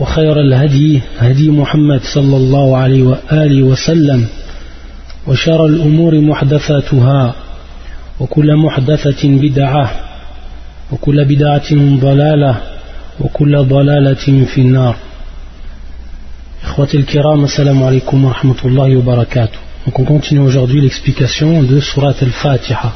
وخير 0.00 0.40
الهدي 0.40 1.00
هدي 1.18 1.50
محمد 1.50 2.00
صلى 2.14 2.36
الله 2.36 2.76
عليه 2.76 3.02
وآله 3.02 3.62
وسلم 3.62 4.26
وشر 5.26 5.66
الأمور 5.66 6.20
محدثاتها 6.20 7.34
وكل 8.20 8.56
محدثة 8.56 9.28
بدعة 9.28 9.90
وكل 10.92 11.24
بدعة 11.24 11.70
ضلالة 12.00 12.60
وكل 13.20 13.64
ضلالة 13.64 14.44
في 14.54 14.60
النار. 14.60 14.96
إخوة 16.64 16.88
الكرام 16.94 17.44
السلام 17.44 17.82
عليكم 17.82 18.24
ورحمة 18.24 18.60
الله 18.64 18.96
وبركاته. 18.96 19.58
Donc 19.86 19.98
on 19.98 20.04
continue 20.04 20.40
aujourd'hui 20.40 20.80
l'explication 20.80 21.62
de 21.62 21.80
Surat 21.80 22.14
al-Fatiha 22.20 22.92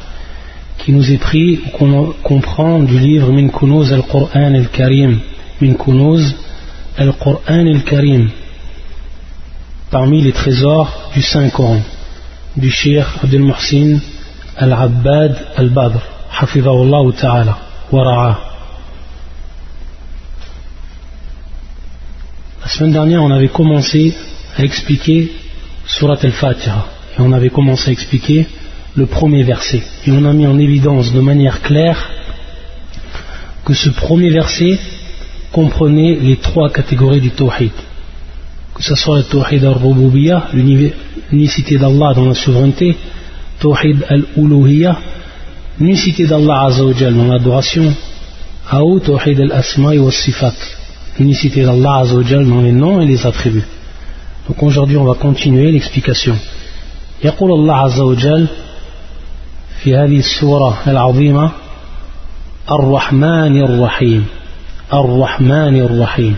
qui 0.77 0.91
nous 0.91 1.11
est 1.11 1.17
pris, 1.17 1.59
qu'on 1.73 2.13
comprend 2.23 2.79
du 2.79 2.99
livre 2.99 3.31
Min 3.31 3.49
Kunuz 3.49 3.91
al-Qur'an 3.91 4.53
al-Karim. 4.53 5.19
Min 5.61 5.73
Kunuz 5.73 6.35
al-Qur'an 6.97 7.67
al-Karim 7.67 8.29
parmi 9.89 10.21
les 10.21 10.31
trésors 10.31 11.11
du 11.13 11.21
Saint-Coran 11.21 11.81
du 12.55 12.69
Cheikh 12.69 13.05
Abdel 13.23 13.41
Muhsin 13.41 13.99
al-Abbad 14.57 15.35
al-Badr 15.55 15.99
Hafidahullah 16.39 17.13
ta'ala 17.19 17.57
wa 17.91 18.03
ra'a. 18.03 18.39
La 22.61 22.69
semaine 22.69 22.93
dernière 22.93 23.23
on 23.23 23.31
avait 23.31 23.49
commencé 23.49 24.15
à 24.57 24.63
expliquer 24.63 25.31
Surat 25.85 26.17
al-Fatiha 26.21 26.85
et 27.17 27.21
on 27.21 27.33
avait 27.33 27.49
commencé 27.49 27.89
à 27.89 27.93
expliquer 27.93 28.47
le 28.95 29.05
premier 29.05 29.43
verset. 29.43 29.83
Et 30.05 30.11
on 30.11 30.25
a 30.25 30.33
mis 30.33 30.47
en 30.47 30.57
évidence 30.59 31.11
de 31.13 31.19
manière 31.19 31.61
claire 31.61 32.09
que 33.65 33.73
ce 33.73 33.89
premier 33.89 34.29
verset 34.29 34.79
comprenait 35.52 36.14
les 36.14 36.36
trois 36.36 36.70
catégories 36.70 37.20
du 37.20 37.30
tawhid 37.30 37.72
que 38.74 38.82
ce 38.82 38.94
soit 38.94 39.18
le 39.18 39.24
tawhid 39.24 39.64
al-rububiyya 39.64 40.48
l'unicité 41.32 41.78
d'Allah 41.78 42.14
dans 42.14 42.26
la 42.26 42.34
souveraineté 42.34 42.96
tawhid 43.60 44.04
al-uluhiyya 44.08 44.96
l'unicité 45.80 46.26
d'Allah 46.26 46.66
azawajal 46.66 47.14
dans 47.14 47.28
l'adoration 47.32 47.92
ou 48.72 49.00
tawhid 49.00 49.40
al-asma 49.40 49.94
wa 49.94 50.10
sifat 50.10 50.54
l'unicité 51.18 51.62
d'Allah 51.62 51.98
azawajal 51.98 52.46
dans 52.46 52.60
les 52.60 52.72
noms 52.72 53.00
et 53.00 53.06
les 53.06 53.26
attributs 53.26 53.68
donc 54.46 54.62
aujourd'hui 54.62 54.96
on 54.96 55.04
va 55.04 55.14
continuer 55.14 55.72
l'explication 55.72 56.36
يقول 57.24 57.52
الله 57.52 57.74
عز 57.74 58.00
وجل 58.00 58.46
في 59.82 59.96
هذه 59.96 60.18
السورة 60.18 60.78
العظيمة 60.86 61.50
الرحمن 62.70 63.62
الرحيم 63.62 64.26
الرحمن 64.92 65.76
الرحيم 65.76 66.36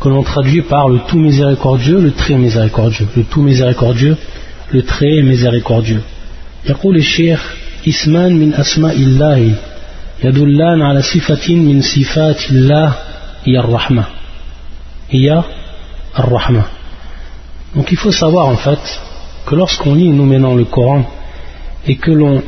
que 0.00 0.08
l'on 0.08 0.22
traduit 0.22 0.62
par 0.62 0.88
le 0.88 0.98
tout 1.08 1.18
miséricordieux, 1.18 2.00
le 2.00 2.12
très 2.12 2.34
miséricordieux, 2.34 3.06
le 3.16 3.22
tout 3.22 3.42
miséricordieux, 3.42 4.16
le 4.72 4.82
très 4.82 5.22
miséricordieux. 5.22 6.02
يقول 6.66 6.96
الشيخ 6.96 7.54
اسمان 7.88 8.32
من 8.36 8.54
أسماء 8.54 8.96
الله 8.96 9.54
يدلان 10.24 10.82
على 10.82 11.02
صفة 11.02 11.54
من 11.54 11.80
صفات 11.80 12.50
الله 12.50 12.94
هي 13.44 13.58
الرحمة 13.58 14.04
هي 15.10 15.42
الرحمة 16.18 16.64
Donc 17.74 17.92
il 17.92 17.96
faut 17.96 18.12
savoir 18.12 18.46
en 18.46 18.56
fait 18.56 19.00
que 19.46 19.54
lorsqu'on 19.54 19.94
lit 19.94 20.08
nous 20.08 20.24
maintenant 20.24 20.54
le 20.54 20.64
Coran 20.64 21.04
et 21.86 21.96
que 21.96 22.10
l'on 22.10 22.42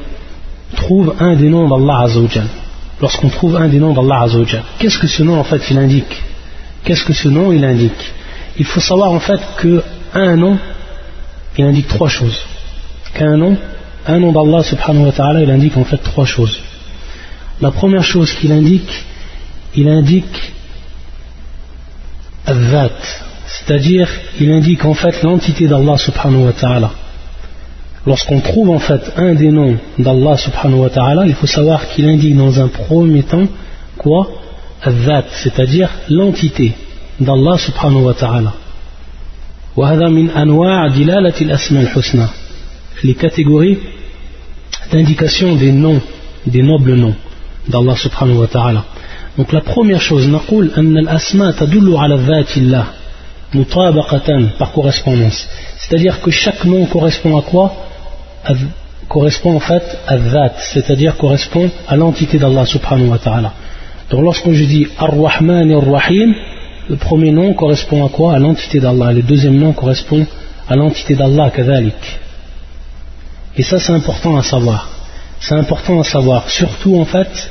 trouve 0.76 1.14
un 1.20 1.36
des 1.36 1.48
noms 1.48 1.68
d'Allah 1.68 2.00
Azzawajal, 2.00 2.48
lorsqu'on 3.01 3.29
trouve 3.29 3.55
un 3.55 3.67
des 3.67 3.79
noms 3.79 3.93
d'Allah 3.93 4.23
Azzawajal, 4.23 4.63
qu'est-ce 4.79 4.97
que 4.97 5.07
ce 5.07 5.23
nom 5.23 5.39
en 5.39 5.43
fait 5.43 5.61
il 5.69 5.77
indique? 5.77 6.15
Qu'est-ce 6.83 7.03
que 7.03 7.13
ce 7.13 7.27
nom 7.27 7.51
il 7.51 7.63
indique? 7.63 8.13
Il 8.57 8.65
faut 8.65 8.79
savoir 8.79 9.11
en 9.11 9.19
fait 9.19 9.41
que 9.57 9.83
un 10.13 10.35
nom 10.35 10.57
il 11.57 11.65
indique 11.65 11.87
trois 11.87 12.09
choses. 12.09 12.39
Qu'un 13.13 13.37
nom, 13.37 13.57
un 14.05 14.19
nom 14.19 14.31
d'Allah 14.31 14.63
subhanahu 14.63 15.05
wa 15.05 15.11
ta'ala 15.11 15.41
il 15.41 15.49
indique 15.49 15.77
en 15.77 15.83
fait 15.83 15.97
trois 15.97 16.25
choses. 16.25 16.59
La 17.61 17.71
première 17.71 18.03
chose 18.03 18.31
qu'il 18.33 18.51
indique, 18.51 19.05
il 19.75 19.87
indique 19.89 20.53
al 22.45 22.91
c'est-à-dire 23.45 24.09
il 24.39 24.51
indique 24.51 24.85
en 24.85 24.93
fait 24.93 25.21
l'entité 25.23 25.67
d'Allah 25.67 25.97
subhanahu 25.97 26.45
wa 26.45 26.53
ta'ala 26.53 26.91
Lorsqu'on 28.06 28.40
trouve 28.40 28.70
en 28.70 28.80
fait 28.80 29.12
un 29.16 29.34
des 29.34 29.50
noms 29.50 29.76
d'Allah 29.98 30.36
subhanahu 30.36 30.80
wa 30.80 30.90
ta'ala, 30.90 31.26
il 31.26 31.34
faut 31.34 31.46
savoir 31.46 31.88
qu'il 31.88 32.08
indique 32.08 32.36
dans 32.36 32.58
un 32.60 32.68
premier 32.68 33.22
temps 33.22 33.46
quoi 33.96 34.28
Al-Dhat, 34.82 35.24
c'est-à-dire 35.30 35.88
l'entité 36.08 36.72
d'Allah 37.20 37.56
subhanahu 37.58 38.02
wa 38.02 38.14
ta'ala. 38.14 38.52
وهذا 39.76 40.08
من 40.08 40.30
أنواع 40.30 40.88
دلالة 40.88 41.40
الأسماء 41.40 41.82
الحسنى 41.82 42.26
les 43.04 43.14
catégories 43.14 43.78
d'indication 44.92 45.56
des 45.56 45.72
noms, 45.72 46.00
des 46.46 46.62
nobles 46.62 46.94
noms 46.94 47.14
d'Allah 47.68 47.96
subhanahu 47.96 48.38
wa 48.38 48.46
ta'ala. 48.48 48.84
Donc 49.38 49.52
la 49.52 49.60
première 49.60 50.00
chose, 50.00 50.26
نقول 50.26 50.70
أن 50.78 50.98
الأسماء 50.98 51.52
تدل 51.52 51.96
على 51.96 52.16
ذات 52.16 52.56
الله 52.56 52.86
mutabaqatan 53.54 54.56
par 54.58 54.72
correspondance. 54.72 55.48
C'est-à-dire 55.76 56.20
que 56.20 56.30
chaque 56.30 56.64
nom 56.64 56.86
correspond 56.86 57.36
à 57.38 57.42
quoi 57.42 57.74
Correspond 59.07 59.55
en 59.55 59.59
fait 59.59 59.83
à 60.05 60.17
Dhat, 60.17 60.53
c'est-à-dire 60.73 61.15
correspond 61.15 61.69
à 61.87 61.95
l'entité 61.95 62.37
d'Allah 62.37 62.65
subhanahu 62.65 63.07
wa 63.07 63.17
ta'ala. 63.17 63.53
Donc 64.09 64.21
lorsque 64.21 64.51
je 64.51 64.87
Ar-Rahman 64.99 65.71
Ar-Rahim, 65.71 66.35
le 66.89 66.95
premier 66.97 67.31
nom 67.31 67.53
correspond 67.53 68.05
à 68.05 68.09
quoi? 68.09 68.35
À 68.35 68.39
l'entité 68.39 68.79
d'Allah. 68.79 69.13
Le 69.13 69.21
deuxième 69.21 69.57
nom 69.57 69.71
correspond 69.71 70.25
à 70.67 70.75
l'entité 70.75 71.15
d'Allah, 71.15 71.51
kadhalik. 71.51 72.19
Et 73.55 73.63
ça 73.63 73.79
c'est 73.79 73.93
important 73.93 74.37
à 74.37 74.43
savoir. 74.43 74.89
C'est 75.39 75.55
important 75.55 75.99
à 75.99 76.03
savoir, 76.03 76.49
surtout 76.49 76.97
en 76.97 77.05
fait, 77.05 77.49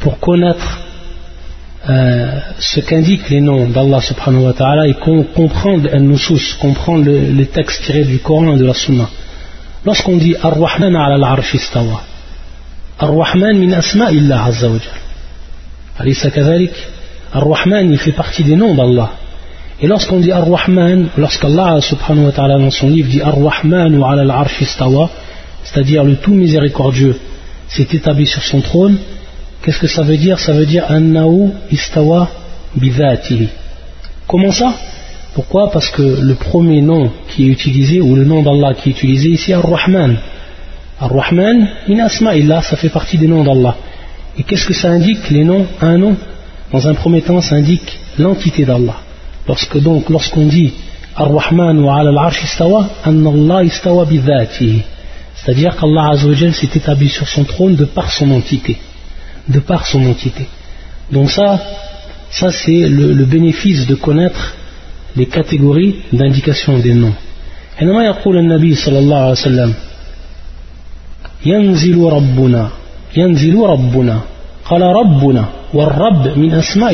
pour 0.00 0.18
connaître 0.18 0.80
euh, 1.88 2.40
ce 2.58 2.80
qu'indiquent 2.80 3.30
les 3.30 3.40
noms 3.40 3.68
d'Allah 3.68 4.00
subhanahu 4.00 4.44
wa 4.44 4.52
ta'ala 4.52 4.88
et 4.88 4.94
comprendre 4.94 5.88
les 7.00 7.46
textes 7.46 7.84
tirés 7.84 8.04
du 8.04 8.18
Coran 8.18 8.54
et 8.54 8.58
de 8.58 8.64
la 8.64 8.74
Sunna. 8.74 9.08
Lorsqu'on 9.86 10.16
dit 10.16 10.34
Ar-Rahman 10.42 10.96
ala 10.96 11.14
al-arsh 11.14 11.54
istawa, 11.54 12.02
Ar-Rahman 12.98 13.56
min 13.56 13.72
asma'illah 13.72 14.44
azza 14.44 14.68
wa 14.68 14.78
jal. 14.78 16.68
Ar-Rahman 17.32 17.92
il 17.92 17.98
fait 17.98 18.12
partie 18.12 18.42
des 18.42 18.56
noms 18.56 18.74
d'Allah. 18.74 19.12
Et 19.80 19.86
lorsqu'on 19.86 20.18
dit 20.18 20.32
Ar-Rahman, 20.32 21.08
lorsqu'Allah 21.16 21.80
subhanahu 21.80 22.26
wa 22.26 22.32
ta'ala 22.32 22.58
dans 22.58 22.70
son 22.70 22.88
livre 22.88 23.08
dit 23.08 23.22
Ar-Rahman 23.22 24.02
ala 24.02 24.22
al-arsh 24.22 24.60
istawa, 24.60 25.08
c'est-à-dire 25.62 26.02
le 26.02 26.16
tout 26.16 26.34
miséricordieux 26.34 27.16
s'est 27.68 27.88
établi 27.92 28.26
sur 28.26 28.42
son 28.42 28.60
trône, 28.60 28.98
Qu'est-ce 29.62 29.80
que 29.80 29.88
ça 29.88 30.02
veut 30.02 30.16
dire 30.16 30.38
Ça 30.38 30.52
veut 30.52 30.66
dire 30.66 30.84
Annahu 30.88 31.50
istawa 31.72 32.28
bidhatihi. 32.76 33.48
Comment 34.28 34.52
ça 34.52 34.74
Pourquoi 35.36 35.70
Parce 35.70 35.90
que 35.90 36.02
le 36.02 36.34
premier 36.34 36.80
nom 36.80 37.12
qui 37.28 37.44
est 37.44 37.52
utilisé, 37.52 38.00
ou 38.00 38.16
le 38.16 38.24
nom 38.24 38.42
d'Allah 38.42 38.74
qui 38.74 38.88
est 38.88 38.92
utilisé 38.92 39.28
ici, 39.28 39.52
Ar-Rahman. 39.52 40.16
Ar-Rahman, 40.98 41.68
in 41.88 41.98
asma'illah, 41.98 42.62
ça 42.62 42.76
fait 42.76 42.88
partie 42.88 43.18
des 43.18 43.28
noms 43.28 43.44
d'Allah. 43.44 43.76
Et 44.38 44.42
qu'est-ce 44.42 44.66
que 44.66 44.74
ça 44.74 44.88
indique 44.88 45.30
Les 45.30 45.44
noms, 45.44 45.66
un 45.82 45.98
nom, 45.98 46.16
dans 46.72 46.88
un 46.88 46.94
premier 46.94 47.22
temps, 47.22 47.40
ça 47.40 47.56
indique 47.56 47.98
l'entité 48.18 48.64
d'Allah. 48.64 48.96
Lorsque 49.46 49.78
donc, 49.78 50.08
lorsqu'on 50.08 50.46
dit 50.46 50.72
Ar-Rahman 51.14 51.78
wa 51.84 52.00
ala 52.00 52.10
al-arsh 52.10 52.42
istawa, 52.42 52.88
Allah 53.04 53.62
istawa 53.62 54.06
bidhatihi. 54.06 54.82
C'est-à-dire 55.36 55.76
qu'Allah 55.76 56.16
s'est 56.16 56.70
établi 56.74 57.10
sur 57.10 57.28
son 57.28 57.44
trône 57.44 57.76
de 57.76 57.84
par 57.84 58.10
son 58.10 58.30
entité 58.30 58.78
de 59.48 59.60
par 59.60 59.86
son 59.86 60.04
entité. 60.04 60.46
Donc 61.10 61.30
ça, 61.30 61.60
ça 62.30 62.50
c'est 62.50 62.88
le, 62.88 63.24
bénéfice 63.24 63.86
de 63.86 63.94
connaître 63.94 64.54
les 65.15 65.25
catégories 65.25 65.95
d'indication 66.13 66.79
des 66.79 66.93
noms. 66.93 67.13
حينما 67.77 68.05
يقول 68.05 68.37
النبي 68.37 68.75
صلى 68.75 68.99
الله 68.99 69.17
عليه 69.17 69.31
وسلم 69.31 69.73
ينزل 71.45 72.03
ربنا 72.03 72.69
ينزل 73.17 73.55
ربنا 73.57 74.21
قال 74.65 74.81
ربنا 74.81 75.45
Rabb 75.73 76.35
min 76.35 76.51
asma 76.53 76.89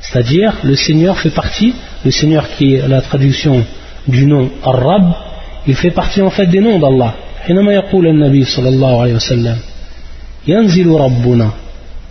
C'est-à-dire, 0.00 0.54
le 0.64 0.74
Seigneur 0.76 1.18
fait 1.18 1.30
partie, 1.30 1.74
le 2.04 2.10
Seigneur 2.10 2.48
qui 2.56 2.74
est 2.74 2.88
la 2.88 3.02
traduction 3.02 3.64
du 4.08 4.24
nom 4.24 4.48
Ar-Rabb, 4.64 5.12
il 5.66 5.74
fait 5.74 5.90
partie 5.90 6.22
en 6.22 6.30
fait 6.30 6.46
des 6.46 6.60
noms 6.60 6.78
d'Allah. 6.78 7.14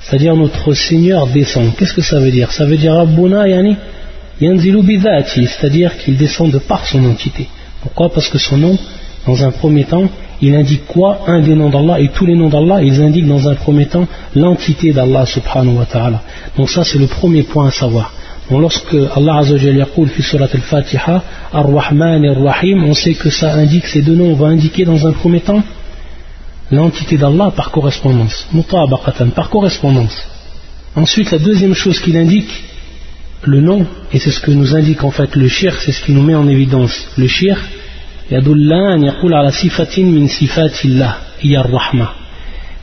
c'est-à-dire 0.02 0.36
notre 0.36 0.74
Seigneur 0.74 1.28
descend 1.28 1.76
qu'est-ce 1.76 1.94
que 1.94 2.02
ça 2.02 2.20
veut 2.20 2.32
dire 2.32 2.52
ça 2.52 2.66
veut 2.66 2.78
dire 2.78 2.94
Rabbuna 2.94 3.48
yani 3.48 3.76
C'est-à-dire 4.41 5.97
qu'il 5.99 6.17
descend 6.17 6.51
de 6.51 6.59
par 6.59 6.87
son 6.87 7.05
entité 7.05 7.49
pourquoi? 7.83 8.11
Parce 8.11 8.29
que 8.29 8.39
son 8.39 8.59
nom 8.59 8.79
dans 9.27 9.45
un 9.45 9.51
premier 9.51 9.85
temps 9.85 10.09
il 10.43 10.55
indique 10.55 10.87
quoi? 10.87 11.21
Un 11.27 11.41
des 11.41 11.55
noms 11.55 11.69
d'Allah 11.69 12.01
et 12.01 12.09
tous 12.09 12.25
les 12.25 12.35
noms 12.35 12.49
d'Allah, 12.49 12.83
ils 12.83 13.01
indiquent 13.03 13.27
dans 13.27 13.49
un 13.49 13.55
premier 13.55 13.87
temps 13.87 14.07
l'entité 14.35 14.93
d'Allah 14.93 15.27
subhanahu 15.27 15.77
wa 15.77 15.85
ta'ala. 15.85 16.23
Donc 16.57 16.71
ça 16.71 16.83
c'est 16.85 16.99
le 16.99 17.07
premier 17.07 17.43
point 17.43 17.69
à 17.69 17.71
savoir. 17.71 18.13
Donc 18.51 18.63
lorsque 18.63 18.97
Allah 19.15 19.37
Azzawajal 19.39 19.77
yaqul 19.77 20.09
fi 20.09 20.23
surat 20.23 20.49
al-Fatiha, 20.53 21.23
Ar-Rahman 21.53 22.25
et 22.25 22.31
Ar-Rahim, 22.31 22.85
on 22.85 22.95
sait 22.95 23.15
que 23.15 23.31
ça 23.31 23.53
indique, 23.53 23.87
ces 23.87 24.03
deux 24.03 24.15
noms 24.15 24.35
vont 24.35 24.47
indiquer 24.47 24.85
dans 24.85 25.07
un 25.07 25.13
premier 25.13 25.41
temps 25.41 25.63
l'entité 26.71 27.17
d'Allah 27.19 27.53
par 27.55 27.71
correspondance. 27.71 28.47
Mutabaqatan, 28.53 29.31
par 29.31 29.51
correspondance. 29.51 30.17
Ensuite, 30.97 31.31
la 31.31 31.39
deuxième 31.39 31.75
chose 31.75 32.01
qu'il 32.01 32.17
indique, 32.17 32.51
le 33.43 33.61
nom, 33.61 33.87
et 34.13 34.19
c'est 34.19 34.31
ce 34.31 34.41
que 34.41 34.51
nous 34.51 34.75
indique 34.77 35.03
en 35.03 35.11
fait 35.11 35.35
le 35.35 35.49
shirk, 35.49 35.81
c'est 35.81 35.93
ce 35.93 36.03
qui 36.05 36.13
nous 36.13 36.23
met 36.23 36.35
en 36.35 36.49
évidence. 36.49 37.09
Le 37.17 37.27
shirk, 37.27 37.61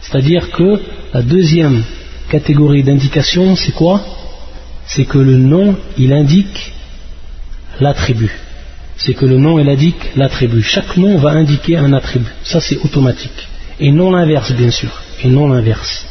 c'est-à-dire 0.01 0.51
que 0.51 0.81
la 1.13 1.21
deuxième 1.21 1.83
catégorie 2.29 2.83
d'indication 2.83 3.55
c'est 3.55 3.71
quoi? 3.71 4.03
C'est 4.85 5.05
que 5.05 5.17
le 5.17 5.37
nom 5.37 5.77
il 5.97 6.11
indique 6.11 6.73
l'attribut. 7.79 8.31
C'est 8.97 9.13
que 9.13 9.25
le 9.25 9.37
nom 9.37 9.57
il 9.57 9.69
indique 9.69 10.17
l'attribut. 10.17 10.63
Chaque 10.63 10.97
nom 10.97 11.17
va 11.17 11.29
indiquer 11.29 11.77
un 11.77 11.93
attribut. 11.93 12.33
Ça 12.43 12.59
c'est 12.59 12.79
automatique. 12.83 13.47
Et 13.79 13.91
non 13.91 14.11
l'inverse 14.11 14.51
bien 14.51 14.71
sûr. 14.71 15.01
Et 15.23 15.29
non 15.29 15.47
l'inverse. 15.47 16.05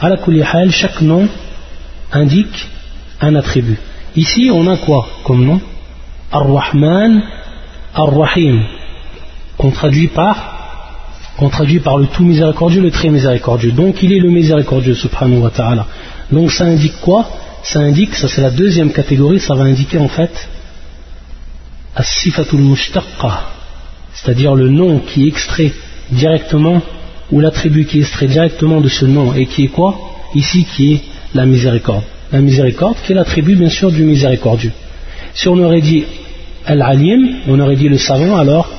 À 0.00 0.08
la 0.08 0.16
chaque 0.70 1.00
nom 1.02 1.28
indique 2.10 2.66
un 3.22 3.34
attribut 3.36 3.78
ici 4.16 4.50
on 4.52 4.66
a 4.68 4.76
quoi 4.76 5.08
comme 5.24 5.44
nom? 5.44 5.60
Ar-Rahman 6.30 7.22
Ar-Rahim, 7.94 8.62
qu'on 9.58 9.70
traduit 9.70 10.08
par 10.08 10.34
qu'on 11.36 11.48
traduit 11.48 11.80
par 11.80 11.96
le 11.98 12.06
tout 12.06 12.24
miséricordieux, 12.24 12.82
le 12.82 12.90
très 12.90 13.08
miséricordieux. 13.08 13.72
Donc 13.72 14.02
il 14.02 14.12
est 14.12 14.18
le 14.18 14.30
miséricordieux, 14.30 14.94
subhanahu 14.94 15.40
wa 15.40 15.50
ta'ala. 15.50 15.86
Donc 16.30 16.52
ça 16.52 16.64
indique 16.64 17.00
quoi? 17.00 17.26
Ça 17.62 17.80
indique, 17.80 18.14
ça 18.14 18.28
c'est 18.28 18.42
la 18.42 18.50
deuxième 18.50 18.92
catégorie, 18.92 19.40
ça 19.40 19.54
va 19.54 19.64
indiquer 19.64 19.98
en 19.98 20.08
fait 20.08 20.48
as-sifatul 21.94 22.60
mushtaqqa, 22.60 23.34
c'est-à-dire 24.14 24.54
le 24.54 24.68
nom 24.68 24.98
qui 25.00 25.24
est 25.24 25.28
extrait 25.28 25.72
directement, 26.10 26.80
ou 27.30 27.40
l'attribut 27.40 27.86
qui 27.86 27.98
est 27.98 28.00
extrait 28.00 28.26
directement 28.26 28.80
de 28.80 28.88
ce 28.88 29.04
nom, 29.04 29.32
et 29.34 29.46
qui 29.46 29.64
est 29.64 29.68
quoi? 29.68 29.98
Ici 30.34 30.64
qui 30.64 30.94
est 30.94 31.00
la 31.34 31.46
miséricorde. 31.46 32.04
La 32.32 32.40
miséricorde 32.40 32.96
qui 33.04 33.12
est 33.12 33.14
l'attribut 33.14 33.56
bien 33.56 33.68
sûr 33.68 33.92
du 33.92 34.04
miséricordieux. 34.04 34.72
Si 35.34 35.48
on 35.48 35.58
aurait 35.58 35.82
dit 35.82 36.04
Al-Alim, 36.64 37.40
on 37.48 37.60
aurait 37.60 37.76
dit 37.76 37.88
le 37.88 37.98
savant, 37.98 38.38
alors 38.38 38.70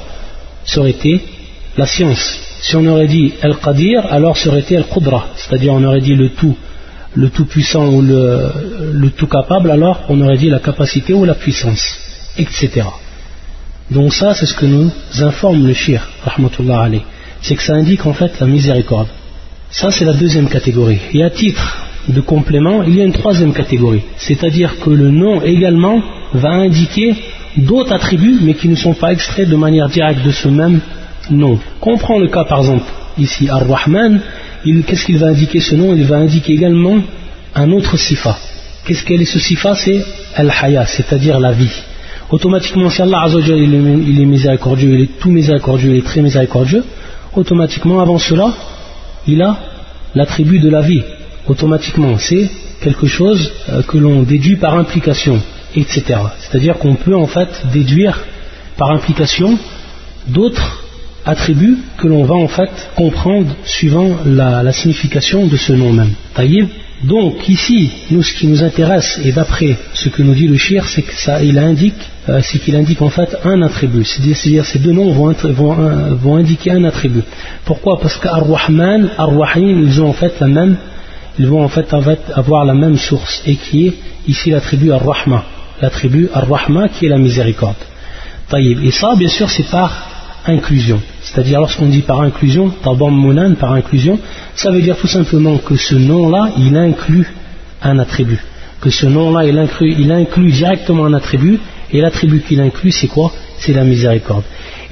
ça 0.65 0.79
aurait 0.79 0.91
été 0.91 1.21
la 1.77 1.85
science. 1.85 2.39
Si 2.61 2.75
on 2.75 2.85
aurait 2.87 3.07
dit 3.07 3.33
Al-Qadir, 3.41 4.05
alors 4.11 4.37
ça 4.37 4.49
aurait 4.49 4.61
été 4.61 4.77
Al-Qudra, 4.77 5.27
c'est-à-dire 5.35 5.73
on 5.73 5.83
aurait 5.83 6.01
dit 6.01 6.15
le 6.15 6.29
tout, 6.29 6.55
le 7.15 7.29
tout 7.29 7.45
puissant 7.45 7.87
ou 7.89 8.01
le, 8.01 9.09
tout 9.17 9.27
capable, 9.27 9.69
alors 9.69 10.03
on 10.09 10.19
aurait 10.21 10.37
dit 10.37 10.49
la 10.49 10.59
capacité 10.59 11.13
ou 11.13 11.25
la 11.25 11.35
puissance, 11.35 11.99
etc. 12.37 12.87
Donc 13.91 14.13
ça, 14.13 14.33
c'est 14.33 14.45
ce 14.45 14.53
que 14.53 14.65
nous 14.65 14.91
informe 15.19 15.67
le 15.67 15.73
shir, 15.73 16.07
rahmatullah 16.23 16.89
C'est 17.41 17.55
que 17.55 17.63
ça 17.63 17.73
indique 17.73 18.05
en 18.05 18.13
fait 18.13 18.39
la 18.39 18.47
miséricorde. 18.47 19.09
Ça, 19.69 19.91
c'est 19.91 20.05
la 20.05 20.13
deuxième 20.13 20.47
catégorie. 20.47 20.99
Et 21.13 21.23
à 21.23 21.29
titre 21.29 21.82
de 22.07 22.21
complément, 22.21 22.83
il 22.83 22.95
y 22.95 23.01
a 23.01 23.05
une 23.05 23.13
troisième 23.13 23.53
catégorie. 23.53 24.01
C'est-à-dire 24.17 24.79
que 24.79 24.89
le 24.89 25.09
nom 25.09 25.41
également 25.41 26.01
va 26.33 26.49
indiquer 26.49 27.15
d'autres 27.57 27.93
attributs, 27.93 28.39
mais 28.41 28.55
qui 28.55 28.67
ne 28.67 28.75
sont 28.75 28.93
pas 28.93 29.13
extraits 29.13 29.47
de 29.47 29.55
manière 29.55 29.87
directe 29.89 30.23
de 30.23 30.31
ce 30.31 30.47
même 30.47 30.79
nom. 31.29 31.59
Comprends 31.79 32.19
le 32.19 32.27
cas 32.27 32.43
par 32.43 32.59
exemple, 32.59 32.85
ici, 33.17 33.47
Ar-Rahman, 33.49 34.19
qu'est-ce 34.85 35.05
qu'il 35.05 35.17
va 35.17 35.27
indiquer 35.27 35.59
ce 35.59 35.75
nom? 35.75 35.95
Il 35.95 36.05
va 36.05 36.17
indiquer 36.17 36.53
également 36.53 36.97
un 37.55 37.71
autre 37.71 37.97
sifa. 37.97 38.37
Qu'est-ce 38.85 39.05
qu'elle 39.05 39.21
est 39.21 39.25
ce 39.25 39.39
sifa? 39.39 39.75
C'est 39.75 40.03
Al-Haya, 40.35 40.85
c'est-à-dire 40.85 41.39
la 41.39 41.51
vie. 41.53 41.71
Automatiquement, 42.31 42.89
si 42.89 43.01
Allah 43.01 43.21
Azzawajal, 43.23 43.59
il 43.59 44.19
est 44.19 44.25
miséricordieux, 44.25 44.93
il 44.95 45.01
est 45.01 45.19
tout 45.19 45.29
miséricordieux, 45.29 45.91
il 45.91 45.97
est 45.97 46.05
très 46.05 46.21
miséricordieux, 46.21 46.83
automatiquement, 47.35 47.99
avant 48.01 48.17
cela, 48.17 48.51
il 49.27 49.41
a 49.41 49.57
l'attribut 50.15 50.59
de 50.59 50.69
la 50.69 50.81
vie. 50.81 51.03
Automatiquement, 51.47 52.17
c'est 52.17 52.49
quelque 52.81 53.07
chose 53.07 53.51
euh, 53.69 53.81
que 53.81 53.97
l'on 53.97 54.23
déduit 54.23 54.55
par 54.55 54.75
implication 54.75 55.41
etc. 55.75 56.19
C'est-à-dire 56.39 56.77
qu'on 56.77 56.95
peut 56.95 57.15
en 57.15 57.27
fait 57.27 57.63
déduire 57.71 58.19
par 58.77 58.91
implication 58.91 59.57
d'autres 60.27 60.83
attributs 61.25 61.77
que 61.97 62.07
l'on 62.07 62.25
va 62.25 62.35
en 62.35 62.47
fait 62.47 62.69
comprendre 62.95 63.55
suivant 63.63 64.17
la, 64.25 64.71
signification 64.73 65.47
de 65.47 65.55
ce 65.55 65.73
nom 65.73 65.93
même. 65.93 66.13
Donc 67.03 67.49
ici, 67.49 67.91
nous 68.11 68.23
ce 68.23 68.33
qui 68.33 68.47
nous 68.47 68.63
intéresse 68.63 69.19
et 69.25 69.33
d'après 69.33 69.77
ce 69.93 70.07
que 70.07 70.23
nous 70.23 70.33
dit 70.33 70.47
le 70.47 70.55
shir, 70.55 70.85
c'est 70.85 71.01
que 71.01 71.13
ça, 71.13 71.43
il 71.43 71.57
indique, 71.57 71.95
euh, 72.29 72.39
c'est 72.41 72.59
qu'il 72.59 72.77
indique 72.77 73.01
en 73.01 73.09
fait 73.09 73.35
un 73.43 73.61
attribut. 73.61 74.05
C'est-à-dire 74.05 74.65
ces 74.65 74.79
deux 74.79 74.93
noms 74.93 75.11
vont, 75.11 75.33
vont, 75.33 76.15
vont, 76.15 76.37
indiquer 76.37 76.71
un 76.71 76.85
attribut. 76.85 77.23
Pourquoi? 77.65 77.99
Parce 77.99 78.15
qu'Ar-Rahman, 78.17 79.09
Ar-Rahim, 79.17 79.83
ils 79.85 80.01
ont 80.01 80.07
en 80.07 80.13
fait 80.13 80.39
la 80.39 80.47
même, 80.47 80.77
ils 81.39 81.47
vont 81.47 81.63
en 81.63 81.69
fait 81.69 81.93
avoir 82.35 82.65
la 82.65 82.73
même 82.73 82.97
source 82.97 83.41
et 83.45 83.55
qui 83.55 83.87
est 83.87 83.93
ici 84.27 84.51
l'attribut 84.51 84.91
Ar-Rahma 84.91 85.43
l'attribut 85.83 86.29
Ar-Rahma 86.33 86.89
qui 86.89 87.05
est 87.05 87.09
la 87.09 87.17
miséricorde. 87.17 87.75
Et 88.57 88.91
ça, 88.91 89.15
bien 89.15 89.27
sûr, 89.27 89.49
c'est 89.49 89.69
par 89.69 89.91
inclusion. 90.45 91.01
C'est-à-dire, 91.21 91.59
lorsqu'on 91.59 91.87
dit 91.87 92.01
par 92.01 92.21
inclusion, 92.21 92.69
Tabam 92.83 93.15
Munan, 93.15 93.55
par 93.55 93.73
inclusion, 93.73 94.19
ça 94.55 94.71
veut 94.71 94.81
dire 94.81 94.97
tout 94.97 95.07
simplement 95.07 95.57
que 95.57 95.75
ce 95.75 95.95
nom-là, 95.95 96.51
il 96.57 96.75
inclut 96.77 97.27
un 97.81 97.97
attribut. 97.99 98.39
Que 98.79 98.89
ce 98.89 99.05
nom-là, 99.05 99.45
il 99.45 99.57
inclut, 99.57 99.95
il 99.97 100.11
inclut 100.11 100.51
directement 100.51 101.05
un 101.05 101.13
attribut, 101.13 101.59
et 101.91 102.01
l'attribut 102.01 102.41
qu'il 102.41 102.59
inclut, 102.59 102.91
c'est 102.91 103.07
quoi? 103.07 103.31
C'est 103.57 103.73
la 103.73 103.83
miséricorde. 103.83 104.43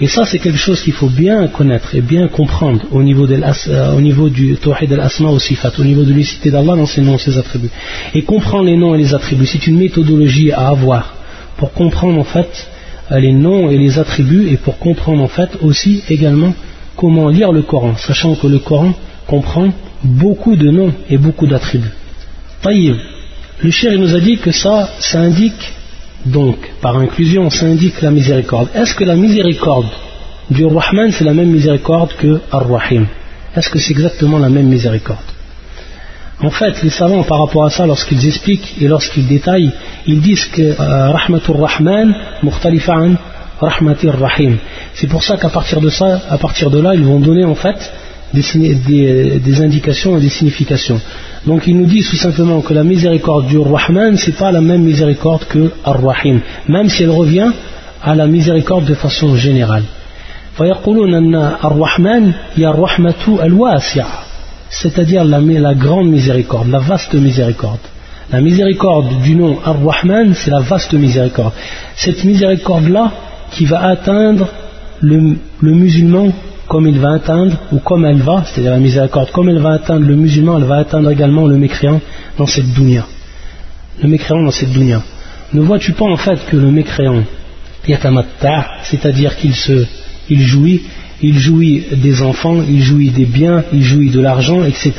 Et 0.03 0.07
ça, 0.07 0.25
c'est 0.25 0.39
quelque 0.39 0.57
chose 0.57 0.81
qu'il 0.81 0.93
faut 0.93 1.09
bien 1.09 1.47
connaître 1.47 1.95
et 1.95 2.01
bien 2.01 2.27
comprendre 2.27 2.81
au 2.91 3.03
niveau, 3.03 3.27
euh, 3.29 3.93
au 3.95 4.01
niveau 4.01 4.29
du 4.29 4.55
Tawhid 4.57 4.91
al-Asma 4.91 5.29
au 5.29 5.37
Sifat, 5.37 5.73
au 5.77 5.83
niveau 5.83 6.01
de 6.01 6.09
l'unicité 6.09 6.49
d'Allah 6.49 6.75
dans 6.75 6.87
ses 6.87 7.01
noms, 7.01 7.19
ses 7.19 7.37
attributs. 7.37 7.69
Et 8.15 8.23
comprendre 8.23 8.65
les 8.65 8.77
noms 8.77 8.95
et 8.95 8.97
les 8.97 9.13
attributs, 9.13 9.45
c'est 9.45 9.67
une 9.67 9.77
méthodologie 9.77 10.51
à 10.51 10.69
avoir 10.69 11.13
pour 11.57 11.71
comprendre 11.73 12.19
en 12.19 12.23
fait 12.23 12.67
euh, 13.11 13.19
les 13.19 13.31
noms 13.31 13.69
et 13.69 13.77
les 13.77 13.99
attributs 13.99 14.49
et 14.49 14.57
pour 14.57 14.79
comprendre 14.79 15.21
en 15.21 15.27
fait 15.27 15.51
aussi 15.61 16.03
également 16.09 16.55
comment 16.97 17.29
lire 17.29 17.51
le 17.51 17.61
Coran, 17.61 17.95
sachant 17.95 18.33
que 18.33 18.47
le 18.47 18.57
Coran 18.57 18.93
comprend 19.27 19.71
beaucoup 20.03 20.55
de 20.55 20.71
noms 20.71 20.93
et 21.11 21.19
beaucoup 21.19 21.45
d'attributs. 21.45 21.93
Taïb, 22.63 22.95
le 23.63 23.69
cher 23.69 23.95
nous 23.99 24.15
a 24.15 24.19
dit 24.19 24.37
que 24.39 24.49
ça, 24.49 24.89
ça 24.99 25.19
indique 25.19 25.73
donc, 26.25 26.57
par 26.81 26.97
inclusion, 26.97 27.49
ça 27.49 27.65
indique 27.65 28.01
la 28.01 28.11
miséricorde. 28.11 28.69
Est-ce 28.73 28.93
que 28.93 29.03
la 29.03 29.15
miséricorde 29.15 29.87
du 30.49 30.65
Rahman, 30.65 31.11
c'est 31.11 31.23
la 31.23 31.33
même 31.33 31.49
miséricorde 31.49 32.13
que 32.13 32.41
Ar-Rahim? 32.51 33.07
Est-ce 33.55 33.69
que 33.69 33.79
c'est 33.79 33.91
exactement 33.91 34.37
la 34.37 34.49
même 34.49 34.67
miséricorde? 34.67 35.19
En 36.43 36.49
fait, 36.49 36.81
les 36.81 36.89
savants, 36.89 37.23
par 37.23 37.39
rapport 37.39 37.65
à 37.65 37.69
ça, 37.69 37.85
lorsqu'ils 37.85 38.25
expliquent 38.25 38.75
et 38.81 38.87
lorsqu'ils 38.87 39.27
détaillent, 39.27 39.71
ils 40.07 40.21
disent 40.21 40.45
que 40.45 40.61
euh, 40.61 41.11
Rahmatur 41.11 41.59
Rahman, 41.59 42.15
Mukhtalifa'an, 42.41 43.15
Rahmatir 43.59 44.17
Rahim. 44.19 44.57
C'est 44.95 45.07
pour 45.07 45.23
ça 45.23 45.37
qu'à 45.37 45.49
partir 45.49 45.81
de 45.81 45.89
ça, 45.89 46.21
à 46.29 46.37
partir 46.37 46.71
de 46.71 46.79
là, 46.79 46.95
ils 46.95 47.03
vont 47.03 47.19
donner 47.19 47.45
en 47.45 47.53
fait 47.53 47.91
des, 48.33 49.61
indications 49.61 50.17
et 50.17 50.21
des 50.21 50.29
significations. 50.29 50.99
Donc 51.45 51.65
il 51.65 51.77
nous 51.77 51.87
dit 51.87 52.03
tout 52.03 52.15
simplement 52.15 52.61
que 52.61 52.73
la 52.73 52.83
miséricorde 52.83 53.47
du 53.47 53.57
Rahman, 53.57 54.15
c'est 54.17 54.37
pas 54.37 54.51
la 54.51 54.61
même 54.61 54.83
miséricorde 54.83 55.45
que 55.45 55.71
Ar-Rahim, 55.83 56.39
même 56.67 56.87
si 56.87 57.03
elle 57.03 57.09
revient 57.09 57.51
à 58.03 58.13
la 58.15 58.27
miséricorde 58.27 58.85
de 58.85 58.93
façon 58.93 59.35
générale. 59.35 59.83
c'est-à-dire 64.69 65.23
la, 65.25 65.39
la 65.39 65.73
grande 65.73 66.09
miséricorde, 66.09 66.69
la 66.69 66.79
vaste 66.79 67.13
miséricorde. 67.15 67.79
La 68.31 68.39
miséricorde 68.39 69.21
du 69.21 69.35
nom 69.35 69.57
Ar-Rahman, 69.65 70.33
c'est 70.35 70.51
la 70.51 70.61
vaste 70.61 70.93
miséricorde. 70.93 71.53
Cette 71.95 72.23
miséricorde-là 72.23 73.11
qui 73.51 73.65
va 73.65 73.87
atteindre 73.87 74.47
le 75.01 75.37
musulman 75.61 76.31
comme 76.71 76.87
il 76.87 76.99
va 76.99 77.11
atteindre, 77.15 77.57
ou 77.73 77.79
comme 77.79 78.05
elle 78.05 78.21
va, 78.21 78.45
c'est-à-dire 78.45 78.71
la 78.71 78.79
miséricorde, 78.79 79.29
comme 79.31 79.49
elle 79.49 79.59
va 79.59 79.71
atteindre 79.71 80.07
le 80.07 80.15
musulman, 80.15 80.57
elle 80.57 80.63
va 80.63 80.77
atteindre 80.77 81.11
également 81.11 81.45
le 81.45 81.57
mécréant 81.57 81.99
dans 82.37 82.45
cette 82.45 82.71
dunya. 82.71 83.05
Le 84.01 84.07
mécréant 84.07 84.41
dans 84.41 84.51
cette 84.51 84.71
dunya. 84.71 85.03
Ne 85.51 85.59
vois-tu 85.59 85.91
pas 85.91 86.05
en 86.05 86.15
fait 86.15 86.39
que 86.49 86.55
le 86.55 86.71
mécréant, 86.71 87.23
c'est-à-dire 88.83 89.35
qu'il 89.35 90.41
jouit, 90.53 90.81
il 91.21 91.37
jouit 91.37 91.83
des 91.91 92.21
enfants, 92.21 92.63
il 92.65 92.81
jouit 92.81 93.09
des 93.09 93.25
biens, 93.25 93.65
il 93.73 93.83
jouit 93.83 94.09
de 94.09 94.21
l'argent, 94.21 94.63
etc. 94.63 94.93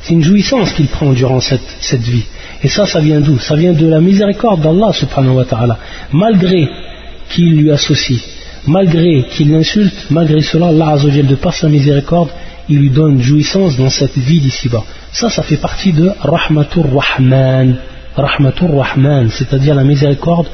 C'est 0.00 0.14
une 0.14 0.24
jouissance 0.24 0.72
qu'il 0.72 0.86
prend 0.86 1.12
durant 1.12 1.40
cette, 1.40 1.76
cette 1.80 2.00
vie. 2.00 2.24
Et 2.64 2.68
ça, 2.68 2.86
ça 2.86 3.00
vient 3.00 3.20
d'où? 3.20 3.38
Ça 3.38 3.56
vient 3.56 3.74
de 3.74 3.86
la 3.86 4.00
miséricorde 4.00 4.62
d'Allah 4.62 4.94
subhanahu 4.94 5.34
wa 5.34 5.44
ta'ala. 5.44 5.76
Malgré 6.14 6.66
qu'il 7.28 7.56
lui 7.56 7.70
associe, 7.70 8.22
malgré 8.66 9.24
qu'il 9.30 9.52
l'insulte, 9.52 10.06
malgré 10.10 10.42
cela, 10.42 10.68
Allah 10.68 10.96
de 10.96 11.34
par 11.34 11.54
sa 11.54 11.68
miséricorde, 11.68 12.30
il 12.68 12.78
lui 12.78 12.90
donne 12.90 13.20
jouissance 13.20 13.76
dans 13.76 13.90
cette 13.90 14.16
vie 14.16 14.40
d'ici-bas. 14.40 14.84
Ça, 15.12 15.28
ça 15.28 15.42
fait 15.42 15.56
partie 15.56 15.92
de 15.92 16.10
Rahmatur 16.20 16.86
Rahman. 16.94 17.76
Rahmatur 18.16 18.76
Rahman, 18.76 19.30
c'est-à-dire 19.30 19.74
la 19.74 19.84
miséricorde 19.84 20.46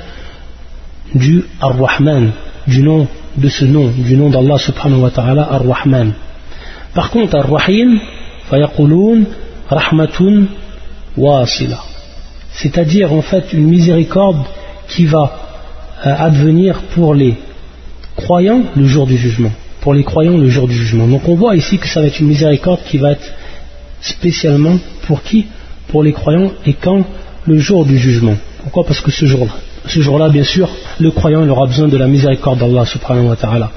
du 1.15 1.45
Ar-Rahman, 1.61 2.33
du 2.67 2.83
nom 2.83 3.07
de 3.37 3.49
ce 3.49 3.65
nom, 3.65 3.89
du 3.89 4.17
nom 4.17 4.31
d'Allah 4.31 4.59
subhanahu 4.59 5.01
wa 5.01 5.11
ta'ala, 5.11 5.43
Ar-Rahman. 5.51 6.13
Par 6.95 7.11
contre, 7.11 7.37
Ar-Rahim, 7.37 7.99
fayaqulun 8.51 9.25
rahmatun 9.69 10.47
wasila. 11.17 11.81
C'est-à-dire 12.53 13.13
en 13.13 13.23
fait 13.23 13.53
une 13.53 13.67
miséricorde 13.67 14.45
qui 14.89 15.05
va 15.07 15.31
euh, 16.07 16.15
advenir 16.19 16.81
pour 16.95 17.15
les 17.15 17.35
croyants 18.27 18.63
le 18.75 18.87
jour 18.87 19.07
du 19.07 19.17
jugement. 19.17 19.53
Pour 19.83 19.95
les 19.95 20.03
croyants 20.03 20.37
le 20.37 20.49
jour 20.49 20.67
du 20.67 20.75
jugement. 20.75 21.07
Donc 21.07 21.23
on 21.29 21.37
voit 21.37 21.55
ici 21.55 21.79
que 21.79 21.87
ça 21.87 22.01
va 22.01 22.07
être 22.09 22.19
une 22.19 22.27
miséricorde 22.27 22.81
qui 22.89 22.99
va 22.99 23.13
être 23.13 23.29
spécialement 24.01 24.77
pour 25.07 25.23
qui? 25.23 25.47
Pour 25.91 26.03
les 26.03 26.13
croyants 26.13 26.51
et 26.67 26.73
quand? 26.73 27.05
Le 27.47 27.59
jour 27.67 27.85
du 27.85 27.97
jugement. 28.07 28.37
Pourquoi? 28.65 28.83
Parce 28.85 29.01
que 29.01 29.13
ce 29.13 29.27
jour-là, 29.27 29.55
ce 29.87 30.01
jour-là, 30.01 30.29
bien 30.29 30.43
sûr, 30.43 30.69
le 30.99 31.13
croyant 31.13 31.45
il 31.45 31.51
aura 31.51 31.67
besoin 31.67 31.87
de 31.87 31.97
la 31.97 32.09
miséricorde 32.09 32.59
d'Allah 32.59 32.85
subhanahu 32.85 33.29
wa 33.29 33.37
ta'ala. 33.37 33.71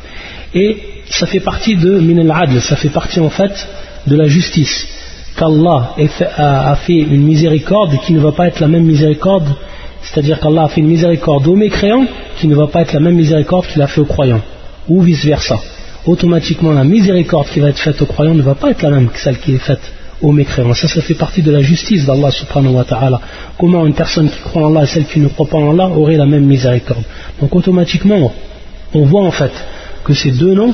Et 0.56 0.78
ça 1.12 1.28
fait 1.28 1.42
partie 1.52 1.76
de 1.76 1.92
min 2.00 2.18
al-adl, 2.26 2.60
ça 2.60 2.76
fait 2.76 2.90
partie 2.90 3.20
en 3.20 3.30
fait 3.30 3.56
de 4.08 4.16
la 4.16 4.28
justice. 4.28 4.88
Qu'Allah 5.38 5.80
a 6.38 6.76
fait 6.76 7.02
une 7.16 7.24
miséricorde 7.34 7.94
qui 8.04 8.14
ne 8.14 8.20
va 8.20 8.32
pas 8.32 8.48
être 8.48 8.60
la 8.60 8.68
même 8.68 8.86
miséricorde, 8.94 9.50
c'est-à-dire 10.02 10.40
qu'Allah 10.40 10.64
a 10.64 10.70
fait 10.70 10.82
une 10.82 10.88
miséricorde 10.88 11.48
aux 11.48 11.56
mécréants 11.56 12.06
qui 12.38 12.48
ne 12.48 12.56
va 12.56 12.68
pas 12.68 12.82
être 12.82 12.94
la 12.94 13.00
même 13.00 13.16
miséricorde 13.16 13.68
qu'il 13.68 13.82
a 13.82 13.88
fait 13.88 14.02
aux 14.02 14.06
croyants, 14.06 14.42
ou 14.88 15.02
vice-versa. 15.02 15.60
Automatiquement, 16.06 16.72
la 16.72 16.84
miséricorde 16.84 17.48
qui 17.50 17.60
va 17.60 17.70
être 17.70 17.80
faite 17.80 18.02
aux 18.02 18.06
croyants 18.06 18.34
ne 18.34 18.42
va 18.42 18.56
pas 18.56 18.72
être 18.72 18.82
la 18.82 18.90
même 18.92 19.10
que 19.10 19.20
celle 19.20 19.38
qui 19.38 19.54
est 19.54 19.60
faite 19.60 19.82
aux 20.22 20.32
mécréants. 20.32 20.74
Ça, 20.74 20.88
ça 20.88 21.02
fait 21.02 21.14
partie 21.14 21.42
de 21.42 21.52
la 21.52 21.62
justice 21.62 22.06
d'Allah 22.06 22.32
subhanahu 22.32 22.74
wa 22.74 22.84
ta'ala. 22.84 23.22
Comment 23.58 23.86
une 23.86 23.94
personne 23.94 24.30
qui 24.30 24.40
croit 24.40 24.64
en 24.64 24.70
Allah 24.70 24.84
et 24.84 24.88
celle 24.88 25.06
qui 25.06 25.20
ne 25.20 25.28
croit 25.28 25.48
pas 25.48 25.58
en 25.58 25.72
Allah 25.72 25.90
aurait 25.90 26.18
la 26.18 26.26
même 26.26 26.46
miséricorde? 26.46 27.04
Donc 27.42 27.56
automatiquement, 27.56 28.34
on 28.94 29.06
voit 29.06 29.24
en 29.24 29.32
fait 29.32 29.52
que 30.04 30.14
ces 30.14 30.32
deux 30.32 30.54
noms 30.54 30.74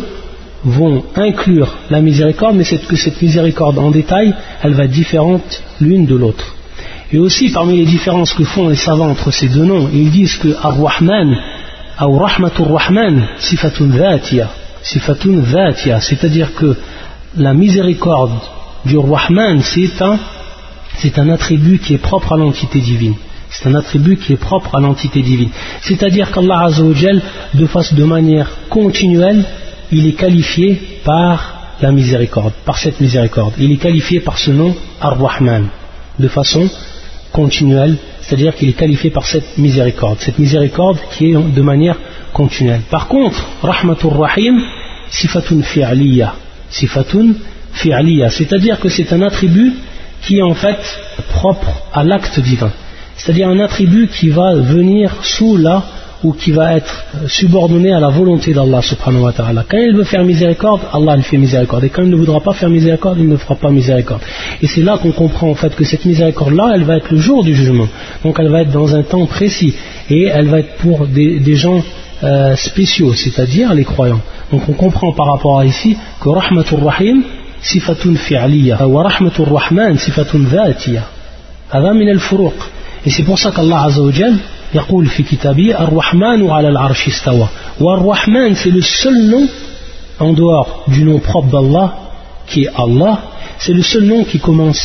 vont 0.63 1.03
inclure 1.15 1.77
la 1.89 2.01
miséricorde, 2.01 2.55
mais 2.55 2.63
que 2.63 2.95
cette 2.95 3.21
miséricorde 3.21 3.77
en 3.77 3.91
détail, 3.91 4.33
elle 4.63 4.73
va 4.73 4.85
être 4.85 4.91
différente 4.91 5.63
l'une 5.79 6.05
de 6.05 6.15
l'autre. 6.15 6.54
Et 7.15 7.17
aussi, 7.17 7.49
parmi 7.49 7.77
les 7.77 7.85
différences 7.85 8.33
que 8.33 8.43
font 8.43 8.67
les 8.67 8.75
savants 8.75 9.09
entre 9.09 9.31
ces 9.31 9.47
deux 9.47 9.63
noms, 9.63 9.89
ils 9.93 10.11
disent 10.11 10.35
que 10.35 10.49
Ar-Rahman, 10.61 11.33
ou 12.01 12.17
Rahmatur 12.17 12.67
Rahman, 12.69 13.25
sifatun 13.39 13.85
dhatiya, 13.85 14.49
sifatun 14.81 15.37
dhatiya, 15.39 16.01
c'est-à-dire 16.01 16.53
que 16.53 16.75
la 17.37 17.53
miséricorde 17.53 18.37
du 18.83 18.97
Rahman, 18.97 19.61
c'est 19.61 20.01
un, 20.01 20.19
c'est 20.97 21.17
un 21.17 21.29
attribut 21.29 21.79
qui 21.79 21.93
est 21.93 21.99
propre 22.09 22.33
à 22.33 22.37
l'entité 22.37 22.81
divine. 22.81 23.15
C'est 23.49 23.69
un 23.69 23.75
attribut 23.75 24.17
qui 24.17 24.33
est 24.33 24.43
propre 24.49 24.75
à 24.75 24.81
l'entité 24.81 25.21
divine. 25.21 25.51
C'est-à-dire 25.83 26.31
qu'Allah 26.31 26.67
de, 27.53 27.65
face, 27.65 27.93
de 27.93 28.03
manière 28.03 28.49
continuelle, 28.69 29.45
il 29.89 30.05
est 30.05 30.17
qualifié 30.19 30.81
par 31.05 31.77
la 31.79 31.93
miséricorde, 31.93 32.51
par 32.65 32.77
cette 32.77 32.99
miséricorde. 32.99 33.53
Il 33.57 33.71
est 33.71 33.77
qualifié 33.77 34.19
par 34.19 34.37
ce 34.37 34.51
nom 34.51 34.75
Ar-Rahman, 34.99 35.69
de 36.19 36.27
façon 36.27 36.69
continuelle, 37.41 37.97
c'est-à-dire 38.21 38.55
qu'il 38.55 38.69
est 38.69 38.79
qualifié 38.83 39.09
par 39.17 39.25
cette 39.25 39.57
miséricorde, 39.57 40.17
cette 40.19 40.39
miséricorde 40.39 40.99
qui 41.11 41.21
est 41.29 41.35
de 41.59 41.61
manière 41.61 41.97
continuelle. 42.31 42.83
Par 42.89 43.05
contre, 43.07 43.39
Rahmatur 43.61 44.13
Rahim, 44.17 44.55
sifatun 45.09 45.61
fi'aliyya, 45.61 46.29
sifatun 46.69 47.27
c'est-à-dire 48.29 48.79
que 48.79 48.89
c'est 48.89 49.11
un 49.11 49.21
attribut 49.21 49.73
qui 50.21 50.37
est 50.37 50.41
en 50.41 50.53
fait 50.53 50.79
propre 51.29 51.71
à 51.93 52.03
l'acte 52.03 52.39
divin. 52.39 52.71
C'est-à-dire 53.17 53.49
un 53.49 53.59
attribut 53.59 54.07
qui 54.07 54.29
va 54.29 54.55
venir 54.55 55.11
sous 55.21 55.57
là 55.57 55.83
ou 56.22 56.32
qui 56.32 56.50
va 56.50 56.76
être 56.76 57.04
subordonné 57.26 57.92
à 57.92 58.00
la 58.00 58.08
volonté 58.08 58.52
d'Allah 58.52 58.82
subhanahu 58.82 59.22
wa 59.22 59.32
ta'ala. 59.32 59.64
Quand 59.68 59.78
il 59.78 59.96
veut 59.96 60.04
faire 60.04 60.24
miséricorde, 60.24 60.82
Allah 60.92 61.14
il 61.16 61.22
fait 61.22 61.38
miséricorde. 61.38 61.84
Et 61.84 61.88
quand 61.88 62.02
il 62.02 62.10
ne 62.10 62.16
voudra 62.16 62.40
pas 62.40 62.52
faire 62.52 62.68
miséricorde, 62.68 63.18
il 63.18 63.28
ne 63.28 63.36
fera 63.36 63.54
pas 63.54 63.70
miséricorde. 63.70 64.20
Et 64.60 64.66
c'est 64.66 64.82
là 64.82 64.98
qu'on 64.98 65.12
comprend 65.12 65.50
en 65.50 65.54
fait 65.54 65.74
que 65.74 65.84
cette 65.84 66.04
miséricorde-là, 66.04 66.72
elle 66.74 66.84
va 66.84 66.96
être 66.96 67.10
le 67.10 67.18
jour 67.18 67.42
du 67.42 67.54
jugement. 67.54 67.88
Donc 68.22 68.36
elle 68.38 68.48
va 68.48 68.62
être 68.62 68.70
dans 68.70 68.94
un 68.94 69.02
temps 69.02 69.24
précis. 69.26 69.74
Et 70.10 70.24
elle 70.24 70.48
va 70.48 70.58
être 70.60 70.76
pour 70.76 71.06
des, 71.06 71.54
gens 71.54 71.82
euh, 72.22 72.54
spéciaux, 72.56 73.14
c'est-à-dire 73.14 73.72
les 73.74 73.84
croyants. 73.84 74.20
Donc 74.52 74.68
on 74.68 74.72
comprend 74.72 75.12
par 75.12 75.26
rapport 75.26 75.60
à 75.60 75.64
ici 75.64 75.96
que 76.20 76.28
Rahmatur 76.28 76.84
Rahim, 76.84 77.22
صفة 77.62 78.14
فعلية 78.14 78.86
ورحمة 78.86 79.32
الرحمن 79.40 79.96
صفة 79.96 80.28
ذاتية 80.34 81.04
هذا 81.70 81.92
من 81.92 82.08
الفروق 82.08 82.54
et 83.06 83.10
c'est 83.10 83.22
pour 83.22 83.38
ça 83.38 83.50
qu'Allah 83.50 83.84
Azza 83.84 84.02
wa 84.02 84.12
Jal 84.12 84.34
يقول 84.75 85.05
في 85.05 85.23
كتابه 85.23 85.83
الرحمن 85.83 86.49
على 86.49 86.69
العرش 86.69 87.07
استوى 87.07 87.47
والرحمن 87.79 88.55
c'est 88.55 88.71
le 88.71 88.81
seul 88.81 89.47
en 90.19 90.33
dehors 90.33 90.83
du 90.87 91.03
nom 91.03 91.19
propre 91.19 91.49
d'Allah 91.49 91.87
qui 92.47 92.63
est 92.65 92.71
Allah 92.85 93.19
c'est 93.57 93.73
le 93.73 93.83
seul 93.83 94.03
nom 94.03 94.23
qui 94.23 94.39
commence 94.39 94.83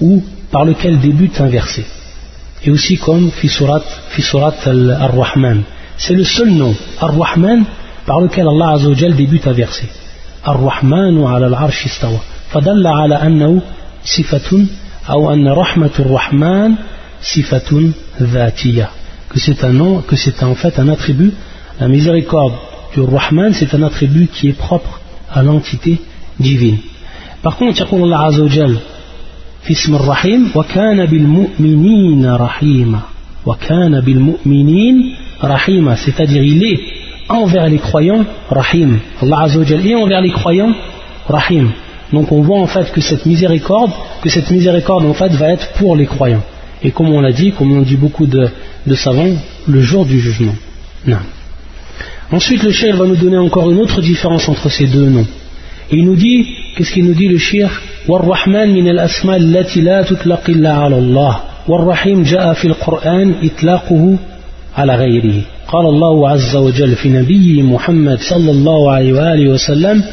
ou 0.00 0.22
par 0.52 0.64
lequel 0.64 0.98
débute 0.98 1.40
un 1.40 1.50
verset 1.58 1.86
et 2.64 2.70
aussi 2.70 2.98
comme 2.98 3.30
fi 3.30 3.48
surat, 3.48 3.82
fi 4.08 4.22
surat 4.22 4.54
al-Rahman 4.66 5.62
c'est 5.96 6.14
le 6.14 6.24
seul 6.24 6.50
nom 6.50 6.74
Ar-Rahman 7.00 7.64
par 8.06 8.20
lequel 8.20 8.46
Allah 8.48 8.68
Azza 8.74 8.88
wa 8.88 8.94
Jal 8.94 9.14
débute 9.14 9.46
un 9.46 9.52
verset 9.52 9.88
الرحمن 10.48 11.24
على 11.24 11.46
العرش 11.46 11.86
استوى 11.86 12.18
فدل 12.50 12.86
على 12.86 13.14
أنه 13.14 13.60
صفة 14.04 14.66
أو 15.10 15.32
أن 15.32 15.48
رحمة 15.48 15.90
الرحمن 15.98 16.74
صفة 17.22 17.90
ذاتية 18.22 18.88
que 19.29 19.39
c'est 19.39 19.63
un 19.63 19.73
nom, 19.73 20.01
que 20.01 20.15
c'est 20.15 20.43
en 20.43 20.55
fait 20.55 20.79
un 20.79 20.89
attribut 20.89 21.33
la 21.79 21.87
miséricorde 21.87 22.53
du 22.93 23.01
Rahman 23.01 23.53
c'est 23.53 23.73
un 23.73 23.83
attribut 23.83 24.27
qui 24.27 24.49
est 24.49 24.57
propre 24.57 24.99
à 25.31 25.43
l'entité 25.43 25.99
divine 26.39 26.77
par 27.43 27.57
contre 27.57 27.81
يقول 27.81 28.03
الله 28.03 28.17
عز 28.17 28.39
وجل 28.39 28.77
في 29.63 29.73
اسم 29.73 29.95
الرحيم 29.95 30.49
وكان 30.55 31.05
بالمؤمنين 31.05 32.25
رحيما 32.25 32.99
وكان 33.45 34.01
بالمؤمنين 34.01 35.15
رحيما 35.43 35.95
c'est-à-dire 35.95 36.43
il 36.43 36.63
est 36.63 36.79
envers 37.29 37.67
les 37.67 37.79
croyants, 37.79 38.25
Rahim. 38.49 38.99
Allah 39.21 39.41
Azzawajal 39.43 39.85
et 39.85 39.95
envers 39.95 40.21
les 40.21 40.31
croyants, 40.31 40.73
Rahim. 41.27 41.71
Donc 42.13 42.31
on 42.31 42.41
voit 42.41 42.59
en 42.59 42.67
fait 42.67 42.91
que 42.91 43.01
cette 43.01 43.25
miséricorde, 43.25 43.91
que 44.21 44.29
cette 44.29 44.51
miséricorde 44.51 45.05
en 45.05 45.13
fait 45.13 45.29
va 45.29 45.49
être 45.49 45.73
pour 45.73 45.95
les 45.95 46.05
croyants. 46.05 46.43
Et 46.83 46.91
comme 46.91 47.09
on 47.09 47.21
l'a 47.21 47.31
dit, 47.31 47.51
comme 47.51 47.71
on 47.71 47.81
dit 47.81 47.95
beaucoup 47.95 48.27
de, 48.27 48.49
savants, 48.95 49.35
le 49.67 49.81
jour 49.81 50.05
du 50.05 50.19
jugement. 50.19 50.55
Non. 51.07 51.17
Ensuite 52.31 52.63
le 52.63 52.71
shir 52.71 52.95
va 52.97 53.05
nous 53.05 53.15
donner 53.15 53.37
encore 53.37 53.71
une 53.71 53.79
autre 53.79 54.01
différence 54.01 54.47
entre 54.49 54.69
ces 54.69 54.87
deux 54.87 55.09
noms. 55.09 55.27
Et 55.91 55.97
il 55.97 56.05
nous 56.05 56.15
dit, 56.15 56.47
qu'est-ce 56.75 56.91
qu'il 56.91 57.05
nous 57.05 57.13
dit 57.13 57.27
le 57.27 57.37
shir 57.37 57.69
والرحمن 58.07 58.73
من 58.73 58.87
الأسماء 58.87 59.37
التي 59.37 59.81
لا 59.81 60.01
تطلق 60.01 60.49
إلا 60.49 60.73
على 60.73 60.97
الله 60.97 61.39
والرحيم 61.67 62.23
جاء 62.23 62.53
في 62.53 62.65
القرآن 62.65 63.33
إطلاقه 63.43 64.17
على 64.77 64.95
غيره 64.95 65.41
قال 65.67 65.85
الله 65.85 66.29
عز 66.29 66.55
وجل 66.55 66.95
في 66.95 67.09
نبي 67.09 67.63
محمد 67.63 68.19
صلى 68.19 68.51
الله 68.51 68.91
عليه 68.91 69.13
وآله 69.13 69.49
وسلم 69.49 70.03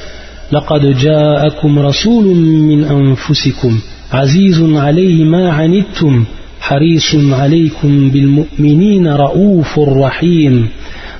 لقد 0.52 0.98
جاءكم 0.98 1.78
رسول 1.78 2.24
من 2.36 2.84
أنفسكم 2.84 3.80
عزيز 4.12 4.62
عليه 4.62 5.24
ما 5.24 5.52
عنتم 5.52 6.24
حريص 6.66 7.14
عليكم 7.14 8.10
بالمؤمنين 8.10 9.08
رؤوف 9.08 9.78
رحيم 9.78 10.68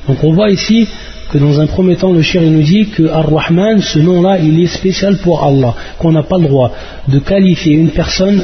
Donc 0.09 0.25
on 0.25 0.33
voit 0.33 0.51
ici 0.51 0.89
que 1.33 1.39
dans 1.39 1.61
un 1.61 1.67
premier 1.67 1.97
temps 1.97 2.13
le 2.13 2.23
shir 2.23 2.43
nous 2.43 2.63
dit 2.63 2.87
que 2.87 3.05
Ar-Rahman, 3.09 3.81
ce 3.81 3.99
nom-là, 3.99 4.39
il 4.39 4.61
est 4.61 4.67
spécial 4.67 5.17
pour 5.19 5.43
Allah, 5.45 5.75
qu'on 5.99 6.13
n'a 6.13 6.23
pas 6.23 6.39
le 6.39 6.49
droit 6.49 6.73
de 7.09 7.19
qualifier 7.19 7.75
une 7.75 7.91
personne 7.91 8.43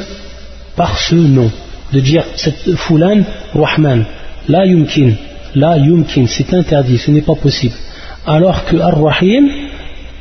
par 0.75 0.97
ce 0.97 1.15
nom, 1.15 1.51
de 1.93 1.99
dire 1.99 2.23
cette 2.35 2.75
fulan 2.75 3.19
Rahman, 3.53 4.05
la 4.47 4.65
yumkin, 4.65 5.11
La 5.55 5.77
yumkin, 5.77 6.25
c'est 6.27 6.53
interdit, 6.53 6.97
ce 6.97 7.11
n'est 7.11 7.21
pas 7.21 7.35
possible. 7.35 7.75
Alors 8.25 8.65
que 8.65 8.77
Ar-Rahim, 8.77 9.49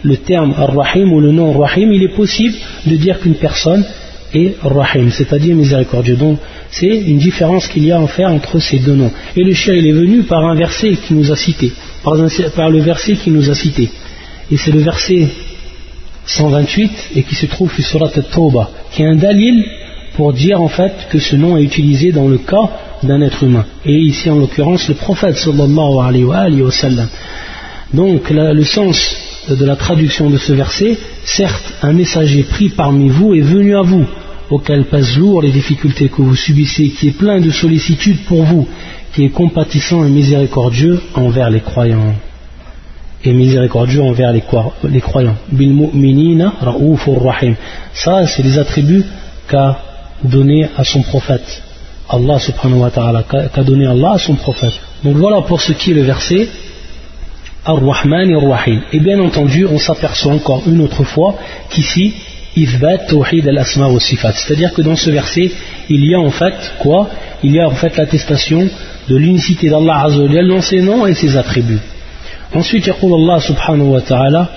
le 0.02 0.16
terme 0.16 0.54
Ar-Rahim 0.56 1.12
ou 1.12 1.20
le 1.20 1.32
nom 1.32 1.52
Rahim, 1.58 1.92
il 1.92 2.02
est 2.02 2.14
possible 2.14 2.54
de 2.86 2.96
dire 2.96 3.20
qu'une 3.20 3.34
personne 3.34 3.84
est 4.33 4.55
Rahim, 4.61 5.09
c'est-à-dire 5.11 5.55
miséricordieux. 5.55 6.15
Donc 6.15 6.39
c'est 6.69 6.87
une 6.87 7.17
différence 7.17 7.67
qu'il 7.67 7.85
y 7.85 7.91
a 7.91 7.99
à 7.99 8.07
faire 8.07 8.29
entre 8.29 8.59
ces 8.59 8.79
deux 8.79 8.95
noms. 8.95 9.11
Et 9.35 9.43
le 9.43 9.53
chien 9.53 9.73
il 9.73 9.87
est 9.87 9.91
venu 9.91 10.23
par 10.23 10.45
un 10.45 10.55
verset 10.55 10.95
qui 10.95 11.13
nous 11.13 11.31
a 11.31 11.35
cité, 11.35 11.71
par, 12.03 12.13
par 12.55 12.69
le 12.69 12.79
verset 12.79 13.13
qui 13.13 13.31
nous 13.31 13.49
a 13.49 13.55
cité. 13.55 13.89
Et 14.51 14.57
c'est 14.57 14.71
le 14.71 14.79
verset 14.79 15.27
128 16.25 16.91
et 17.15 17.23
qui 17.23 17.35
se 17.35 17.45
trouve 17.47 17.73
sur 17.73 17.83
Surat 17.83 18.11
al-Tawbah, 18.15 18.69
qui 18.91 19.03
est 19.03 19.07
un 19.07 19.15
dalil 19.15 19.65
pour 20.15 20.33
dire 20.33 20.61
en 20.61 20.67
fait 20.67 20.93
que 21.09 21.19
ce 21.19 21.35
nom 21.35 21.57
est 21.57 21.63
utilisé 21.63 22.11
dans 22.11 22.27
le 22.27 22.37
cas 22.37 22.69
d'un 23.03 23.21
être 23.21 23.43
humain. 23.43 23.65
Et 23.85 23.97
ici 23.97 24.29
en 24.29 24.35
l'occurrence 24.35 24.87
le 24.87 24.95
prophète 24.95 25.37
sallallahu 25.37 25.97
alayhi 26.01 26.23
wa, 26.61 26.71
sallam. 26.71 27.07
Donc 27.93 28.29
le 28.29 28.63
sens 28.63 29.15
de 29.49 29.65
la 29.65 29.75
traduction 29.75 30.29
de 30.29 30.37
ce 30.37 30.53
verset, 30.53 30.97
certes 31.25 31.73
un 31.81 31.93
messager 31.93 32.43
pris 32.43 32.69
parmi 32.69 33.09
vous 33.09 33.33
est 33.33 33.41
venu 33.41 33.75
à 33.75 33.81
vous, 33.81 34.05
auquel 34.49 34.85
pèsent 34.85 35.17
lourd 35.17 35.41
les 35.41 35.51
difficultés 35.51 36.09
que 36.09 36.21
vous 36.21 36.35
subissez, 36.35 36.89
qui 36.89 37.09
est 37.09 37.17
plein 37.17 37.39
de 37.39 37.51
sollicitude 37.51 38.23
pour 38.25 38.43
vous, 38.43 38.67
qui 39.13 39.25
est 39.25 39.29
compatissant 39.29 40.05
et 40.05 40.09
miséricordieux 40.09 41.01
envers 41.15 41.49
les 41.49 41.61
croyants. 41.61 42.15
Et 43.23 43.33
miséricordieux 43.33 44.01
envers 44.01 44.33
les, 44.33 44.41
croyants. 44.41 45.35
Mu'minina 45.51 46.53
rahim. 46.61 47.55
Ça, 47.93 48.27
c'est 48.27 48.43
les 48.43 48.57
attributs 48.57 49.05
qu'a 49.47 49.79
donné 50.23 50.67
à 50.77 50.83
son 50.83 51.01
prophète. 51.03 51.63
Allah 52.09 52.37
subhanahu 52.39 52.79
wa 52.79 52.91
ta'ala, 52.91 53.23
qu'a 53.23 53.63
donné 53.63 53.85
Allah 53.87 54.13
à 54.13 54.17
son 54.17 54.35
prophète. 54.35 54.73
Donc 55.03 55.15
voilà 55.15 55.41
pour 55.41 55.61
ce 55.61 55.71
qui 55.71 55.91
est 55.91 55.93
le 55.93 56.03
verset 56.03 56.49
Ar-Rahman 57.65 58.29
et 58.29 58.35
Ar-Rahim. 58.35 58.81
Et 58.91 58.99
bien 58.99 59.19
entendu, 59.19 59.65
on 59.65 59.79
s'aperçoit 59.79 60.33
encore 60.33 60.63
une 60.67 60.81
autre 60.81 61.03
fois 61.03 61.35
qu'ici, 61.69 62.13
Ithbat 62.55 63.07
Tawhid 63.07 63.47
al-Asma 63.47 63.87
wa 63.87 63.99
Sifat. 63.99 64.33
C'est-à-dire 64.33 64.73
que 64.73 64.81
dans 64.81 64.95
ce 64.95 65.09
verset, 65.09 65.51
il 65.89 66.05
y 66.05 66.13
a 66.13 66.19
en 66.19 66.29
fait 66.29 66.53
quoi 66.79 67.09
Il 67.43 67.53
y 67.55 67.59
a 67.59 67.67
en 67.67 67.75
fait 67.75 67.97
l'attestation 67.97 68.69
de 69.09 69.15
l'unicité 69.15 69.69
d'Allah 69.69 70.03
Azzawajal 70.05 70.47
dans 70.47 70.61
ses 70.61 70.81
noms 70.81 71.05
et 71.05 71.13
ses 71.13 71.35
attributs. 71.37 71.81
Ensuite, 72.53 72.87
يقول 72.87 73.13
الله 73.13 73.39
سبحانه 73.39 73.83
وتعالى 73.83 74.47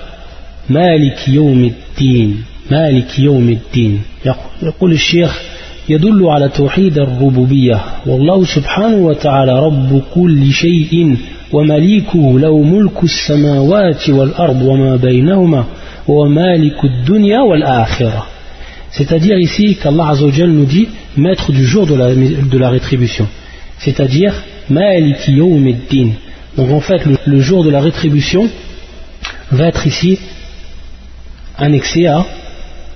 مالك 0.69 1.27
يوم 1.27 1.63
الدين 1.63 2.43
مالك 2.71 3.19
يوم 3.19 3.49
الدين 3.49 4.01
يقول 4.61 4.91
الشيخ 4.91 5.41
يدل 5.89 6.25
على 6.25 6.49
توحيد 6.49 6.97
الربوبية 6.97 7.81
والله 8.05 8.45
سبحانه 8.45 8.97
وتعالى 8.97 9.59
رب 9.59 10.01
كل 10.15 10.51
شيء 10.51 11.17
ومليكه 11.53 12.39
له 12.39 12.61
ملك 12.61 13.03
السماوات 13.03 14.09
والأرض 14.09 14.61
وما 14.61 14.95
بينهما 14.95 15.65
C'est-à-dire 18.91 19.37
ici 19.37 19.75
qu'Allah 19.75 20.09
Azzawajal 20.09 20.49
nous 20.49 20.65
dit 20.65 20.87
maître 21.17 21.51
du 21.51 21.65
jour 21.65 21.85
de 21.85 22.57
la, 22.57 22.69
rétribution. 22.69 23.27
C'est-à-dire. 23.79 24.33
Donc 24.69 26.71
en 26.71 26.79
fait, 26.79 27.01
le, 27.25 27.41
jour 27.41 27.63
de 27.63 27.69
la 27.69 27.81
rétribution 27.81 28.49
va 29.51 29.67
être 29.67 29.85
ici 29.85 30.19
annexé 31.57 32.07
à 32.07 32.25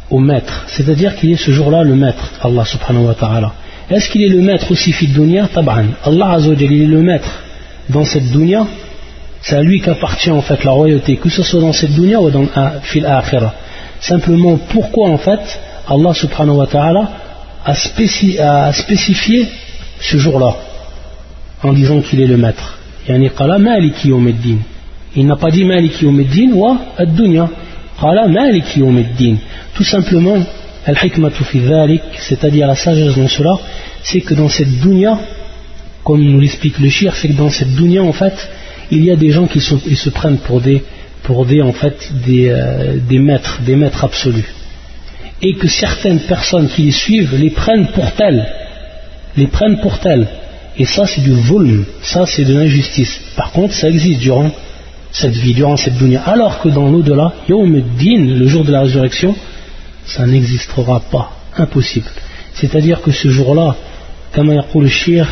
au 0.09 0.19
maître, 0.19 0.65
c'est-à-dire 0.67 1.15
qu'il 1.15 1.31
est 1.31 1.37
ce 1.37 1.51
jour-là 1.51 1.83
le 1.83 1.95
maître, 1.95 2.33
Allah 2.43 2.65
subhanahu 2.65 3.05
wa 3.05 3.13
ta'ala. 3.13 3.53
Est-ce 3.89 4.09
qu'il 4.09 4.23
est 4.23 4.27
le 4.27 4.41
maître 4.41 4.71
aussi 4.71 4.91
fit 4.91 5.07
dunya? 5.07 5.47
Tab'an. 5.47 5.85
Allah 6.03 6.31
azawajal, 6.31 6.71
il 6.71 6.83
est 6.83 6.87
le 6.87 7.01
maître 7.01 7.43
dans 7.89 8.03
cette 8.03 8.29
dunya, 8.31 8.67
c'est 9.41 9.55
à 9.55 9.61
lui 9.61 9.81
qu'appartient 9.81 10.31
en 10.31 10.41
fait 10.41 10.63
la 10.63 10.71
royauté, 10.71 11.17
que 11.17 11.29
ce 11.29 11.43
soit 11.43 11.61
dans 11.61 11.73
cette 11.73 11.93
dunya 11.93 12.21
ou 12.21 12.29
dans 12.29 12.45
fil 12.83 13.05
akhira. 13.05 13.53
Simplement, 13.99 14.57
pourquoi 14.57 15.09
en 15.09 15.17
fait 15.17 15.59
Allah 15.87 16.13
subhanahu 16.13 16.57
wa 16.57 16.67
ta'ala 16.67 17.09
a, 17.65 17.75
spécifié 18.73 19.47
ce 19.99 20.17
jour-là 20.17 20.55
en 21.63 21.73
disant 21.73 22.01
qu'il 22.01 22.21
est 22.21 22.27
le 22.27 22.37
maître 22.37 22.79
Il 23.07 23.19
n'a 25.27 25.35
pas 25.35 25.51
dit 25.51 25.65
maliki 25.65 26.05
yawmiddin 26.05 26.51
wa 26.53 26.77
ad-dunya. 26.97 27.49
Tout 29.75 29.83
simplement, 29.83 30.37
c'est-à-dire 32.17 32.67
la 32.67 32.75
sagesse 32.75 33.15
dans 33.15 33.27
cela, 33.27 33.59
c'est 34.01 34.21
que 34.21 34.33
dans 34.33 34.49
cette 34.49 34.79
dunya, 34.79 35.19
comme 36.03 36.23
nous 36.23 36.39
l'explique 36.39 36.79
le 36.79 36.89
shir, 36.89 37.13
c'est 37.15 37.27
que 37.27 37.33
dans 37.33 37.51
cette 37.51 37.75
dunya, 37.75 38.01
en 38.01 38.13
fait, 38.13 38.33
il 38.90 39.04
y 39.04 39.10
a 39.10 39.16
des 39.16 39.30
gens 39.30 39.46
qui 39.46 39.60
se 39.60 40.10
prennent 40.10 40.38
pour 40.38 40.60
des, 40.60 40.82
pour 41.26 41.44
des, 41.44 41.60
en 41.60 41.72
fait, 41.72 42.12
des, 42.24 42.48
euh, 42.48 42.98
des 43.08 43.18
maîtres, 43.18 43.60
des 43.62 43.74
maîtres 43.74 44.04
absolus. 44.04 44.48
Et 45.42 45.54
que 45.54 45.68
certaines 45.68 46.20
personnes 46.20 46.68
qui 46.68 46.82
les 46.82 46.92
suivent 46.92 47.34
les 47.36 47.50
prennent 47.50 47.88
pour 47.88 48.12
telles, 48.12 48.46
les 49.36 49.48
prennent 49.48 49.80
pour 49.80 49.98
telles. 49.98 50.28
Et 50.78 50.84
ça, 50.84 51.04
c'est 51.06 51.22
du 51.22 51.32
volume, 51.32 51.84
ça, 52.02 52.26
c'est 52.26 52.44
de 52.44 52.54
l'injustice. 52.54 53.20
Par 53.34 53.50
contre, 53.52 53.74
ça 53.74 53.88
existe 53.88 54.20
durant 54.20 54.50
cette 55.10 55.34
vie, 55.34 55.54
durant 55.54 55.76
cette 55.76 55.96
dunya. 55.96 56.22
Alors 56.22 56.60
que 56.60 56.68
dans 56.68 56.88
l'au-delà, 56.88 57.32
Yawmuddin, 57.48 58.38
le 58.38 58.46
jour 58.46 58.64
de 58.64 58.72
la 58.72 58.82
résurrection, 58.82 59.34
ça 60.04 60.26
n'existera 60.26 61.00
pas. 61.00 61.32
Impossible. 61.56 62.10
C'est-à-dire 62.54 63.00
que 63.02 63.10
ce 63.10 63.28
jour-là, 63.28 63.76
comme 64.34 64.52
يقول 64.52 64.84
الشيخ 64.84 65.28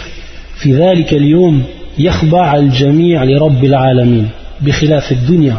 في 0.57 0.75
ذلك 0.75 1.13
اليوم 1.13 1.65
يخضع 1.99 2.57
الجميع 2.57 3.25
لرب 3.25 3.65
العالمين 3.65 4.29
بخلاف 4.61 5.13
الدنيا 5.13 5.57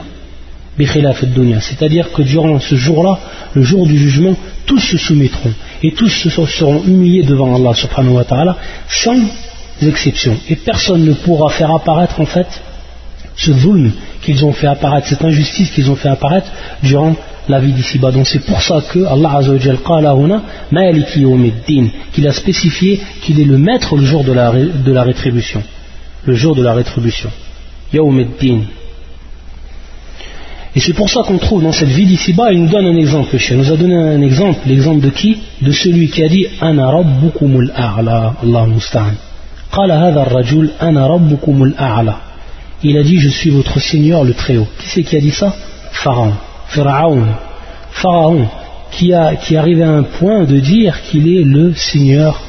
بخلاف 0.79 1.23
الدنيا 1.23 1.59
c'est-à-dire 1.59 2.11
que 2.11 2.21
durant 2.21 2.59
ce 2.59 2.75
jour-là 2.75 3.19
le 3.53 3.61
jour 3.61 3.85
du 3.87 3.97
jugement 3.97 4.35
tous 4.65 4.79
se 4.79 4.97
soumettront 4.97 5.53
et 5.83 5.91
tous 5.91 6.09
seront 6.29 6.81
humiliés 6.83 7.23
devant 7.23 7.55
Allah 7.55 7.73
subhanahu 7.73 8.13
wa 8.13 8.23
ta'ala 8.23 8.57
sans 8.89 9.19
exception 9.81 10.35
et 10.49 10.55
personne 10.55 11.05
ne 11.05 11.13
pourra 11.13 11.49
faire 11.49 11.71
apparaître 11.71 12.19
en 12.19 12.25
fait 12.25 12.47
ce 13.35 13.51
zulm 13.53 13.91
qu'ils 14.21 14.43
ont 14.45 14.53
fait 14.53 14.67
apparaître, 14.67 15.07
cette 15.07 15.23
injustice 15.23 15.69
qu'ils 15.71 15.91
ont 15.91 15.95
fait 15.95 16.09
apparaître 16.09 16.47
durant 16.81 17.15
la 17.47 17.59
vie 17.59 17.73
d'ici-bas. 17.73 18.11
Donc 18.11 18.27
c'est 18.27 18.43
pour 18.45 18.61
ça 18.61 18.81
que 18.81 19.05
Allah 19.05 19.37
Azzawajal 19.37 19.77
qu'il 22.13 22.27
a 22.27 22.33
spécifié 22.33 23.01
qu'il 23.21 23.39
est 23.39 23.45
le 23.45 23.57
maître 23.57 23.95
le 23.95 24.05
jour 24.05 24.23
de 24.23 24.31
la, 24.31 24.51
de 24.51 24.91
la 24.91 25.03
rétribution. 25.03 25.61
le 26.24 26.34
jour 26.34 26.54
de 26.54 26.62
la 26.62 26.74
rétribution. 26.74 27.30
Yawmiddin. 27.92 28.60
Et 30.76 30.80
c'est 30.80 30.92
pour 30.92 31.10
ça 31.10 31.22
qu'on 31.26 31.38
trouve 31.38 31.62
dans 31.62 31.72
cette 31.72 31.88
vie 31.88 32.06
d'ici-bas, 32.06 32.52
il 32.52 32.62
nous 32.62 32.68
donne 32.68 32.86
un 32.86 32.96
exemple, 32.96 33.36
le 33.36 33.56
nous 33.56 33.72
a 33.72 33.76
donné 33.76 33.96
un 33.96 34.22
exemple, 34.22 34.60
l'exemple 34.66 35.00
de 35.00 35.10
qui? 35.10 35.38
De 35.60 35.72
celui 35.72 36.08
qui 36.08 36.22
a 36.22 36.28
dit 36.28 36.46
Ana 36.60 36.90
Rabbukumul 36.90 37.72
A'la, 37.74 38.34
Allah 38.42 38.66
Musta'an. 38.66 39.14
Il 42.82 42.96
a 42.96 43.02
dit 43.02 43.18
Je 43.18 43.28
suis 43.28 43.50
votre 43.50 43.80
Seigneur 43.80 44.24
le 44.24 44.34
Très-Haut. 44.34 44.68
Qui 44.78 44.88
c'est 44.88 45.02
qui 45.02 45.16
a 45.16 45.20
dit 45.20 45.32
ça? 45.32 45.54
Pharaon. 45.92 46.34
Pharaon. 46.68 47.26
Pharaon 47.90 48.48
qui, 48.92 49.12
a, 49.12 49.36
qui 49.36 49.54
est 49.54 49.58
à 49.58 49.90
un 49.90 50.02
point 50.02 50.44
de 50.44 50.58
dire 50.58 51.00
qu'il 51.02 51.28
est 51.28 51.44
le 51.44 51.74
Seigneur 51.74 52.40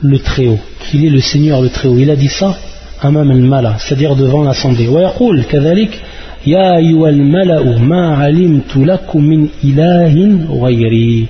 le 0.00 0.18
Très-Haut. 0.18 0.58
Qu'il 0.80 1.04
est 1.04 1.10
le 1.10 1.20
Seigneur 1.20 1.62
le 1.62 1.68
Très-Haut. 1.68 1.98
Il 1.98 2.10
a 2.10 2.16
dit 2.16 2.28
ça 2.28 2.56
Amam 3.00 3.30
al-Mala, 3.30 3.76
c'est-à-dire 3.78 4.16
devant 4.16 4.42
l'assemblée. 4.42 4.88
ويقول 4.88 5.44
كذلك 5.44 6.02
يا 6.46 6.76
أيها 6.76 7.08
الملأ 7.08 7.78
ما 7.78 8.16
علمت 8.16 8.76
لكم 8.76 9.24
من 9.24 9.48
إله 9.64 10.38
غيري 10.62 11.26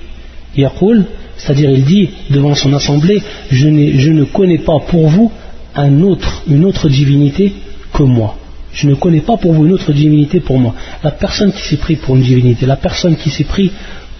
يقول 0.57 1.03
c'est-à-dire 1.37 1.69
il 1.71 1.83
dit 1.83 2.09
devant 2.29 2.55
son 2.55 2.73
assemblée 2.73 3.21
je, 3.51 3.67
je 3.97 4.11
ne 4.11 4.23
connais 4.23 4.57
pas 4.57 4.79
pour 4.87 5.07
vous 5.09 5.31
un 5.75 6.01
autre, 6.01 6.43
une 6.47 6.65
autre 6.65 6.87
divinité 6.87 7.53
que 7.93 8.03
moi. 8.03 8.37
Je 8.73 8.87
ne 8.87 8.95
connais 8.95 9.21
pas 9.21 9.37
pour 9.37 9.53
vous 9.53 9.65
une 9.65 9.73
autre 9.73 9.93
divinité 9.93 10.39
pour 10.39 10.57
moi. 10.59 10.73
La 11.03 11.11
personne 11.11 11.51
qui 11.51 11.61
s'est 11.61 11.77
pris 11.77 11.95
pour 11.95 12.15
une 12.15 12.21
divinité, 12.21 12.65
la 12.65 12.75
personne 12.75 13.15
qui 13.15 13.29
s'est 13.29 13.43
pris 13.45 13.71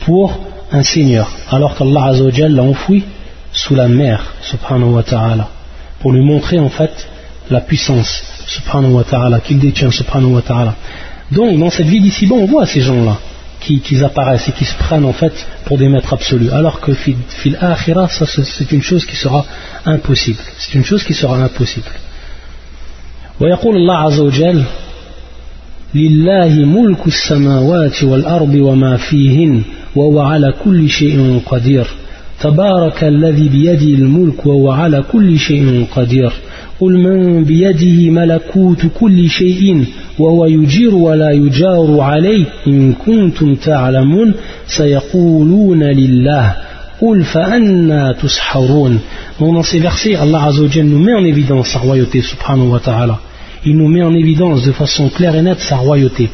pour 0.01 0.37
un 0.71 0.83
Seigneur, 0.83 1.31
alors 1.49 1.75
qu'Allah 1.75 2.05
Azzawajal 2.05 2.53
l'a 2.53 2.63
enfoui 2.63 3.03
sous 3.59 3.75
la 3.75 3.87
mer, 3.87 4.23
subhanahu 4.41 4.91
wa 4.91 5.03
ta'ala, 5.03 5.49
pour 5.99 6.11
lui 6.11 6.21
montrer 6.21 6.59
en 6.59 6.69
fait 6.69 7.07
la 7.49 7.61
puissance, 7.61 8.23
subhanahu 8.47 8.93
wa 8.93 9.03
ta'ala, 9.03 9.39
qu'il 9.39 9.59
détient, 9.59 9.91
subhanahu 9.91 10.33
wa 10.33 10.41
ta'ala. 10.41 10.75
Donc, 11.31 11.57
dans 11.59 11.69
cette 11.69 11.87
vie 11.87 12.01
d'ici-bas, 12.01 12.35
on 12.35 12.45
voit 12.45 12.65
ces 12.65 12.81
gens-là 12.81 13.17
qui, 13.59 14.03
apparaissent 14.03 14.47
et 14.47 14.51
qui 14.51 14.65
se 14.65 14.75
prennent 14.75 15.05
en 15.05 15.13
fait 15.13 15.33
pour 15.65 15.77
des 15.77 15.89
maîtres 15.89 16.13
absolus. 16.13 16.51
Alors 16.51 16.79
que 16.79 16.93
fil 16.93 17.57
akhira, 17.59 18.07
ça 18.07 18.25
c'est 18.25 18.71
une 18.71 18.81
chose 18.81 19.05
qui 19.05 19.15
sera 19.15 19.45
impossible. 19.85 20.39
C'est 20.57 20.75
une 20.75 20.85
chose 20.85 21.03
qui 21.03 21.13
sera 21.13 21.35
impossible. 21.37 21.91
ويقول 23.39 23.75
الله 23.75 23.97
عز 23.97 24.19
وجل 24.19 24.63
لله 25.95 26.65
ملك 26.65 27.07
السماوات 27.07 28.03
والأرض 28.03 28.55
وما 28.55 28.97
فيهن 28.97 29.63
وهو 29.95 30.21
على 30.21 30.53
كل 30.63 30.89
شيء 30.89 31.41
قدير 31.45 31.87
تبارك 32.40 33.04
الذي 33.04 33.48
بيده 33.48 33.94
الملك 34.02 34.46
وهو 34.46 34.70
على 34.70 35.04
كل 35.12 35.38
شيء 35.38 35.86
قدير. 35.96 36.32
قل 36.80 36.92
من 36.96 37.44
بيده 37.44 38.10
ملكوت 38.10 38.86
كل 39.00 39.28
شيء 39.28 39.84
وهو 40.18 40.46
يجير 40.46 40.94
ولا 40.94 41.30
يجار 41.30 42.00
عليه. 42.00 42.44
إن 42.66 42.92
كنتم 42.92 43.54
تعلمون 43.54 44.34
سيقولون 44.66 45.82
لله 45.82 46.56
قل 47.00 47.24
فأنا 47.24 48.12
تسحرون. 48.12 49.00
من 49.40 49.62
سيفرسي 49.62 50.22
الله 50.22 50.42
عز 50.42 50.60
وجل 50.60 50.84
نمي 50.84 51.14
en 51.14 51.24
évidence 51.24 51.66
sa 51.72 51.78
royauté 51.78 52.20
سبحانه 52.20 52.72
وتعالى 52.72 53.16
نمي 53.66 53.74
nous 53.74 53.88
met 53.88 54.02
en 54.02 54.14
évidence 54.14 54.64
de 54.66 54.72
façon 54.72 55.08
claire 55.08 55.34
يقول 55.36 56.28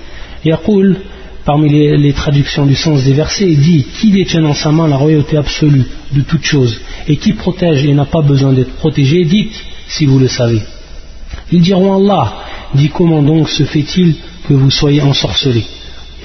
يقول 0.44 0.96
parmi 1.46 1.70
les, 1.70 2.12
traductions 2.12 2.66
du 2.66 2.74
sens 2.74 3.04
des 3.04 3.12
versets, 3.12 3.48
il 3.48 3.60
dit 3.60 3.86
Qui 3.98 4.10
détient 4.10 4.44
en 4.44 4.52
sa 4.52 4.72
main 4.72 4.88
la 4.88 4.96
royauté 4.96 5.38
absolue 5.38 5.86
de 6.12 6.20
toute 6.20 6.44
chose 6.44 6.78
et 7.08 7.16
qui 7.16 7.32
protège 7.32 7.84
et 7.84 7.94
n'a 7.94 8.04
pas 8.04 8.20
besoin 8.20 8.52
d'être 8.52 8.74
protégé, 8.74 9.24
dites 9.24 9.54
si 9.88 10.04
vous 10.04 10.18
le 10.18 10.28
savez. 10.28 10.60
Ils 11.52 11.62
diront 11.62 11.96
Allah, 11.96 12.34
dit 12.74 12.90
comment 12.90 13.22
donc 13.22 13.48
se 13.48 13.62
fait-il 13.62 14.16
que 14.48 14.54
vous 14.54 14.70
soyez 14.70 15.00
ensorcelés? 15.00 15.64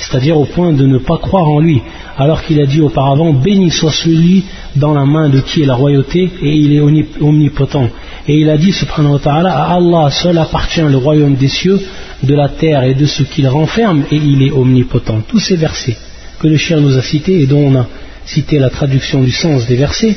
C'est-à-dire 0.01 0.37
au 0.39 0.45
point 0.45 0.73
de 0.73 0.85
ne 0.87 0.97
pas 0.97 1.19
croire 1.19 1.47
en 1.47 1.59
lui, 1.59 1.79
alors 2.17 2.41
qu'il 2.43 2.59
a 2.59 2.65
dit 2.65 2.81
auparavant, 2.81 3.33
béni 3.33 3.69
soit 3.69 3.91
celui 3.91 4.45
dans 4.75 4.93
la 4.93 5.05
main 5.05 5.29
de 5.29 5.39
qui 5.39 5.61
est 5.61 5.65
la 5.67 5.75
royauté 5.75 6.29
et 6.41 6.55
il 6.55 6.73
est 6.73 6.81
omnipotent. 7.21 7.87
Et 8.27 8.39
il 8.39 8.49
a 8.49 8.57
dit, 8.57 8.71
subhanahu 8.71 9.13
wa 9.13 9.19
ta'ala, 9.19 9.51
à 9.53 9.75
Allah 9.75 10.09
seul 10.09 10.39
appartient 10.39 10.81
le 10.81 10.97
royaume 10.97 11.35
des 11.35 11.47
cieux, 11.47 11.79
de 12.23 12.33
la 12.33 12.49
terre 12.49 12.83
et 12.83 12.95
de 12.95 13.05
ce 13.05 13.21
qu'il 13.21 13.47
renferme, 13.47 14.03
et 14.11 14.15
il 14.15 14.41
est 14.41 14.51
omnipotent. 14.51 15.21
Tous 15.27 15.39
ces 15.39 15.55
versets 15.55 15.97
que 16.39 16.47
le 16.47 16.57
chien 16.57 16.79
nous 16.79 16.97
a 16.97 17.03
cités 17.03 17.39
et 17.41 17.45
dont 17.45 17.63
on 17.69 17.75
a 17.75 17.85
cité 18.25 18.57
la 18.57 18.71
traduction 18.71 19.21
du 19.21 19.31
sens 19.31 19.67
des 19.67 19.75
versets, 19.75 20.15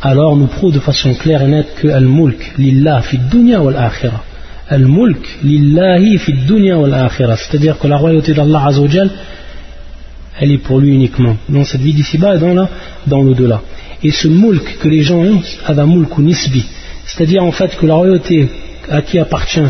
alors 0.00 0.36
nous 0.36 0.46
prouve 0.46 0.72
de 0.72 0.80
façon 0.80 1.14
claire 1.14 1.42
et 1.42 1.48
nette 1.48 1.74
que 1.76 1.88
Al-Mulk, 1.88 2.54
lillah 2.56 3.02
fi 3.02 3.18
dunya 3.18 3.60
wal 3.60 3.76
akhirah. 3.76 4.24
Al-Mulk, 4.72 5.24
lillahi 5.44 6.18
fi 6.18 6.32
dunya 6.32 6.78
wal 6.78 6.94
akhirah. 6.94 7.36
C'est-à-dire 7.36 7.78
que 7.78 7.86
la 7.86 7.96
royauté 7.96 8.32
d'Allah 8.32 8.66
Azzawajal, 8.68 9.10
elle 10.40 10.52
est 10.52 10.58
pour 10.58 10.80
lui 10.80 10.94
uniquement, 10.94 11.36
dans 11.48 11.64
cette 11.64 11.82
vie 11.82 11.92
d'ici-bas 11.92 12.36
et 12.36 12.38
dans, 12.38 13.22
l'au-delà. 13.22 13.60
Et 14.02 14.10
ce 14.10 14.28
mulk 14.28 14.78
que 14.80 14.88
les 14.88 15.02
gens 15.02 15.18
ont, 15.18 15.42
ada 15.66 15.84
mulk 15.84 16.10
c'est-à-dire 17.04 17.44
en 17.44 17.52
fait 17.52 17.76
que 17.76 17.84
la 17.86 17.94
royauté 17.94 18.48
à 18.90 19.02
qui 19.02 19.18
appartient, 19.18 19.60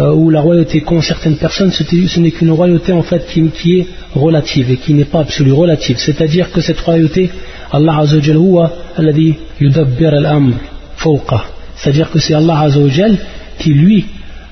euh, 0.00 0.12
ou 0.14 0.30
la 0.30 0.40
royauté 0.40 0.80
qu'ont 0.80 1.02
certaines 1.02 1.36
personnes, 1.36 1.72
ce 1.72 2.20
n'est 2.20 2.30
qu'une 2.30 2.50
royauté 2.50 2.92
en 2.92 3.02
fait 3.02 3.26
qui, 3.26 3.42
qui, 3.50 3.80
est 3.80 3.86
relative 4.14 4.70
et 4.70 4.76
qui 4.76 4.94
n'est 4.94 5.04
pas 5.04 5.20
absolue, 5.20 5.52
relative. 5.52 5.98
C'est-à-dire 5.98 6.50
que 6.50 6.60
cette 6.60 6.80
royauté, 6.80 7.30
Allah 7.70 7.98
Azzawajal 7.98 8.36
huwa 8.36 8.72
alladhi 8.96 9.36
yudabbir 9.60 10.14
al-amr 10.14 10.54
fawqa. 10.96 11.44
C'est-à-dire 11.76 12.10
que 12.10 12.18
c'est 12.18 12.34
Allah 12.34 12.60
Azzawajal 12.60 13.18
qui 13.58 13.74
lui 13.74 14.06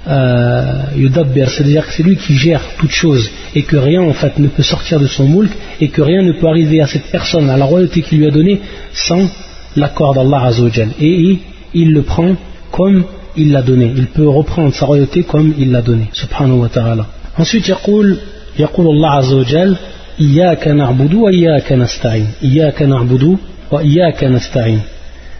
euh, 0.08 0.84
yudabbir, 0.96 1.50
c'est-à-dire 1.50 1.86
que 1.86 1.94
c'est 1.94 2.04
lui 2.04 2.16
qui 2.16 2.36
gère 2.36 2.62
toute 2.80 2.92
chose 2.92 3.30
et 3.54 3.62
que 3.64 3.78
rien 3.78 4.02
en 4.02 4.14
fait 4.14 4.40
ne 4.40 4.48
peut 4.48 4.64
sortir 4.64 5.00
de 5.00 5.08
son 5.08 5.28
mulk 5.28 5.52
et 5.80 5.90
que 5.90 6.02
rien 6.02 6.24
ne 6.24 6.32
peut 6.32 6.48
arriver 6.48 6.82
à 6.82 6.88
cette 6.88 7.06
personne, 7.12 7.50
à 7.50 7.58
la 7.58 7.66
royauté 7.66 8.02
qu'il 8.02 8.18
lui 8.20 8.28
a 8.28 8.32
donnée 8.32 8.62
sans 8.94 9.30
l'accord 9.76 10.16
d'Allah 10.16 10.46
Azzawajal. 10.46 10.90
Et 11.00 11.14
il, 11.20 11.40
il 11.74 11.94
le 11.94 12.02
prend 12.02 12.36
comme 12.72 13.04
il 13.38 13.52
l'a 13.52 13.62
donné. 13.62 13.94
Il 13.96 14.08
peut 14.08 14.28
reprendre 14.28 14.74
sa 14.74 14.86
royauté 14.86 15.24
comme 15.24 15.54
il 15.58 15.72
l'a 15.72 15.82
donné. 15.82 16.10
Subhanahu 16.14 16.60
wa 16.62 16.70
ta'ala. 16.70 17.06
Ensuite, 17.38 17.70
يقول 17.70 18.18
يقول 18.60 18.88
الله 18.88 19.10
عز 19.10 19.34
وجل 19.34 19.76
إياك 20.20 20.68
نعبد 20.68 21.14
وإياك 21.14 21.72
نستعين 21.72 22.28
إياك 22.44 22.82
نعبد 22.82 23.38
وإياك 23.72 24.24
نستعين 24.24 24.80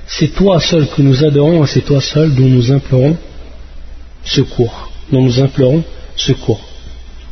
C'est 0.08 0.34
toi 0.36 0.60
seul 0.60 0.88
que 0.88 1.02
nous 1.02 1.24
adorons 1.24 1.64
et 1.64 1.68
c'est 1.68 1.86
toi 1.86 2.02
seul 2.02 2.34
dont 2.36 2.48
nous 2.48 2.72
implorons 2.72 3.16
secours. 4.27 4.91
Dont 5.13 5.23
nous 5.23 5.41
implorons 5.41 5.83
secours. 6.17 6.61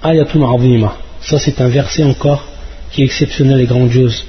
Ayatun 0.03 0.43
azima. 0.55 0.97
Ça 1.21 1.39
c'est 1.39 1.61
un 1.61 1.69
verset 1.69 2.05
encore 2.05 2.43
qui 2.91 3.03
est 3.03 3.07
exceptionnel 3.07 3.61
et 3.61 3.67
grandiose. 3.67 4.25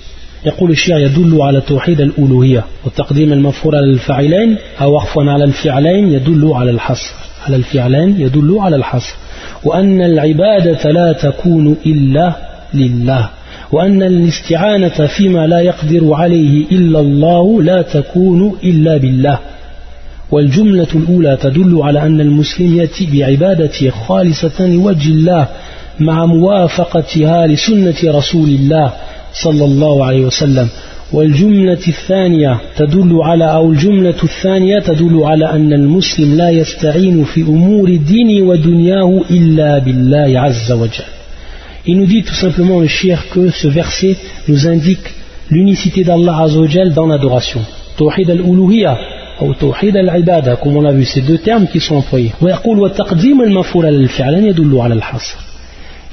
يقول 0.45 0.71
الشيخ 0.71 0.95
يدل 0.95 1.41
على 1.41 1.61
توحيد 1.61 2.01
الألوهية 2.01 2.63
وتقديم 2.85 3.33
المفعول 3.33 3.75
على 3.75 3.85
الفاعلين 3.85 4.57
أو 4.81 4.97
عفوا 4.97 5.23
على 5.23 5.43
الفعلين 5.43 6.11
يدل 6.11 6.51
على 6.53 6.71
الحصر 6.71 7.13
على 7.45 7.55
الفعلين 7.55 8.21
يدل 8.21 8.57
على 8.59 8.75
الحصر 8.75 9.15
وأن 9.63 10.01
العبادة 10.01 10.91
لا 10.91 11.13
تكون 11.13 11.77
إلا 11.85 12.33
لله 12.73 13.29
وأن 13.71 14.03
الاستعانة 14.03 15.07
فيما 15.17 15.47
لا 15.47 15.59
يقدر 15.59 16.13
عليه 16.13 16.65
إلا 16.71 16.99
الله 16.99 17.61
لا 17.63 17.81
تكون 17.81 18.57
إلا 18.63 18.97
بالله 18.97 19.39
والجملة 20.35 20.87
الأولى 20.95 21.37
تدل 21.41 21.79
على 21.81 21.99
أن 22.01 22.21
المسلم 22.21 22.75
يأتي 22.75 23.03
بعبادته 23.13 23.89
خالصة 23.89 24.67
لوجه 24.67 25.09
الله 25.09 25.47
مع 25.99 26.25
موافقتها 26.25 27.47
لسنة 27.47 27.99
رسول 28.17 28.49
الله 28.49 28.93
صلى 29.43 29.65
الله 29.65 30.05
عليه 30.05 30.25
وسلم. 30.25 30.67
والجملة 31.13 31.85
الثانية 31.87 32.59
تدل 32.77 33.19
على 33.29 33.47
أو 33.57 33.71
الجملة 33.71 34.19
الثانية 34.23 34.79
تدل 34.79 35.23
على 35.23 35.45
أن 35.57 35.73
المسلم 35.73 36.35
لا 36.35 36.49
يستعين 36.49 37.23
في 37.23 37.41
أمور 37.41 37.87
دينه 37.95 38.47
ودنياه 38.49 39.21
إلا 39.31 39.79
بالله 39.79 40.39
عز 40.39 40.71
وجل. 40.71 41.09
Il 41.87 41.97
nous 41.99 42.07
dit 42.07 42.23
tout 42.23 42.39
simplement 42.45 42.79
le 42.79 42.87
shir 42.87 43.17
que 43.33 43.43
ce 43.61 43.67
verset 43.67 44.15
nous 44.49 44.67
indique 44.67 45.07
l'unicité 45.51 46.03
d'Allah 46.03 46.35
Azzawajal 46.45 46.93
dans 46.93 47.07
l'adoration. 47.11 47.61
Tawhid 47.97 48.29
al-uluhiyya. 48.31 48.97
Ou 49.41 49.53
tawhid 49.53 49.95
al-ibada, 49.97 50.55
comme 50.55 50.77
on 50.77 50.81
l'a 50.81 50.91
vu, 50.91 51.05
ces 51.05 51.21
deux 51.21 51.37
termes 51.39 51.67
qui 51.67 51.79
sont 51.79 51.97
employés. 51.97 52.31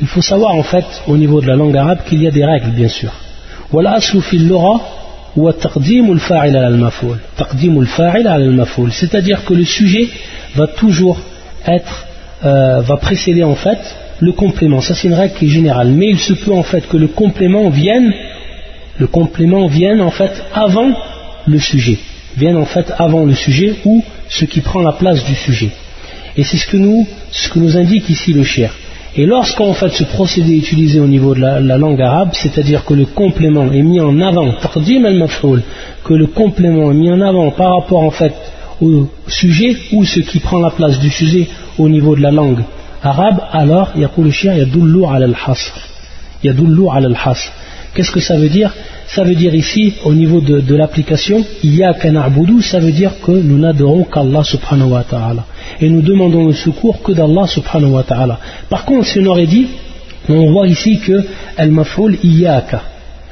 Il 0.00 0.06
faut 0.06 0.22
savoir 0.22 0.54
en 0.54 0.62
fait 0.62 0.85
au 1.06 1.16
niveau 1.16 1.40
de 1.40 1.46
la 1.46 1.56
langue 1.56 1.76
arabe 1.76 1.98
qu'il 2.08 2.22
y 2.22 2.26
a 2.26 2.30
des 2.30 2.44
règles 2.44 2.70
bien 2.70 2.88
sûr. 2.88 3.12
C'est-à-dire 8.90 9.44
que 9.44 9.54
le 9.54 9.64
sujet 9.64 10.08
va 10.56 10.66
toujours 10.66 11.18
être, 11.66 12.06
euh, 12.44 12.80
va 12.80 12.96
précéder 12.96 13.44
en 13.44 13.54
fait 13.54 13.78
le 14.20 14.32
complément. 14.32 14.80
Ça 14.80 14.94
c'est 14.94 15.08
une 15.08 15.14
règle 15.14 15.35
qui 15.35 15.46
est 15.46 15.48
générale. 15.48 15.88
Mais 15.88 16.08
il 16.08 16.18
se 16.18 16.35
peut 16.35 16.52
en 16.52 16.62
fait 16.62 16.87
que 16.88 16.96
le 16.96 17.08
complément 17.08 17.70
vienne, 17.70 18.12
le 18.98 19.06
complément 19.06 19.66
vienne 19.68 20.00
en 20.00 20.11
fait 20.11 20.42
avant 20.54 20.90
le 21.46 21.58
sujet. 21.58 21.98
Vienne 22.36 22.56
en 22.56 22.64
fait 22.64 22.92
avant 22.98 23.24
le 23.24 23.34
sujet 23.34 23.74
ou 23.84 24.02
ce 24.28 24.44
qui 24.44 24.60
prend 24.60 24.80
la 24.82 24.92
place 24.92 25.24
du 25.24 25.34
sujet. 25.34 25.70
Et 26.36 26.44
c'est 26.44 26.56
ce 26.56 26.66
que 26.66 26.76
nous, 26.76 27.76
indique 27.76 28.08
ici 28.08 28.32
le 28.32 28.44
cher. 28.44 28.72
Et 29.14 29.26
lorsqu'en 29.26 29.74
fait 29.74 29.90
ce 29.90 30.04
procédé 30.04 30.54
est 30.54 30.58
utilisé 30.58 30.98
au 30.98 31.06
niveau 31.06 31.34
de 31.34 31.40
la, 31.40 31.60
la 31.60 31.76
langue 31.76 32.00
arabe, 32.00 32.30
c'est-à-dire 32.32 32.84
que 32.86 32.94
le 32.94 33.04
complément 33.04 33.70
est 33.70 33.82
mis 33.82 34.00
en 34.00 34.18
avant, 34.20 34.50
que 36.04 36.14
le 36.14 36.26
complément 36.28 36.90
est 36.90 36.94
mis 36.94 37.10
en 37.10 37.20
avant 37.20 37.50
par 37.50 37.74
rapport 37.78 38.02
en 38.02 38.10
fait 38.10 38.32
au 38.80 39.08
sujet 39.28 39.76
ou 39.92 40.04
ce 40.04 40.20
qui 40.20 40.38
prend 40.40 40.58
la 40.58 40.70
place 40.70 40.98
du 40.98 41.10
sujet 41.10 41.46
au 41.78 41.88
niveau 41.90 42.16
de 42.16 42.22
la 42.22 42.30
langue 42.30 42.62
arabe, 43.02 43.40
alors 43.52 43.90
yaqul 43.96 44.30
shia 44.30 44.56
yadullu 44.56 45.04
ala 45.04 45.26
al-hasr. 45.26 45.74
Yadullu 46.42 46.88
ala 46.90 47.08
al-hasr. 47.08 47.52
Qu'est-ce 47.94 48.10
que 48.10 48.20
ça 48.20 48.36
veut 48.36 48.48
dire? 48.48 48.72
Ça 49.12 49.23
veut 49.23 49.36
dire 49.36 49.55
ici, 49.55 49.93
au 50.03 50.13
niveau 50.13 50.41
de, 50.41 50.60
de 50.60 50.75
l'application, 50.75 51.43
Iyaka 51.63 52.12
na'budu, 52.12 52.62
ça 52.62 52.79
veut 52.79 52.91
dire 52.91 53.12
que 53.23 53.31
nous 53.31 53.57
n'adorons 53.57 54.03
qu'Allah 54.03 54.43
subhanahu 54.43 54.89
wa 54.89 55.03
ta'ala. 55.03 55.45
Et 55.79 55.89
nous 55.89 56.01
demandons 56.01 56.47
le 56.47 56.53
secours 56.53 57.01
que 57.01 57.13
d'Allah 57.13 57.47
subhanahu 57.47 57.91
wa 57.91 58.03
ta'ala. 58.03 58.39
Par 58.69 58.86
contre, 58.86 59.07
si 59.07 59.19
on 59.19 59.25
aurait 59.27 59.47
dit, 59.47 59.67
on 60.29 60.51
voit 60.51 60.67
ici 60.67 60.99
que 60.99 61.25
al-maf'ul 61.57 62.17
iyaka, 62.23 62.81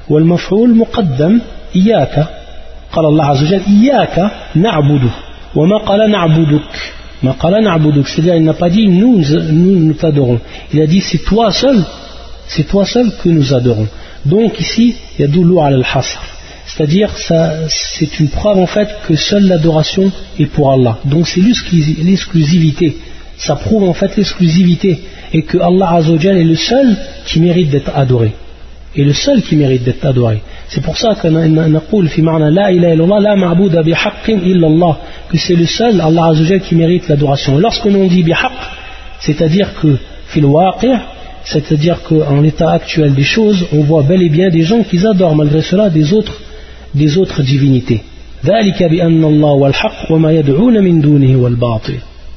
ou 0.09 0.17
al-maf'ul 0.17 0.73
muqaddam 0.73 1.41
iyaka, 1.73 2.29
قال 2.95 3.05
الله 3.05 3.25
عز 3.25 3.43
وجل 3.43 3.61
إياك 3.67 4.31
نعبد 4.55 5.09
وما 5.55 5.77
قال 5.77 6.11
نعبدك 6.11 6.71
ما 7.23 7.31
قال 7.31 7.63
نعبدك 7.63 8.07
c'est-à-dire 8.07 8.35
il 8.35 8.43
n'a 8.43 8.53
pas 8.53 8.69
dit 8.69 8.87
nous 8.87 9.21
nous, 9.51 9.79
nous 9.79 9.93
t'adorons 9.93 10.39
il 10.73 10.81
a 10.81 10.87
dit 10.87 11.01
c'est 11.01 11.23
toi 11.23 11.51
seul 11.51 11.83
c'est 12.47 12.63
toi 12.63 12.85
seul 12.85 13.11
que 13.21 13.29
nous 13.29 13.53
adorons 13.53 13.87
donc 14.24 14.60
ici 14.60 14.96
il 15.18 15.22
y 15.22 15.24
a 15.24 15.28
doulou 15.28 15.60
al-hasr 15.60 16.20
c'est-à-dire 16.70 17.10
c'est 17.68 18.20
une 18.20 18.28
preuve 18.28 18.58
en 18.58 18.66
fait 18.66 18.88
que 19.06 19.16
seule 19.16 19.46
l'adoration 19.48 20.12
est 20.38 20.46
pour 20.46 20.70
Allah. 20.70 20.98
Donc 21.04 21.26
c'est 21.26 21.40
l'exclusivité. 21.40 22.96
Ça 23.36 23.56
prouve 23.56 23.88
en 23.88 23.92
fait 23.92 24.16
l'exclusivité. 24.16 25.00
Et 25.32 25.42
que 25.42 25.58
Allah 25.58 25.94
Azzawajal 25.94 26.36
est 26.38 26.44
le 26.44 26.56
seul 26.56 26.96
qui 27.26 27.40
mérite 27.40 27.70
d'être 27.70 27.90
adoré. 27.94 28.32
Et 28.94 29.04
le 29.04 29.12
seul 29.12 29.42
qui 29.42 29.56
mérite 29.56 29.84
d'être 29.84 30.04
adoré. 30.04 30.42
C'est 30.68 30.82
pour 30.82 30.96
ça 30.96 31.14
que 31.14 31.28
que 35.30 35.38
c'est 35.38 35.56
le 35.56 35.66
seul 35.66 36.00
Allah 36.00 36.26
Azzawajal 36.26 36.60
qui 36.60 36.74
mérite 36.76 37.08
l'adoration. 37.08 37.58
Lorsque 37.58 37.84
l'on 37.86 38.06
dit 38.06 38.22
bihaq 38.22 38.52
c'est-à-dire 39.18 39.74
que 39.80 39.98
fil 40.28 40.46
c'est-à-dire 41.44 42.02
qu'en 42.02 42.40
l'état 42.40 42.70
actuel 42.70 43.14
des 43.14 43.22
choses, 43.22 43.66
on 43.72 43.82
voit 43.82 44.02
bel 44.02 44.22
et 44.22 44.28
bien 44.28 44.50
des 44.50 44.62
gens 44.62 44.82
qui 44.82 45.04
adorent 45.06 45.36
malgré 45.36 45.62
cela 45.62 45.90
des 45.90 46.12
autres, 46.12 46.36
des 46.94 47.16
autres 47.18 47.42
divinités. 47.42 48.02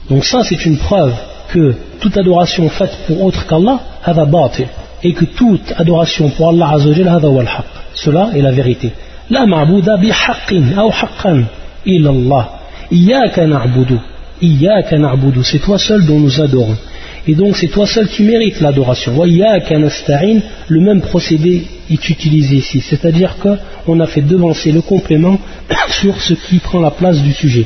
Donc 0.09 0.25
ça 0.25 0.43
c'est 0.43 0.65
une 0.65 0.77
preuve 0.77 1.13
que 1.51 1.73
toute 1.99 2.17
adoration 2.17 2.67
faite 2.69 2.97
pour 3.07 3.23
autre 3.23 3.45
qu'Allah, 3.47 3.79
et 5.03 5.13
que 5.13 5.25
toute 5.25 5.73
adoration 5.77 6.29
pour 6.29 6.49
Allah 6.49 6.71
Azzawajal, 6.73 7.63
cela 7.93 8.29
est 8.35 8.41
la 8.41 8.51
vérité. 8.51 8.91
Ma'bouda 9.29 9.97
bi 9.97 10.11
haqqin 10.11 10.63
ou 10.77 10.91
haqqan 10.91 11.43
illallah. 11.85 12.59
Iyaka 12.91 13.47
na'budu. 13.47 13.97
Iyaka 14.41 14.97
na'budu. 14.97 15.43
C'est 15.43 15.59
toi 15.59 15.77
seul 15.77 16.05
dont 16.05 16.19
nous 16.19 16.41
adorons. 16.41 16.77
Et 17.27 17.35
donc 17.35 17.55
c'est 17.55 17.67
toi 17.67 17.87
seul 17.87 18.07
qui 18.07 18.23
mérites 18.23 18.59
l'adoration. 18.59 19.15
Wa 19.15 19.27
iyaka 19.27 19.77
nasta'in. 19.77 20.39
Le 20.67 20.81
même 20.81 21.01
procédé 21.01 21.63
est 21.89 22.09
utilisé 22.09 22.57
ici. 22.57 22.81
C'est-à-dire 22.81 23.37
qu'on 23.37 23.99
a 23.99 24.07
fait 24.07 24.21
devancer 24.21 24.71
le 24.71 24.81
complément 24.81 25.37
sur 26.01 26.19
ce 26.21 26.33
qui 26.33 26.59
prend 26.59 26.81
la 26.81 26.91
place 26.91 27.21
du 27.21 27.33
sujet. 27.33 27.65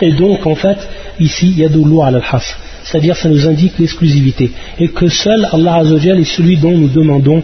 Et 0.00 0.12
donc 0.12 0.46
en 0.46 0.54
fait, 0.54 0.78
ici, 1.18 1.52
il 1.56 1.58
y 1.58 1.64
a 1.64 1.68
à 1.68 2.06
al-has. 2.06 2.56
C'est-à-dire 2.84 3.16
ça 3.16 3.28
nous 3.28 3.46
indique 3.46 3.78
l'exclusivité. 3.78 4.52
Et 4.78 4.88
que 4.88 5.08
seul 5.08 5.48
Allah 5.52 5.76
Azzawajal 5.76 6.20
est 6.20 6.24
celui 6.36 6.56
dont 6.56 6.76
nous 6.76 6.88
demandons 6.88 7.42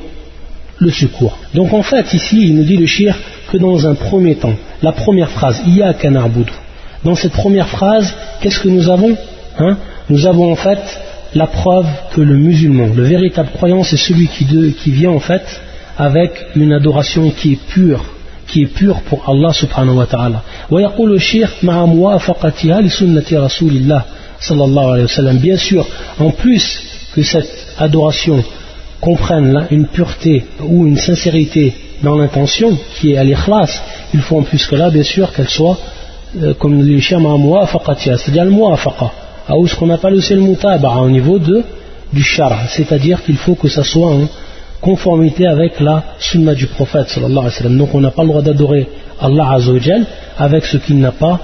le 0.78 0.90
secours. 0.90 1.36
Donc 1.54 1.72
en 1.72 1.82
fait, 1.82 2.12
ici, 2.14 2.42
il 2.42 2.54
nous 2.54 2.64
dit 2.64 2.76
le 2.76 2.86
shir 2.86 3.16
que 3.50 3.58
dans 3.58 3.86
un 3.86 3.94
premier 3.94 4.36
temps, 4.36 4.54
la 4.82 4.92
première 4.92 5.30
phrase, 5.30 5.62
Iya 5.66 5.94
kanarbudu. 5.94 6.52
Dans 7.04 7.14
cette 7.14 7.32
première 7.32 7.68
phrase, 7.68 8.14
qu'est-ce 8.40 8.60
que 8.60 8.68
nous 8.68 8.88
avons 8.88 9.16
hein? 9.58 9.76
Nous 10.08 10.26
avons 10.26 10.50
en 10.52 10.56
fait 10.56 10.78
la 11.34 11.46
preuve 11.46 11.86
que 12.12 12.20
le 12.20 12.36
musulman, 12.36 12.88
le 12.94 13.04
véritable 13.04 13.50
croyant, 13.54 13.84
c'est 13.84 13.96
celui 13.96 14.28
qui, 14.28 14.90
vient 14.90 15.10
en 15.10 15.20
fait 15.20 15.42
avec 15.96 16.32
une 16.56 16.72
adoration 16.72 17.30
qui 17.30 17.52
est 17.52 17.60
pure, 17.68 18.04
qui 18.48 18.62
est 18.62 18.66
pure 18.66 19.00
pour 19.02 19.28
Allah 19.28 19.52
subhanahu 19.52 19.96
wa 19.96 20.06
ta'ala. 20.06 20.42
Bien 25.34 25.56
sûr, 25.56 25.86
en 26.18 26.30
plus 26.30 26.82
que 27.14 27.22
cette 27.22 27.74
adoration 27.78 28.42
comprenne 29.00 29.52
là 29.52 29.66
une 29.70 29.86
pureté 29.86 30.44
ou 30.60 30.86
une 30.86 30.96
sincérité 30.96 31.74
dans 32.02 32.16
l'intention 32.16 32.76
qui 32.96 33.12
est 33.12 33.18
à 33.18 33.24
l'ikhlas, 33.24 33.82
il 34.14 34.20
faut 34.20 34.38
en 34.38 34.42
plus 34.42 34.66
que 34.66 34.74
là, 34.74 34.90
bien 34.90 35.02
sûr, 35.02 35.32
qu'elle 35.32 35.48
soit, 35.48 35.78
euh, 36.42 36.54
comme 36.54 36.78
le 36.78 36.84
dit 36.84 36.94
le 36.94 37.00
c'est-à-dire 37.00 38.44
le 38.44 38.50
muafaqa 38.50 39.12
ou 39.58 39.66
ce 39.66 39.74
qu'on 39.74 39.90
appelle 39.90 40.14
aussi 40.14 40.34
le 40.34 40.42
mutaba'a 40.42 41.00
au 41.00 41.10
niveau 41.10 41.38
de, 41.38 41.62
du 42.12 42.22
shara, 42.22 42.66
c'est-à-dire 42.68 43.22
qu'il 43.22 43.36
faut 43.36 43.54
que 43.54 43.68
ça 43.68 43.84
soit 43.84 44.08
en 44.08 44.28
conformité 44.80 45.46
avec 45.46 45.80
la 45.80 46.02
sunna 46.18 46.54
du 46.54 46.66
prophète. 46.66 47.18
Donc 47.18 47.94
on 47.94 48.00
n'a 48.00 48.10
pas 48.10 48.22
le 48.22 48.28
droit 48.28 48.42
d'adorer 48.42 48.88
Allah 49.20 49.52
azawajal 49.52 50.06
avec 50.38 50.64
ce 50.64 50.78
qu'il 50.78 50.98
n'a 50.98 51.12
pas 51.12 51.38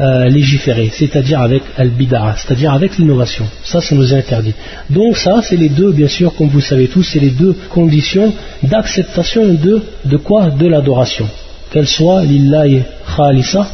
euh, 0.00 0.28
légiférer, 0.28 0.90
c'est-à-dire 0.92 1.40
avec 1.40 1.62
al-bid'a, 1.76 2.36
c'est-à-dire 2.36 2.72
avec 2.72 2.98
l'innovation. 2.98 3.44
Ça, 3.64 3.80
ça 3.80 3.96
nous 3.96 4.14
est 4.14 4.18
interdit. 4.18 4.54
Donc 4.90 5.16
ça, 5.16 5.40
c'est 5.42 5.56
les 5.56 5.68
deux, 5.68 5.90
bien 5.90 6.06
sûr, 6.06 6.32
comme 6.36 6.48
vous 6.48 6.60
savez 6.60 6.86
tous, 6.86 7.02
c'est 7.02 7.18
les 7.18 7.30
deux 7.30 7.56
conditions 7.68 8.32
d'acceptation 8.62 9.54
de, 9.54 9.82
de 10.04 10.16
quoi? 10.16 10.50
De 10.50 10.68
l'adoration. 10.68 11.26
Qu'elle 11.72 11.88
soit 11.88 12.22
lillahi 12.22 12.82
khalisa, 13.16 13.66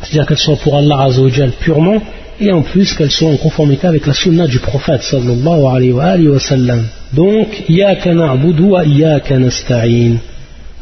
c'est-à-dire 0.00 0.26
qu'elle 0.26 0.38
soit 0.38 0.56
pour 0.56 0.76
Allah 0.76 1.02
azawajal 1.02 1.50
purement, 1.58 2.00
et 2.39 2.51
en 2.51 2.61
plus 2.61 2.93
qu'elle 2.93 3.11
soit 3.11 3.29
en 3.29 3.37
conformité 3.37 3.87
avec 3.87 4.05
la 4.07 4.13
sunna 4.13 4.47
du 4.47 4.59
prophète 4.59 5.03
sallallahu 5.03 5.65
alayhi 5.65 5.91
wa, 5.91 6.05
alayhi 6.05 6.27
wa 6.27 6.39
sallam. 6.39 6.83
Donc, 7.13 7.47
yaka 7.69 8.13
na'budu 8.13 8.63
wa 8.63 8.83
yaka 8.85 9.37
nasta'in. 9.37 10.13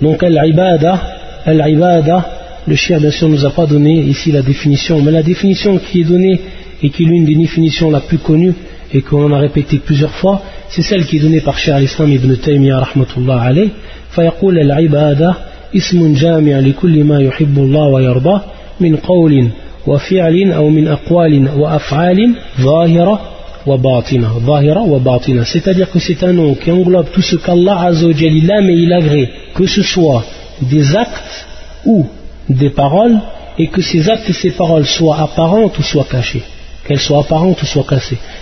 Donc, 0.01 0.23
al-ibada, 0.23 1.01
al-ibada, 1.45 2.25
le 2.67 2.75
cher 2.75 2.99
bien 2.99 3.11
sûr 3.11 3.27
ne 3.27 3.33
nous 3.33 3.45
a 3.45 3.51
pas 3.51 3.65
donné 3.65 4.01
ici 4.01 4.31
la 4.31 4.41
définition, 4.41 5.01
mais 5.01 5.11
la 5.11 5.23
définition 5.23 5.77
qui 5.77 6.01
est 6.01 6.05
donnée 6.05 6.39
et 6.81 6.89
qui 6.89 7.03
est 7.03 7.05
l'une 7.05 7.25
des 7.25 7.35
définitions 7.35 7.89
la 7.91 7.99
plus 7.99 8.19
connues 8.19 8.53
et 8.93 9.01
qu'on 9.01 9.31
a 9.33 9.39
répété 9.39 9.79
plusieurs 9.79 10.11
fois, 10.11 10.41
c'est 10.69 10.81
celle 10.81 11.05
qui 11.05 11.17
est 11.17 11.19
donnée 11.19 11.41
par 11.41 11.57
Cheikh 11.57 11.73
al-Islam 11.73 12.11
ibn 12.11 12.35
Taymiyyah 12.35 12.79
rahmatullah 12.79 13.41
alayh. 13.41 13.69
فيقول 14.09 14.59
العبادة 14.59 15.35
اسم 15.75 16.13
جامع 16.13 16.59
لكل 16.59 17.03
ما 17.03 17.19
يحب 17.21 17.57
الله 17.57 17.87
ويرضاه 17.87 18.41
من 18.79 18.95
قول 18.95 19.47
وفعل 19.87 20.51
أو 20.51 20.69
من 20.69 20.87
أقوال 20.87 21.49
وأفعال 21.57 22.35
ظاهرة 22.61 23.21
وباطنة 23.67 24.39
ظاهرة 24.45 24.81
وباطنة 24.81 25.43
c'est-à-dire 25.43 25.89
que 25.89 25.99
c'est 25.99 26.23
un 26.23 26.33
nom 26.33 26.55
qui 26.55 26.71
englobe 26.71 27.07
tout 27.11 27.21
ce 27.21 27.35
qu'Allah 27.35 27.79
Azza 27.81 28.05
wa 28.05 28.13
aime 28.13 28.69
et 28.69 28.73
il 28.73 28.93
agrée 28.93 29.29
que 29.55 29.65
ce 29.65 29.81
soit 29.81 30.23
des 30.61 30.95
actes 30.95 31.45
ou 31.85 32.05
des 32.49 32.69
paroles 32.69 33.17
et 33.57 33.67
que 33.67 33.81
ces 33.81 34.09
actes 34.09 34.29
et 34.29 34.33
ces 34.33 34.51
paroles 34.51 34.85
soient 34.85 35.19
apparentes 35.19 35.77
ou 35.77 35.83
soient 35.83 36.07
cachées. 36.09 36.43
Qu'elles 36.85 36.99
soient 36.99 37.19
apparentes 37.19 37.61
ou 37.61 37.65
soient 37.65 37.85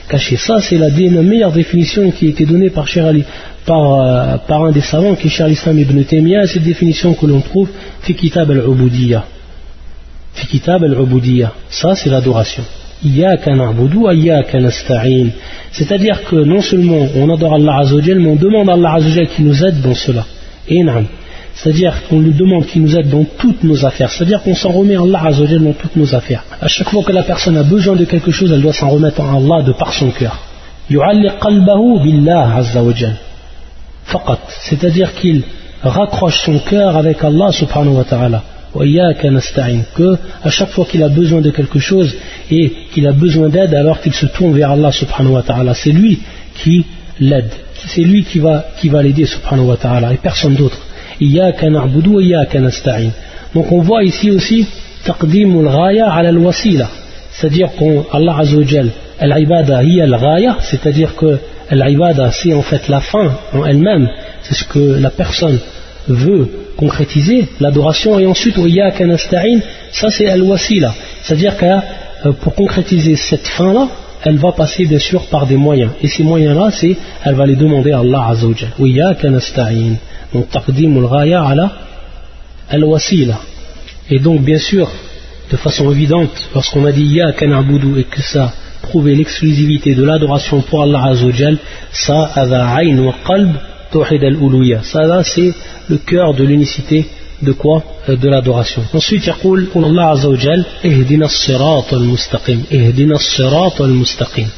cachées. 0.07 0.37
Ça, 0.37 0.61
c'est 0.61 0.77
la, 0.77 0.89
meilleure 0.89 1.51
définition 1.51 2.11
qui 2.11 2.27
a 2.27 2.29
été 2.29 2.45
donnée 2.45 2.69
par, 2.69 2.85
par, 3.65 3.93
euh, 3.93 4.37
par 4.47 4.63
un 4.65 4.71
des 4.71 4.81
savants 4.81 5.15
qui 5.15 5.27
est 5.27 5.29
Cheikh 5.29 5.51
Islam 5.51 5.79
ibn 5.79 6.01
Taymiyyah. 6.03 6.47
Cette 6.47 6.63
définition 6.63 7.13
que 7.13 7.25
l'on 7.25 7.41
trouve 7.41 7.69
fi 8.03 8.13
kitab 8.13 8.49
al-ubudiyya. 8.51 9.25
Kitab 10.34 10.84
al-ubudiyya. 10.84 11.52
Ça, 11.70 11.94
c'est 11.94 12.10
l'adoration. 12.10 12.64
C'est-à-dire 15.72 16.24
que 16.24 16.36
non 16.36 16.60
seulement 16.60 17.08
on 17.16 17.34
adore 17.34 17.54
Allah 17.54 17.78
Azzawajal, 17.80 18.18
mais 18.20 18.28
on 18.28 18.36
demande 18.36 18.70
à 18.70 18.74
Allah 18.74 18.94
Azzawajal 18.94 19.26
qui 19.28 19.42
nous 19.42 19.64
aide 19.64 19.80
dans 19.80 19.94
cela. 19.94 20.24
C'est-à-dire 21.54 21.94
qu'on 22.08 22.20
lui 22.20 22.32
demande 22.32 22.66
qu'il 22.66 22.82
nous 22.82 22.96
aide 22.96 23.10
dans 23.10 23.24
toutes 23.24 23.64
nos 23.64 23.84
affaires, 23.84 24.10
c'est-à-dire 24.10 24.42
qu'on 24.42 24.54
s'en 24.54 24.70
remet 24.70 24.94
à 24.94 25.00
Allah 25.00 25.20
Azzawajal 25.26 25.64
dans 25.64 25.72
toutes 25.72 25.96
nos 25.96 26.14
affaires. 26.14 26.44
À 26.60 26.68
chaque 26.68 26.90
fois 26.90 27.02
que 27.02 27.12
la 27.12 27.24
personne 27.24 27.56
a 27.56 27.64
besoin 27.64 27.96
de 27.96 28.04
quelque 28.04 28.30
chose, 28.30 28.52
elle 28.52 28.62
doit 28.62 28.72
s'en 28.72 28.90
remettre 28.90 29.20
à 29.20 29.32
Allah 29.32 29.62
de 29.62 29.72
par 29.72 29.92
son 29.92 30.10
cœur. 30.10 30.38
c'est-à-dire 34.68 35.14
qu'il 35.14 35.42
raccroche 35.82 36.40
son 36.44 36.58
cœur 36.60 36.96
avec 36.96 37.24
Allah 37.24 37.50
subhanahu 37.50 37.96
wa 37.96 38.04
ta'ala 38.04 38.42
que 38.74 40.16
à 40.42 40.50
chaque 40.50 40.70
fois 40.70 40.86
qu'il 40.86 41.02
a 41.02 41.08
besoin 41.08 41.40
de 41.40 41.50
quelque 41.50 41.78
chose 41.78 42.14
et 42.50 42.72
qu'il 42.92 43.06
a 43.06 43.12
besoin 43.12 43.48
d'aide 43.48 43.74
alors 43.74 44.00
qu'il 44.00 44.14
se 44.14 44.26
tourne 44.26 44.54
vers 44.54 44.70
Allah 44.70 44.90
subhanahu 44.92 45.34
wa 45.34 45.42
ta'ala. 45.42 45.74
C'est 45.74 45.92
lui 45.92 46.20
qui 46.54 46.86
l'aide. 47.20 47.50
C'est 47.86 48.02
lui 48.02 48.24
qui 48.24 48.38
va, 48.38 48.64
qui 48.78 48.88
va 48.88 49.02
l'aider 49.02 49.26
subhanahu 49.26 49.66
wa 49.66 49.76
ta'ala 49.76 50.12
et 50.14 50.16
personne 50.16 50.54
d'autre. 50.54 50.78
Donc 53.54 53.72
on 53.72 53.80
voit 53.82 54.02
ici 54.04 54.30
aussi. 54.30 54.66
C'est-à-dire 57.32 57.68
qu'Allah 57.78 58.36
al-ghaya, 59.20 60.56
c'est-à-dire 60.60 61.14
que 61.16 61.38
c'est 62.32 62.52
en 62.54 62.62
fait 62.62 62.88
la 62.88 63.00
fin 63.00 63.32
en 63.52 63.64
elle-même, 63.64 64.08
c'est 64.42 64.54
ce 64.54 64.64
que 64.64 64.78
la 64.78 65.10
personne 65.10 65.58
veut 66.08 66.48
concrétiser, 66.76 67.48
l'adoration, 67.60 68.18
et 68.18 68.26
ensuite, 68.26 68.56
ça 69.92 70.10
c'est 70.10 70.28
al-wasila. 70.28 70.94
C'est-à-dire 71.22 71.56
que 71.56 71.66
euh, 71.66 72.32
pour 72.32 72.54
concrétiser 72.54 73.16
cette 73.16 73.46
fin-là, 73.46 73.88
elle 74.24 74.36
va 74.36 74.52
passer 74.52 74.84
bien 74.86 74.98
sûr 74.98 75.26
par 75.26 75.46
des 75.46 75.56
moyens. 75.56 75.90
Et 76.02 76.08
ces 76.08 76.22
moyens-là, 76.22 76.70
c'est, 76.70 76.96
elle 77.24 77.34
va 77.34 77.46
les 77.46 77.56
demander 77.56 77.92
à 77.92 78.00
Allah 78.00 78.28
Azzawajal. 78.30 78.70
Donc 80.32 80.50
taqdim 80.50 80.96
al-ghaya 80.96 81.42
ala 81.44 81.72
al-wasila. 82.70 83.38
Et 84.10 84.18
donc 84.18 84.42
bien 84.42 84.58
sûr, 84.58 84.88
de 85.50 85.56
façon 85.56 85.90
évidente, 85.90 86.30
lorsqu'on 86.54 86.84
a 86.86 86.92
dit 86.92 87.06
ya 87.16 87.32
kana'budu 87.32 88.00
et 88.00 88.04
que 88.04 88.22
ça 88.22 88.52
prouvait 88.82 89.14
l'exclusivité 89.14 89.94
de 89.94 90.04
l'adoration 90.04 90.60
pour 90.62 90.82
Allah 90.82 91.04
Azzawajal, 91.06 91.58
ça 91.90 92.30
ada 92.34 92.82
ayn 92.82 92.98
wa 93.00 93.14
qalb 93.26 93.50
tawhid 93.91 94.23
al-uluya. 94.23 94.81
Ça 94.83 95.23
c'est 95.23 95.53
le 95.89 95.97
cœur 95.97 96.33
de 96.33 96.43
l'unicité 96.43 97.05
de 97.41 97.51
quoi 97.51 97.83
De 98.07 98.29
l'adoration. 98.29 98.81
Ensuite, 98.93 99.27
يقول 99.27 99.67
Allah 99.75 100.03
عز 100.03 100.25
وجل 100.25 100.65
اهدنا 100.85 101.25
الصراط 101.25 101.93
المستقيم 101.93 102.63
اهدنا 102.73 103.15
الصراط 103.15 103.81
المستقيم 103.81 104.49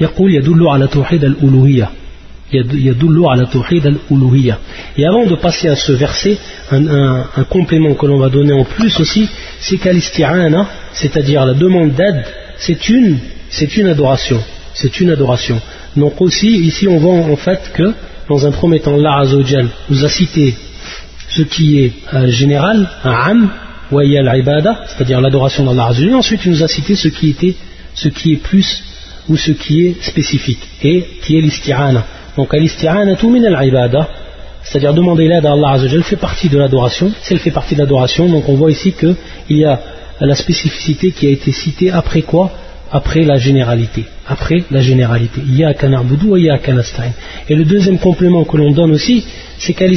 يقول 0.00 0.34
يدل 0.34 0.68
على 0.68 0.88
توحيد 0.88 1.24
الألوهية 1.24 1.90
et 2.54 2.58
avant 5.06 5.26
de 5.26 5.36
passer 5.36 5.68
à 5.68 5.76
ce 5.76 5.92
verset, 5.92 6.36
un, 6.70 7.24
complément 7.48 7.94
que 7.94 8.06
l'on 8.06 8.18
va 8.18 8.28
donner 8.28 8.52
en 8.52 8.64
plus 8.64 9.00
aussi, 9.00 9.28
c'est 9.58 9.78
qu'al-isti'ana, 9.78 10.66
c'est-à-dire 10.92 11.46
la 11.46 11.54
demande 11.54 11.92
d'aide, 11.92 12.22
c'est 12.58 12.88
une, 12.90 13.18
c'est 13.48 13.76
une 13.76 13.86
adoration. 13.86 14.40
C'est 14.74 15.00
une 15.00 15.10
adoration. 15.10 15.60
Donc 15.97 16.21
aussi, 16.21 16.49
ici 16.49 16.87
on 16.87 16.97
voit 16.97 17.13
en 17.13 17.35
fait 17.35 17.71
que, 17.73 17.93
dans 18.29 18.45
un 18.45 18.51
premier 18.51 18.79
temps, 18.79 18.95
Allah 18.95 19.23
nous 19.89 20.05
a 20.05 20.09
cité 20.09 20.55
ce 21.29 21.41
qui 21.41 21.79
est 21.79 21.93
euh, 22.13 22.27
général, 22.27 22.89
am, 23.03 23.49
al-ibada, 23.91 24.81
c'est-à-dire 24.87 25.19
l'adoration 25.21 25.65
d'Allah 25.65 25.91
ensuite 26.13 26.41
il 26.45 26.51
nous 26.51 26.63
a 26.63 26.67
cité 26.67 26.95
ce 26.95 27.07
qui 27.07 27.29
était, 27.29 27.55
ce 27.95 28.09
qui 28.09 28.33
est 28.33 28.37
plus 28.37 28.83
ou 29.27 29.35
ce 29.35 29.51
qui 29.51 29.87
est 29.87 30.03
spécifique, 30.03 30.63
et 30.83 31.05
qui 31.23 31.37
est 31.37 31.41
l'isti'ana. 31.41 32.05
Donc, 32.37 32.53
al 32.53 32.61
min 32.61 33.43
al-ibada, 33.43 34.09
c'est-à-dire 34.63 34.93
demander 34.93 35.27
l'aide 35.27 35.45
à 35.45 35.53
Allah 35.53 35.77
fait 36.03 36.15
partie 36.17 36.49
de 36.49 36.57
l'adoration. 36.57 37.11
Si 37.21 37.33
elle 37.33 37.39
fait 37.39 37.51
partie 37.51 37.73
de 37.75 37.79
l'adoration, 37.79 38.29
donc 38.29 38.47
on 38.47 38.55
voit 38.55 38.71
ici 38.71 38.93
qu'il 38.93 39.57
y 39.57 39.65
a 39.65 39.79
la 40.19 40.35
spécificité 40.35 41.11
qui 41.11 41.27
a 41.27 41.29
été 41.29 41.51
citée 41.51 41.89
après 41.91 42.21
quoi 42.21 42.51
Après 42.91 43.23
la 43.23 43.37
généralité. 43.37 44.05
Après 44.27 44.63
la 44.71 44.81
généralité. 44.81 45.41
Et 47.49 47.55
le 47.55 47.65
deuxième 47.65 47.99
complément 47.99 48.43
que 48.45 48.57
l'on 48.57 48.71
donne 48.71 48.91
aussi, 48.91 49.25
c'est 49.57 49.73
qu'elle 49.73 49.93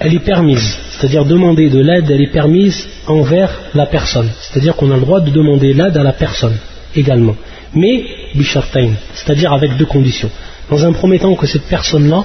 elle 0.00 0.14
est 0.14 0.24
permise. 0.24 0.78
C'est-à-dire 0.90 1.24
demander 1.24 1.68
de 1.68 1.78
l'aide, 1.78 2.10
elle 2.10 2.22
est 2.22 2.32
permise 2.32 2.88
envers 3.06 3.50
la 3.74 3.86
personne. 3.86 4.30
C'est-à-dire 4.40 4.74
qu'on 4.74 4.90
a 4.90 4.94
le 4.94 5.02
droit 5.02 5.20
de 5.20 5.30
demander 5.30 5.72
l'aide 5.74 5.96
à 5.96 6.02
la 6.02 6.12
personne 6.12 6.56
également. 6.96 7.36
Mais, 7.74 8.04
bishartain, 8.34 8.90
c'est-à-dire 9.14 9.52
avec 9.52 9.76
deux 9.76 9.86
conditions. 9.86 10.30
Dans 10.70 10.84
un 10.84 10.92
premier 10.92 11.18
temps, 11.18 11.34
que 11.34 11.46
cette 11.46 11.66
personne-là 11.66 12.24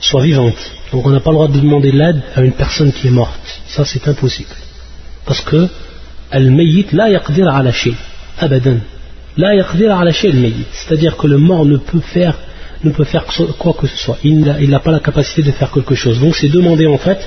soit 0.00 0.22
vivante. 0.22 0.58
Donc 0.92 1.06
on 1.06 1.10
n'a 1.10 1.20
pas 1.20 1.30
le 1.30 1.36
droit 1.36 1.48
de 1.48 1.58
demander 1.58 1.92
l'aide 1.92 2.20
à 2.36 2.42
une 2.42 2.52
personne 2.52 2.92
qui 2.92 3.08
est 3.08 3.10
morte. 3.10 3.62
Ça, 3.66 3.84
c'est 3.84 4.06
impossible. 4.06 4.54
Parce 5.24 5.40
que, 5.40 5.68
al-mayyit 6.30 6.86
la 6.92 7.08
yaqdir 7.08 7.48
ala. 7.48 7.72
Abadan. 8.38 8.78
La 9.36 9.54
yaqdir 9.54 9.96
ala. 9.96 10.12
C'est-à-dire 10.12 11.16
que 11.16 11.26
le 11.26 11.38
mort 11.38 11.64
ne 11.64 11.76
peut 11.76 12.00
faire 12.00 12.38
quoi 13.58 13.74
que 13.74 13.86
ce 13.86 13.96
soit. 13.96 14.18
Il 14.22 14.40
n'a 14.40 14.80
pas 14.80 14.92
la 14.92 15.00
capacité 15.00 15.42
de 15.42 15.50
faire 15.50 15.70
quelque 15.70 15.94
chose. 15.94 16.20
Donc 16.20 16.36
c'est 16.36 16.48
demander 16.48 16.86
en 16.86 16.98
fait 16.98 17.18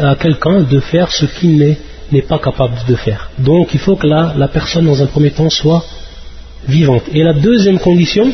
à 0.00 0.14
quelqu'un 0.14 0.60
de 0.60 0.80
faire 0.80 1.10
ce 1.12 1.26
qu'il 1.26 1.76
n'est 2.12 2.22
pas 2.22 2.38
capable 2.38 2.76
de 2.88 2.94
faire. 2.94 3.30
Donc 3.38 3.74
il 3.74 3.80
faut 3.80 3.96
que 3.96 4.06
la, 4.06 4.34
la 4.36 4.48
personne 4.48 4.86
dans 4.86 5.02
un 5.02 5.06
premier 5.06 5.30
temps 5.30 5.50
soit 5.50 5.84
vivante. 6.66 7.04
Et 7.12 7.22
la 7.22 7.34
deuxième 7.34 7.78
condition, 7.78 8.32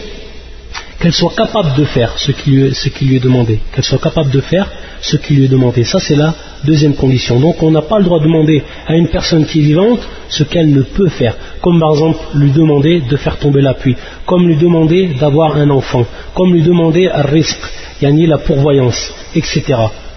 qu'elle 1.01 1.13
soit 1.13 1.35
capable 1.37 1.75
de 1.77 1.85
faire 1.85 2.19
ce 2.19 2.33
qui 2.33 2.51
lui, 2.51 2.75
ce 2.75 2.89
qui 2.89 3.05
lui 3.05 3.17
est 3.17 3.21
demandé. 3.21 3.61
Qu'elle 3.73 3.85
soit 3.85 3.99
capable 3.99 4.31
de 4.31 4.41
faire 4.41 4.69
ce 5.01 5.17
qui 5.17 5.35
lui 5.35 5.45
est 5.45 5.49
demandé. 5.49 5.85
Ça, 5.85 6.01
c'est 6.01 6.17
la 6.17 6.35
deuxième 6.65 6.95
condition. 6.95 7.39
Donc, 7.39 7.63
on 7.63 7.71
n'a 7.71 7.83
pas 7.83 7.99
le 7.99 8.05
droit 8.05 8.19
de 8.19 8.25
demander 8.25 8.63
à 8.87 8.95
une 8.97 9.09
personne 9.09 9.47
qui 9.47 9.61
est 9.61 9.63
vivante 9.63 10.01
ce 10.29 10.43
qu'elle 10.43 10.71
ne 10.71 10.83
peut 10.83 11.09
faire. 11.09 11.37
Comme 11.69 11.81
par 11.81 11.91
exemple, 11.91 12.19
lui 12.33 12.51
demander 12.51 13.03
de 13.03 13.17
faire 13.19 13.37
tomber 13.37 13.61
la 13.61 13.75
pluie. 13.75 13.95
Comme 14.25 14.49
lui 14.49 14.57
demander 14.57 15.09
d'avoir 15.21 15.55
un 15.55 15.69
enfant. 15.69 16.07
Comme 16.33 16.55
lui 16.55 16.63
demander 16.63 17.09
un 17.09 17.21
risque, 17.21 17.61
yani 18.01 18.27
la 18.27 18.39
pourvoyance, 18.39 19.13
etc. 19.35 19.61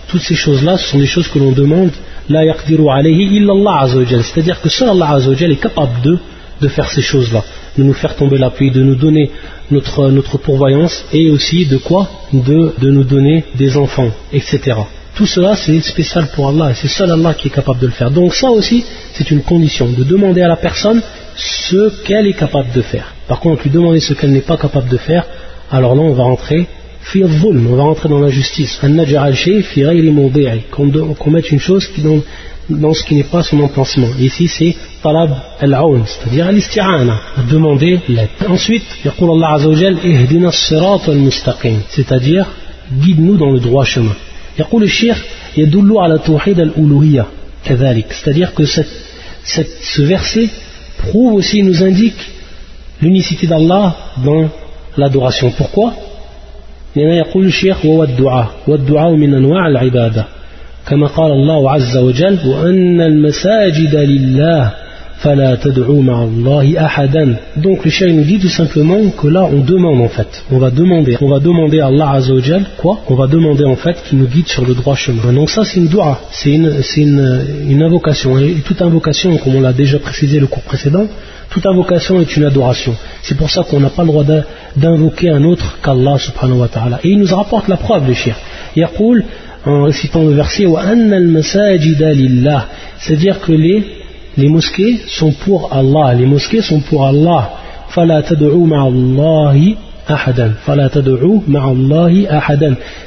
Toutes 0.08 0.22
ces 0.22 0.36
choses-là, 0.36 0.78
ce 0.78 0.88
sont 0.92 0.98
des 0.98 1.08
choses 1.08 1.28
que 1.28 1.40
l'on 1.40 1.52
demande. 1.52 1.92
C'est-à-dire 2.30 2.56
que 4.62 4.70
seul 4.70 4.88
Allah 4.92 5.20
est 5.20 5.56
capable 5.68 6.02
de, 6.02 6.18
de 6.62 6.68
faire 6.70 6.90
ces 6.90 7.02
choses-là 7.02 7.44
de 7.78 7.84
nous 7.84 7.94
faire 7.94 8.16
tomber 8.16 8.38
la 8.38 8.50
pluie, 8.50 8.72
de 8.72 8.84
nous 8.84 8.96
donner 8.96 9.32
notre, 9.70 10.38
pourvoyance 10.38 11.06
et 11.12 11.30
aussi 11.30 11.66
de 11.66 11.78
quoi? 11.78 12.10
De 12.32 12.90
nous 12.90 13.04
donner 13.04 13.44
des 13.56 13.76
enfants, 13.76 14.10
etc. 14.32 14.60
Tout 15.16 15.26
cela 15.26 15.56
c'est 15.56 15.80
spécial 15.82 16.28
pour 16.34 16.48
Allah 16.50 16.72
et 16.72 16.76
c'est 16.76 16.88
seul 16.88 17.12
Allah 17.12 17.34
qui 17.34 17.50
est 17.50 17.52
capable 17.52 17.80
de 17.80 17.88
le 17.88 17.92
faire. 17.92 18.12
Donc 18.12 18.34
ça 18.34 18.50
aussi 18.50 18.84
c'est 19.14 19.30
une 19.30 19.42
condition, 19.42 19.90
de 19.90 20.04
demander 20.04 20.42
à 20.42 20.48
la 20.48 20.56
personne 20.56 21.02
ce 21.37 22.03
qu'elle 22.05 22.27
est 22.27 22.39
capable 22.45 22.73
de 22.73 22.83
faire. 22.83 23.15
Par 23.29 23.41
contre, 23.41 23.63
lui 23.65 23.71
demander 23.71 24.01
ce 24.01 24.15
qu'elle 24.15 24.33
n'est 24.33 24.41
pas 24.41 24.57
capable 24.57 24.89
de 24.89 24.97
faire, 24.97 25.25
alors 25.71 25.95
là 25.95 26.03
on 26.03 26.13
va 26.13 26.25
rentrer 26.25 26.67
on 27.15 27.77
va 27.77 27.83
rentrer 27.83 28.09
dans 28.09 28.19
la 28.19 28.31
justice. 28.31 28.81
Qu'on 30.71 31.31
mette 31.31 31.51
une 31.51 31.61
chose 31.61 31.87
qui, 31.87 32.03
dans, 32.03 32.21
dans 32.69 32.95
ce 32.95 33.05
qui 33.05 33.15
n'est 33.15 33.25
pas 33.25 33.43
son 33.43 33.61
emplacement. 33.61 34.09
Ici, 34.19 34.49
c'est 34.49 34.75
talab 35.03 35.31
al-aoun, 35.61 36.03
c'est-à-dire 36.05 36.47
al-isti'ana, 36.47 37.21
demander 37.51 38.01
l'aide. 38.09 38.29
Ensuite, 38.49 38.85
يقول 39.05 39.31
الله 39.31 39.47
عز 39.47 39.67
وجل 39.67 39.99
اهدنا 39.99 40.49
الصراط 40.49 41.09
المستقيم, 41.09 41.81
c'est-à-dire 41.91 42.47
guide-nous 42.93 43.37
dans 43.37 43.51
le 43.53 43.61
droit 43.61 43.85
chemin. 43.85 44.15
يقول 44.59 44.83
الشيخ 44.83 45.25
يدل 45.57 45.93
على 45.97 46.19
توحيد 46.19 46.61
الألوهية 46.61 47.27
كذلك, 47.65 48.13
c'est-à-dire 48.13 48.55
que 48.55 48.65
cette, 48.65 48.89
cette, 49.45 49.71
ce 49.83 50.03
verset 50.03 50.49
prouve 51.08 51.34
aussi, 51.34 51.64
nous 51.64 51.84
indique 51.84 52.32
l'unicité 53.02 53.48
d'Allah 53.48 53.96
dans 54.26 54.50
l'adoration. 54.98 55.52
Pourquoi? 55.52 55.94
لأن 56.96 57.14
يقول 57.14 57.46
الشيخ 57.46 57.86
وهو 57.86 58.04
الدعاء. 58.04 58.48
والدعاء 58.68 59.12
من 59.12 59.34
أنواع 59.34 59.68
العبادة. 59.68 60.26
كما 60.88 61.08
قال 61.08 61.32
الله 61.32 61.72
عز 61.72 61.98
وجل 61.98 62.40
وأن 62.46 63.02
المساجد 63.02 63.96
لله. 63.96 64.72
Donc 67.58 67.86
le 67.86 67.92
cheikh 67.92 68.14
nous 68.16 68.24
dit 68.24 68.40
tout 68.40 68.50
simplement 68.50 68.98
que 69.12 69.28
là 69.28 69.44
on 69.44 69.62
demande 69.62 70.02
en 70.02 70.08
fait, 70.08 70.44
on 70.52 70.58
va 70.58 70.72
demander, 70.72 71.16
on 71.22 71.30
va 71.30 71.40
demander 71.40 71.80
à 71.80 71.88
Allah 71.88 72.12
Azzawajal 72.14 72.66
quoi? 72.78 73.02
On 73.08 73.14
va 73.14 73.28
demander 73.28 73.64
en 73.64 73.76
fait 73.76 74.02
qu'il 74.04 74.18
nous 74.18 74.26
guide 74.26 74.48
sur 74.48 74.66
le 74.66 74.74
droit 74.74 74.96
chemin. 74.96 75.32
Donc 75.32 75.52
ça 75.52 75.64
c'est 75.64 75.80
une 75.80 75.88
dua, 75.88 76.22
c'est 76.32 76.52
une, 76.52 76.74
une, 76.98 77.46
une, 77.70 77.84
invocation. 77.84 78.40
Et 78.40 78.62
toute 78.66 78.82
invocation, 78.82 79.38
comme 79.38 79.56
on 79.56 79.62
l'a 79.62 79.74
déjà 79.74 80.00
précisé 80.00 80.40
le 80.40 80.48
cours 80.48 80.64
précédent, 80.64 81.06
toute 81.52 81.68
invocation 81.68 82.20
est 82.20 82.36
une 82.36 82.46
adoration. 82.46 82.96
C'est 83.22 83.38
pour 83.38 83.52
ça 83.52 83.64
qu'on 83.64 83.80
n'a 83.80 83.90
pas 83.90 84.02
le 84.02 84.08
droit 84.08 84.24
d'invoquer 84.76 85.30
un 85.30 85.44
autre 85.44 85.78
qu'Allah 85.84 86.18
subhanahu 86.18 86.60
wa 86.62 86.68
ta'ala. 86.68 87.00
Et 87.04 87.10
il 87.10 87.20
nous 87.20 87.36
rapporte 87.36 87.68
la 87.68 87.78
preuve 87.78 88.08
le 88.08 88.16
cheikh. 88.16 88.36
Yaqul 88.76 89.24
en 89.66 89.84
récitant 89.84 90.24
le 90.24 90.34
verset, 90.34 90.66
c'est-à-dire 92.98 93.40
que 93.42 93.52
les 93.52 94.01
les 94.38 94.48
mosquées 94.48 95.02
sont 95.08 95.32
pour 95.32 95.74
Allah. 95.74 96.14
Les 96.14 96.26
mosquées 96.26 96.62
sont 96.62 96.80
pour 96.80 97.06
Allah. 97.06 97.52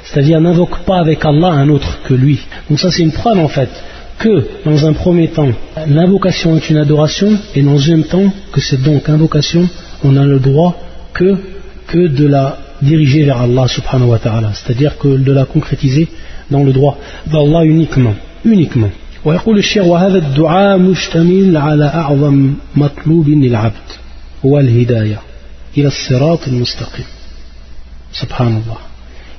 C'est-à-dire 0.05 0.41
n'invoque 0.41 0.79
pas 0.81 0.99
avec 0.99 1.25
Allah 1.25 1.49
un 1.49 1.69
autre 1.71 1.99
que 2.07 2.15
lui. 2.15 2.41
Donc 2.69 2.79
ça 2.79 2.91
c'est 2.91 3.03
une 3.03 3.13
preuve 3.13 3.39
en 3.39 3.49
fait 3.49 3.71
que 4.19 4.47
dans 4.65 4.87
un 4.87 4.93
premier 4.93 5.29
temps 5.29 5.49
l'invocation 5.89 6.57
est 6.57 6.71
une 6.71 6.77
adoration 6.77 7.37
et 7.55 7.63
dans 7.63 7.73
un 7.73 7.75
deuxième 7.75 8.05
temps 8.05 8.31
que 8.53 8.61
c'est 8.61 8.83
donc 8.83 9.09
invocation 9.09 9.69
on 10.05 10.17
a 10.17 10.25
le 10.25 10.39
droit 10.39 10.77
que, 11.15 11.35
que 11.87 12.07
de 12.09 12.27
la 12.27 12.59
diriger 12.83 13.25
vers 13.25 13.41
Allah 13.41 13.67
subhanahu 13.67 14.11
wa 14.11 14.19
ta'ala. 14.19 14.51
C'est-à-dire 14.53 14.99
que 14.99 15.17
de 15.17 15.33
la 15.33 15.47
concrétiser 15.47 16.09
dans 16.51 16.63
le 16.63 16.73
droit 16.73 16.99
d'Allah 17.27 17.65
uniquement. 17.65 18.15
Uniquement 18.45 18.91
ويقول 19.26 19.58
الشيخ 19.58 19.84
وهذا 19.84 20.18
الدعاء 20.18 20.78
مشتمل 20.78 21.58
على 21.58 21.86
أعظم 21.86 22.54
مطلوب 22.76 23.30
للعبد 23.30 23.88
هو 24.46 24.60
الهداية 24.60 25.20
إلى 25.78 25.88
الصراط 25.88 26.48
المستقيم 26.48 27.06
سبحان 28.14 28.48
الله 28.48 28.78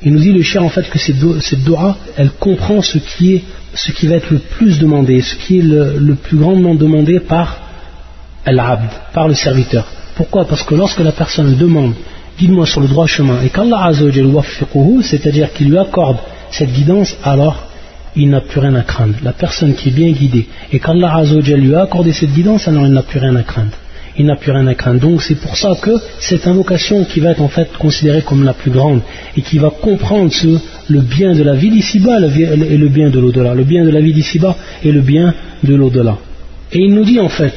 Il 0.03 0.13
nous 0.15 0.19
dit 0.21 0.33
le 0.33 0.43
cher 0.43 0.65
en 0.65 0.71
fait 0.71 0.89
que 0.89 0.99
cette 0.99 1.63
dua, 1.63 1.97
elle 2.17 2.31
comprend 2.31 2.81
ce 2.81 2.97
qui, 2.97 3.35
est, 3.35 3.43
ce 3.75 3.93
qui 3.93 4.07
va 4.07 4.15
être 4.17 4.31
le 4.31 4.39
plus 4.39 4.79
demandé, 4.79 5.21
ce 5.21 5.35
qui 5.35 5.59
est 5.59 5.63
le, 5.63 5.99
le 5.99 6.15
plus 6.15 6.39
grandement 6.39 6.75
demandé 6.75 7.21
par 7.21 7.59
l'abd, 8.47 8.89
par 9.13 9.29
le 9.29 9.35
serviteur. 9.35 9.87
Pourquoi 10.17 10.47
Parce 10.47 10.63
que 10.63 10.75
lorsque 10.75 11.01
la 11.01 11.13
personne 11.13 11.55
demande, 11.55 11.93
guide-moi 12.39 12.65
sur 12.65 12.81
le 12.81 12.89
droit 12.89 13.07
chemin, 13.07 13.43
et 13.43 13.51
qu'Allah 13.51 13.91
c'est-à-dire 15.03 15.53
qu'il 15.53 15.69
lui 15.69 15.79
accorde 15.79 16.17
cette 16.51 16.73
guidance, 16.73 17.15
alors 17.23 17.69
il 18.16 18.30
n'a 18.30 18.42
plus 18.42 18.60
rien 18.60 18.76
à 18.76 18.82
craindre. 18.82 19.16
La 19.24 19.34
personne 19.34 19.74
qui 19.74 19.90
est 19.90 19.92
bien 19.92 20.12
guidée 20.12 20.48
et 20.72 20.80
qu'Allah 20.80 21.24
lui 21.58 21.76
a 21.76 21.82
accordé 21.82 22.14
cette 22.14 22.32
guidance, 22.32 22.68
alors 22.68 22.86
il 22.86 22.94
n'a 22.94 23.04
plus 23.04 23.20
rien 23.20 23.36
à 23.36 23.44
craindre. 23.44 23.78
Il 24.18 24.26
n'a 24.26 24.38
plus 24.38 24.52
rien 24.52 24.66
à 24.68 24.76
craindre. 24.76 25.02
Donc 25.02 25.22
c'est 25.22 25.36
pour 25.36 25.58
ça 25.58 25.74
que 25.82 25.92
cette 26.20 26.48
invocation 26.48 27.04
qui 27.04 27.20
va 27.20 27.32
être 27.32 27.42
en 27.42 27.50
fait 27.50 27.70
considérée 27.78 28.22
comme 28.22 28.44
la 28.46 28.54
plus 28.54 28.72
grande 28.72 29.02
et 29.36 29.42
qui 29.42 29.58
va 29.58 29.70
comprendre 29.70 30.32
le 30.88 31.02
bien 31.02 31.34
de 31.34 31.44
la 31.44 31.54
vie 31.54 31.70
d'ici-bas 31.70 32.20
et 32.20 32.78
le 32.78 32.88
bien 32.88 33.10
de 33.10 33.20
l'au-delà. 33.20 33.54
Le 33.54 33.64
bien 33.64 33.84
de 33.84 33.90
la 33.90 34.00
vie 34.00 34.14
d'ici-bas 34.14 34.56
et 34.84 34.92
le 34.92 35.02
bien 35.02 35.34
de 35.64 35.76
l'au-delà. 35.76 36.18
Et 36.72 36.80
il 36.80 36.94
nous 36.94 37.04
dit 37.04 37.20
en 37.20 37.30
fait 37.30 37.54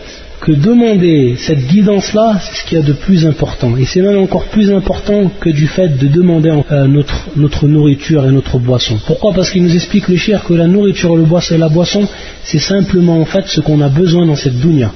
que 0.49 0.53
demander 0.55 1.37
cette 1.37 1.67
guidance-là, 1.67 2.41
c'est 2.41 2.55
ce 2.55 2.65
qu'il 2.65 2.79
y 2.79 2.81
a 2.81 2.85
de 2.85 2.95
plus 2.95 3.27
important. 3.27 3.77
Et 3.77 3.85
c'est 3.85 4.01
même 4.01 4.19
encore 4.19 4.47
plus 4.47 4.73
important 4.73 5.31
que 5.39 5.51
du 5.51 5.67
fait 5.67 5.99
de 5.99 6.09
demander 6.09 6.51
euh, 6.73 6.87
notre, 6.87 7.27
notre, 7.37 7.67
nourriture 7.67 8.27
et 8.27 8.33
notre 8.33 8.59
boisson. 8.59 8.99
Pourquoi? 9.07 9.35
Parce 9.35 9.51
qu'il 9.51 9.63
nous 9.63 9.75
explique 9.75 10.09
le 10.09 10.17
cher 10.17 10.45
que 10.45 10.55
la 10.55 10.67
nourriture 10.67 11.17
le 11.17 11.25
boisson, 11.25 11.55
et 11.55 11.59
la 11.59 11.69
boisson, 11.69 12.09
c'est 12.45 12.61
simplement 12.61 13.21
en 13.21 13.27
fait 13.27 13.47
ce 13.47 13.61
qu'on 13.61 13.83
a 13.83 13.91
besoin 13.91 14.25
dans 14.25 14.37
cette 14.37 14.59
dunya. 14.59 14.91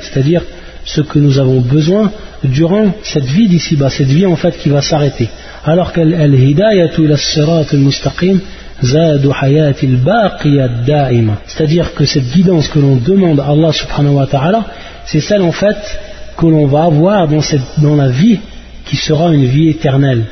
C'est-à-dire 0.00 0.42
ce 0.86 1.00
que 1.02 1.18
nous 1.18 1.38
avons 1.38 1.60
besoin 1.60 2.10
durant 2.44 2.94
cette 3.02 3.26
vie 3.26 3.48
d'ici-bas, 3.48 3.90
cette 3.90 4.08
vie 4.08 4.24
en 4.24 4.36
fait 4.36 4.56
qui 4.56 4.70
va 4.70 4.80
s'arrêter. 4.80 5.28
Alors 5.66 5.92
qu'elle 5.92 6.14
ila 6.34 7.16
sirat 7.18 7.66
al-mustaqim 7.72 8.38
c'est-à-dire 11.46 11.94
que 11.94 12.04
cette 12.04 12.30
guidance 12.30 12.68
que 12.68 12.78
l'on 12.78 12.96
demande 12.96 13.40
à 13.40 13.46
Allah 13.48 13.72
subhanahu 13.72 14.14
wa 14.14 14.26
ta'ala, 14.26 14.64
c'est 15.04 15.20
celle 15.20 15.42
en 15.42 15.52
fait 15.52 15.76
que 16.36 16.46
l'on 16.46 16.66
va 16.66 16.84
avoir 16.84 17.28
dans, 17.28 17.42
cette, 17.42 17.78
dans 17.78 17.96
la 17.96 18.08
vie 18.08 18.38
qui 18.86 18.96
sera 18.96 19.32
une 19.32 19.44
vie 19.44 19.68
éternelle. 19.68 20.24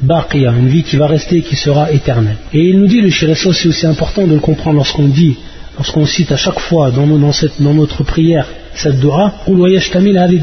Baqiya, 0.00 0.52
une 0.52 0.68
vie 0.68 0.84
qui 0.84 0.96
va 0.96 1.08
rester 1.08 1.38
et 1.38 1.42
qui 1.42 1.56
sera 1.56 1.90
éternelle. 1.90 2.36
Et 2.52 2.68
il 2.68 2.78
nous 2.78 2.86
dit, 2.86 3.00
le 3.00 3.10
Shirasso, 3.10 3.52
c'est 3.52 3.68
aussi 3.68 3.84
important 3.86 4.28
de 4.28 4.34
le 4.34 4.40
comprendre 4.40 4.76
lorsqu'on 4.76 5.08
dit, 5.08 5.36
lorsqu'on 5.76 6.06
cite 6.06 6.30
à 6.30 6.36
chaque 6.36 6.60
fois 6.60 6.92
dans, 6.92 7.06
dans, 7.06 7.32
cette, 7.32 7.60
dans 7.60 7.74
notre 7.74 8.04
prière 8.04 8.46
cette 8.78 9.00
dua, 9.00 9.32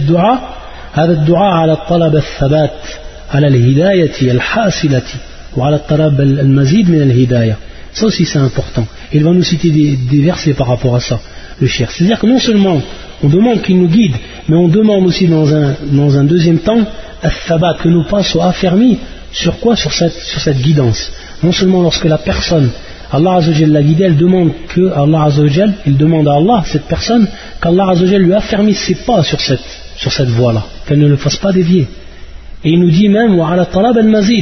dua, 0.05 0.41
ça 7.93 8.05
aussi 8.05 8.25
c'est 8.25 8.39
important. 8.39 8.85
Il 9.13 9.23
va 9.23 9.31
nous 9.31 9.43
citer 9.43 9.69
des, 9.69 10.21
versets 10.21 10.53
par 10.53 10.67
rapport 10.67 10.95
à 10.95 10.99
ça, 10.99 11.19
le 11.61 11.67
cher. 11.67 11.89
C'est-à-dire 11.91 12.19
que 12.19 12.27
non 12.27 12.39
seulement 12.39 12.81
on 13.23 13.29
demande 13.29 13.61
qu'il 13.61 13.79
nous 13.79 13.87
guide, 13.87 14.15
mais 14.49 14.57
on 14.57 14.67
demande 14.67 15.05
aussi 15.05 15.27
dans 15.27 15.53
un, 15.53 15.75
dans 15.91 16.17
un 16.17 16.23
deuxième 16.25 16.59
temps 16.59 16.85
que 17.79 17.89
nos 17.89 18.03
pas 18.03 18.23
soient 18.23 18.47
affermis 18.47 18.99
sur 19.31 19.59
quoi? 19.59 19.75
Sur 19.75 19.91
cette, 19.91 20.13
sur 20.13 20.39
cette 20.39 20.61
guidance. 20.61 21.11
Non 21.43 21.51
seulement 21.51 21.81
lorsque 21.81 22.05
la 22.05 22.17
personne, 22.17 22.69
Allah 23.11 23.35
Azzawajal 23.35 23.71
l'a 23.71 23.83
guidée, 23.83 24.05
elle 24.05 24.17
demande 24.17 24.51
que 24.69 24.91
Allah 24.91 25.23
Azzawajal, 25.23 25.73
il 25.85 25.97
demande 25.97 26.27
à 26.27 26.33
Allah, 26.33 26.63
cette 26.65 26.85
personne, 26.85 27.27
qu'Allah 27.61 27.89
Azzawajal 27.91 28.21
lui 28.21 28.33
affermisse 28.33 28.79
ses 28.79 28.95
pas 28.95 29.23
sur 29.23 29.39
cette, 29.39 29.63
sur 29.95 30.11
cette 30.11 30.29
voie-là, 30.29 30.65
qu'elle 30.85 30.99
ne 30.99 31.07
le 31.07 31.17
fasse 31.17 31.37
pas 31.37 31.51
dévier. 31.51 31.87
Et 32.65 32.71
il 32.71 32.79
nous 32.79 32.89
dit 32.89 33.09
même, 33.09 33.39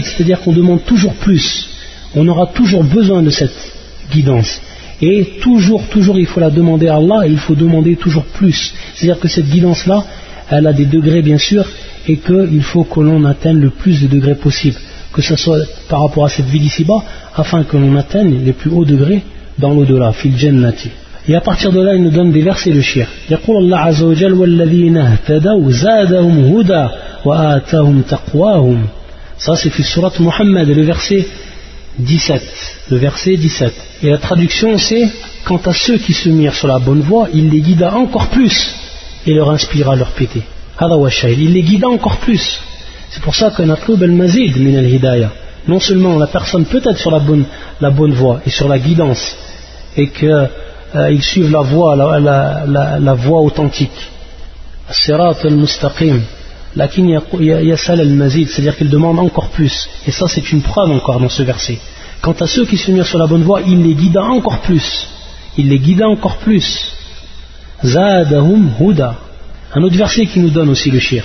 c'est-à-dire 0.05 0.39
qu'on 0.39 0.53
demande 0.53 0.83
toujours 0.85 1.13
plus. 1.15 1.67
On 2.15 2.25
aura 2.27 2.47
toujours 2.47 2.83
besoin 2.83 3.21
de 3.21 3.29
cette 3.29 3.73
guidance. 4.11 4.61
Et 5.01 5.39
toujours, 5.41 5.83
toujours, 5.89 6.17
il 6.17 6.25
faut 6.25 6.39
la 6.39 6.49
demander 6.49 6.87
à 6.87 6.95
Allah 6.95 7.27
et 7.27 7.29
il 7.29 7.37
faut 7.37 7.55
demander 7.55 7.97
toujours 7.97 8.23
plus. 8.23 8.73
C'est-à-dire 8.93 9.19
que 9.19 9.27
cette 9.27 9.49
guidance-là, 9.49 10.05
elle 10.49 10.67
a 10.67 10.73
des 10.73 10.85
degrés 10.85 11.21
bien 11.21 11.37
sûr, 11.37 11.65
et 12.07 12.17
qu'il 12.17 12.61
faut 12.61 12.85
que 12.85 13.01
l'on 13.01 13.25
atteigne 13.25 13.59
le 13.59 13.69
plus 13.69 14.01
de 14.01 14.07
degrés 14.07 14.35
possible. 14.35 14.77
Que 15.11 15.21
ce 15.21 15.35
soit 15.35 15.59
par 15.89 16.01
rapport 16.01 16.25
à 16.25 16.29
cette 16.29 16.45
vie 16.45 16.59
d'ici-bas, 16.59 17.03
afin 17.35 17.63
que 17.63 17.75
l'on 17.75 17.95
atteigne 17.97 18.39
les 18.45 18.53
plus 18.53 18.71
hauts 18.71 18.85
degrés 18.85 19.21
dans 19.57 19.73
l'au-delà, 19.73 20.13
fil 20.13 20.37
jannati. 20.37 20.89
Et 21.27 21.35
à 21.35 21.41
partir 21.41 21.71
de 21.71 21.81
là, 21.81 21.95
il 21.95 22.03
nous 22.03 22.09
donne 22.09 22.31
des 22.31 22.41
versets 22.41 22.71
de 22.71 22.81
shir. 22.81 23.07
يقول 27.26 27.36
الله 27.36 27.52
عز 27.52 27.74
وجل 27.74 27.94
والذين 27.94 27.98
اهتدوا 27.98 27.98
زادهم 27.98 27.98
هدى 27.98 27.98
وآتاهم 27.98 28.02
تقواهم. 28.02 28.86
Ça 29.38 29.56
c'est 29.56 29.70
في 29.70 29.82
surat 29.82 30.12
Muhammad, 30.20 30.68
le 30.68 30.82
verset 30.82 31.26
17. 31.98 32.42
Le 32.90 32.96
verset 32.96 33.36
17. 33.36 33.72
Et 34.02 34.10
la 34.10 34.18
traduction 34.18 34.78
c'est 34.78 35.08
Quant 35.48 35.62
à 35.64 35.72
ceux 35.72 35.96
qui 35.96 36.12
se 36.12 36.28
mirent 36.28 36.54
sur 36.54 36.68
la 36.68 36.78
bonne 36.78 37.00
voie, 37.00 37.28
il 37.32 37.48
les 37.48 37.62
guida 37.62 37.94
encore 37.94 38.28
plus 38.28 38.74
et 39.26 39.32
leur 39.32 39.50
inspira 39.50 39.96
leur 39.96 40.10
pété. 40.10 40.42
Il 41.24 41.52
les 41.54 41.62
guida 41.62 41.88
encore 41.88 42.18
plus. 42.18 42.60
C'est 43.08 43.22
pour 43.22 43.34
ça 43.34 43.50
que 43.50 43.62
notre 43.62 43.94
al-mazid 44.02 44.58
min 44.58 44.76
al-hidayah. 44.76 45.32
Non 45.66 45.80
seulement 45.80 46.18
la 46.18 46.26
personne 46.26 46.66
peut 46.66 46.82
être 46.84 46.98
sur 46.98 47.10
la 47.10 47.18
bonne, 47.18 47.46
la 47.80 47.88
bonne 47.88 48.12
voie 48.12 48.42
et 48.46 48.50
sur 48.50 48.68
la 48.68 48.78
guidance 48.78 49.36
et 49.96 50.08
que 50.08 50.26
euh, 50.26 51.10
ils 51.10 51.22
suivent 51.22 51.50
la 51.50 51.62
voie, 51.62 51.96
la, 51.96 52.20
la, 52.20 52.98
la, 52.98 53.14
voie 53.14 53.40
authentique. 53.40 54.00
Sirat 54.90 55.36
al-mustaqim. 55.44 56.20
Lakin 56.75 57.07
yasal 57.07 57.99
al-mazid, 58.01 58.49
c'est-à-dire 58.49 58.75
qu'il 58.75 58.89
demande 58.89 59.19
encore 59.19 59.49
plus. 59.49 59.89
Et 60.07 60.11
ça, 60.11 60.27
c'est 60.27 60.51
une 60.51 60.61
preuve 60.61 60.91
encore 60.91 61.19
dans 61.19 61.29
ce 61.29 61.43
verset. 61.43 61.77
Quant 62.21 62.35
à 62.39 62.47
ceux 62.47 62.65
qui 62.65 62.77
se 62.77 62.91
mirent 62.91 63.05
sur 63.05 63.19
la 63.19 63.27
bonne 63.27 63.43
voie, 63.43 63.61
il 63.61 63.83
les 63.83 63.93
guida 63.93 64.23
encore 64.23 64.59
plus. 64.59 65.07
Il 65.57 65.69
les 65.69 65.79
guida 65.79 66.07
encore 66.07 66.37
plus. 66.37 66.95
Zadahum 67.83 68.71
huda. 68.79 69.15
Un 69.75 69.83
autre 69.83 69.97
verset 69.97 70.25
qui 70.25 70.39
nous 70.39 70.49
donne 70.49 70.69
aussi 70.69 70.89
le 70.89 70.99
shir. 70.99 71.23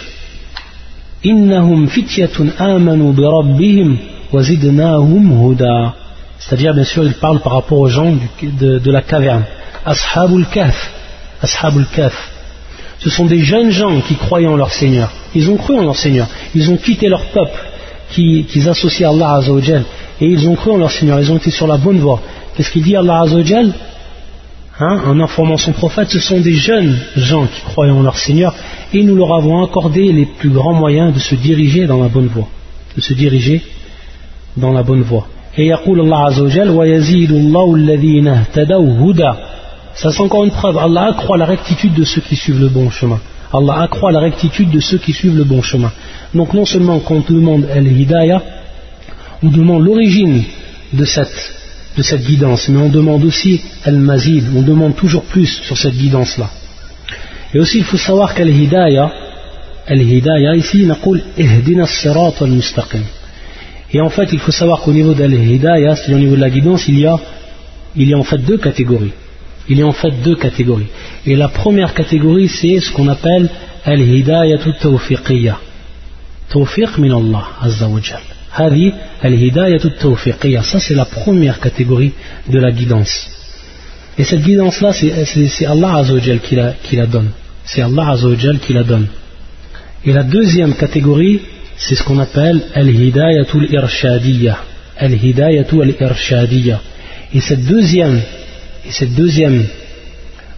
Innahum 1.25 1.89
fityatun 1.89 2.49
amanu 2.59 3.13
bi 3.13 3.25
rabbihim 3.25 3.97
wa 4.33 4.43
zidnahum 4.43 5.51
huda. 5.51 5.95
C'est-à-dire, 6.39 6.75
bien 6.75 6.85
sûr, 6.85 7.05
il 7.05 7.15
parle 7.15 7.41
par 7.41 7.53
rapport 7.53 7.79
aux 7.79 7.89
gens 7.89 8.15
de, 8.43 8.79
de 8.79 8.91
la 8.91 9.03
caverne. 9.03 9.45
Ashabul 9.85 10.47
Kaf. 10.47 10.93
Ashabul 11.41 11.87
Kaf. 11.87 12.38
Ce 13.00 13.10
sont 13.10 13.26
des 13.26 13.40
jeunes 13.40 13.72
gens 13.72 14.00
qui 14.02 14.16
croyaient 14.16 14.48
en 14.48 14.56
leur 14.56 14.72
Seigneur. 14.72 15.12
Ils 15.36 15.50
ont 15.50 15.58
cru 15.58 15.78
en 15.78 15.84
leur 15.84 15.96
Seigneur. 15.96 16.28
Ils 16.56 16.70
ont 16.72 16.78
quitté 16.78 17.10
leur 17.10 17.26
peuple 17.28 17.60
qu'ils 18.12 18.70
associent 18.70 19.10
à 19.10 19.14
Allah 19.14 19.34
Azzawajal. 19.36 19.84
Et 20.22 20.28
ils 20.28 20.48
ont 20.48 20.56
cru 20.56 20.72
en 20.72 20.78
leur 20.78 20.92
Seigneur. 20.92 21.20
Ils 21.20 21.32
ont 21.32 21.38
été 21.38 21.52
sur 21.52 21.68
la 21.68 21.78
bonne 21.78 22.00
voie. 22.00 22.22
Qu'est-ce 22.56 22.72
qu'il 22.72 22.84
dit 22.84 22.96
Allah 22.96 23.22
Azzawajal 23.22 23.74
hein, 24.80 25.02
En 25.08 25.20
informant 25.20 25.58
son 25.58 25.74
prophète, 25.74 26.10
ce 26.10 26.20
sont 26.20 26.40
des 26.40 26.54
jeunes 26.54 26.96
gens 27.18 27.46
qui 27.46 27.62
croyaient 27.62 27.92
en 27.92 28.04
leur 28.04 28.18
Seigneur. 28.18 28.56
Et 28.94 29.04
nous 29.04 29.16
leur 29.16 29.34
avons 29.34 29.64
accordé 29.64 30.12
les 30.12 30.26
plus 30.26 30.50
grands 30.50 30.74
moyens 30.74 31.14
de 31.14 31.20
se 31.20 31.36
diriger 31.36 31.88
dans 31.88 32.02
la 32.02 32.08
bonne 32.08 32.28
voie. 32.28 32.48
De 32.96 33.02
se 33.02 33.14
diriger 33.14 33.62
dans 34.56 34.72
la 34.72 34.84
bonne 34.84 35.02
voie. 35.02 35.28
Et 35.58 35.68
يقول 35.68 36.00
الله 36.00 36.18
عز 36.18 36.40
وجل 36.40 36.70
ويزيد 36.70 37.32
الله 37.32 37.76
الذين 37.76 38.28
اهتدوا 38.28 39.12
هدى 39.12 39.32
ça 40.01 40.13
c'est 40.13 40.21
encore 40.21 40.45
une 40.45 40.53
preuve. 40.53 40.79
Allah 40.79 41.07
accroît 41.07 41.37
la 41.37 41.45
rectitude 41.45 41.93
de 41.93 42.05
ceux 42.05 42.21
qui 42.21 42.37
suivent 42.37 42.61
le 42.61 42.69
bon 42.69 42.89
chemin. 42.89 43.19
Allah 43.53 43.81
accroît 43.83 44.13
la 44.13 44.21
rectitude 44.21 44.71
de 44.71 44.79
ceux 44.79 44.99
qui 44.99 45.13
suivent 45.13 45.37
le 45.37 45.43
bon 45.43 45.61
chemin. 45.61 45.91
Donc 46.35 46.55
non 46.55 46.65
seulement 46.65 47.01
quand 47.01 47.29
on 47.29 47.35
demande 47.35 47.65
al-hidayah, 47.65 48.41
on 49.43 49.49
demande 49.49 49.85
l'origine 49.85 50.45
de 50.93 51.05
cette, 51.05 51.53
de 51.97 52.03
cette 52.03 52.25
guidance, 52.25 52.69
mais 52.69 52.79
on 52.79 52.91
demande 52.91 53.25
aussi 53.25 53.61
al-mazid, 53.85 54.45
on 54.55 54.63
demande 54.63 54.95
toujours 54.95 55.25
plus 55.25 55.63
sur 55.67 55.77
cette 55.77 55.95
guidance-là. 55.95 56.49
Et 57.53 57.59
aussi 57.59 57.79
il 57.79 57.85
faut 57.85 57.97
savoir 57.97 58.35
qu'al-hidayah, 58.35 59.11
al-hidayah 59.89 60.55
ici, 60.55 60.87
naqul 60.87 61.25
ihdina 61.37 61.87
sirat 61.87 62.35
al-mustaqim. 62.41 63.03
Et 63.93 64.01
en 64.01 64.11
fait 64.11 64.29
il 64.33 64.39
faut 64.39 64.53
savoir 64.53 64.81
qu'au 64.83 64.93
niveau 64.93 65.15
d'al-hidayah, 65.15 65.97
c'est-à-dire 65.97 66.19
au 66.19 66.21
niveau 66.21 66.37
de 66.37 66.41
la 66.41 66.51
guidance, 66.51 66.87
il 66.87 67.01
y 67.01 67.07
a, 67.07 67.19
il 67.97 68.09
y 68.09 68.15
a 68.15 68.19
en 68.19 68.23
fait 68.23 68.39
deux 68.39 68.59
catégories 68.59 69.15
il 69.69 69.79
y 69.79 69.83
a 69.83 69.87
en 69.87 69.93
fait 69.93 70.11
deux 70.23 70.37
catégories. 70.37 70.87
Et 71.27 71.37
la 71.37 71.49
première 71.49 71.93
catégorie, 71.95 72.49
c'est 72.49 72.81
ce 72.81 72.91
qu'on 72.93 73.09
appelle 73.09 73.49
al-hidayatu 73.85 74.73
tawfiqiyya. 74.81 75.59
Tawfiq 76.49 76.97
min 76.99 77.13
Allah 77.15 77.45
azza 77.61 77.87
wa 77.89 78.01
jal. 78.01 78.23
Hadi 78.53 78.93
al-hidayatu 79.23 79.91
tawfiqiyya. 79.91 80.63
Ça, 80.63 80.81
c'est 80.81 80.95
la 80.95 81.05
première 81.05 81.61
catégorie 81.61 82.13
de 82.49 82.59
la 82.59 82.71
guidance. 82.73 83.31
Et 84.17 84.25
cette 84.25 84.43
guidance-là, 84.43 84.93
c'est 84.93 85.67
Allah 85.67 85.97
azza 85.97 86.15
wa 86.15 86.21
jal 86.21 86.41
qui 86.41 86.55
la, 86.57 86.73
qui 86.83 86.97
la 86.97 87.07
donne. 87.07 87.31
C'est 87.65 87.83
Allah 87.83 88.11
azza 88.11 88.27
wa 88.27 88.37
jal 88.37 88.59
qui 88.59 88.73
la 88.73 88.85
donne. 88.85 89.07
Et 90.05 90.13
la 90.13 90.23
deuxième 90.23 90.75
catégorie, 90.75 91.41
c'est 91.77 91.95
ce 91.95 92.03
qu'on 92.03 92.19
appelle 92.19 92.63
al-hidayatu 92.75 93.59
al-irshadiyya. 93.59 94.59
Al-hidayatu 94.97 95.83
al-irshadiyya. 95.83 96.81
Et 97.35 97.41
cette 97.41 97.67
deuxième 97.67 98.21
et 98.89 98.93
cette 98.93 99.15
deuxième 99.15 99.67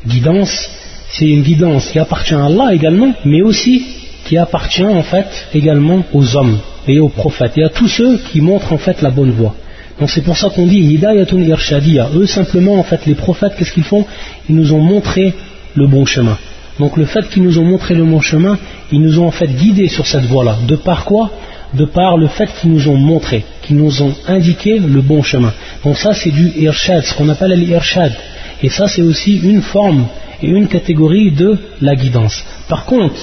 guidance, 0.06 0.70
c'est 1.10 1.26
une 1.26 1.42
guidance 1.42 1.90
qui 1.90 1.98
appartient 1.98 2.34
à 2.34 2.44
Allah 2.44 2.72
également, 2.72 3.12
mais 3.24 3.42
aussi 3.42 3.84
qui 4.24 4.36
appartient 4.36 4.84
en 4.84 5.02
fait 5.02 5.26
également 5.52 6.04
aux 6.12 6.36
hommes 6.36 6.58
et 6.86 7.00
aux 7.00 7.08
prophètes 7.08 7.58
et 7.58 7.64
à 7.64 7.68
tous 7.68 7.88
ceux 7.88 8.18
qui 8.30 8.40
montrent 8.40 8.72
en 8.72 8.78
fait 8.78 9.02
la 9.02 9.10
bonne 9.10 9.32
voie. 9.32 9.56
Donc 9.98 10.10
c'est 10.10 10.22
pour 10.22 10.36
ça 10.36 10.48
qu'on 10.48 10.66
dit 10.66 10.78
Hidayatun 10.78 11.40
Irshadiya. 11.40 12.10
Eux 12.14 12.26
simplement 12.26 12.78
en 12.78 12.84
fait 12.84 13.04
les 13.06 13.16
prophètes 13.16 13.54
qu'est-ce 13.58 13.72
qu'ils 13.72 13.82
font? 13.82 14.06
Ils 14.48 14.54
nous 14.54 14.72
ont 14.72 14.80
montré 14.80 15.34
le 15.74 15.88
bon 15.88 16.06
chemin. 16.06 16.38
Donc 16.78 16.96
le 16.96 17.06
fait 17.06 17.28
qu'ils 17.28 17.42
nous 17.42 17.58
ont 17.58 17.64
montré 17.64 17.94
le 17.94 18.04
bon 18.04 18.20
chemin, 18.20 18.56
ils 18.92 19.00
nous 19.00 19.18
ont 19.18 19.26
en 19.26 19.32
fait 19.32 19.48
guidés 19.48 19.88
sur 19.88 20.06
cette 20.06 20.24
voie-là. 20.24 20.56
De 20.68 20.76
par 20.76 21.04
quoi? 21.04 21.30
De 21.74 21.84
par 21.84 22.16
le 22.16 22.28
fait 22.28 22.48
qu'ils 22.60 22.70
nous 22.70 22.88
ont 22.88 22.96
montré, 22.96 23.44
qu'ils 23.70 23.78
nous 23.78 24.02
ont 24.02 24.14
indiqué 24.26 24.78
le 24.78 25.00
bon 25.00 25.22
chemin. 25.22 25.52
Donc 25.84 25.96
ça 25.96 26.12
c'est 26.12 26.30
du 26.30 26.48
irshad, 26.56 27.04
ce 27.04 27.14
qu'on 27.14 27.28
appelle 27.28 27.52
l'irshad. 27.52 28.12
Et 28.62 28.68
ça 28.68 28.88
c'est 28.88 29.02
aussi 29.02 29.36
une 29.36 29.62
forme 29.62 30.06
et 30.42 30.48
une 30.48 30.66
catégorie 30.66 31.30
de 31.30 31.56
la 31.80 31.94
guidance. 31.94 32.44
Par 32.68 32.84
contre, 32.84 33.20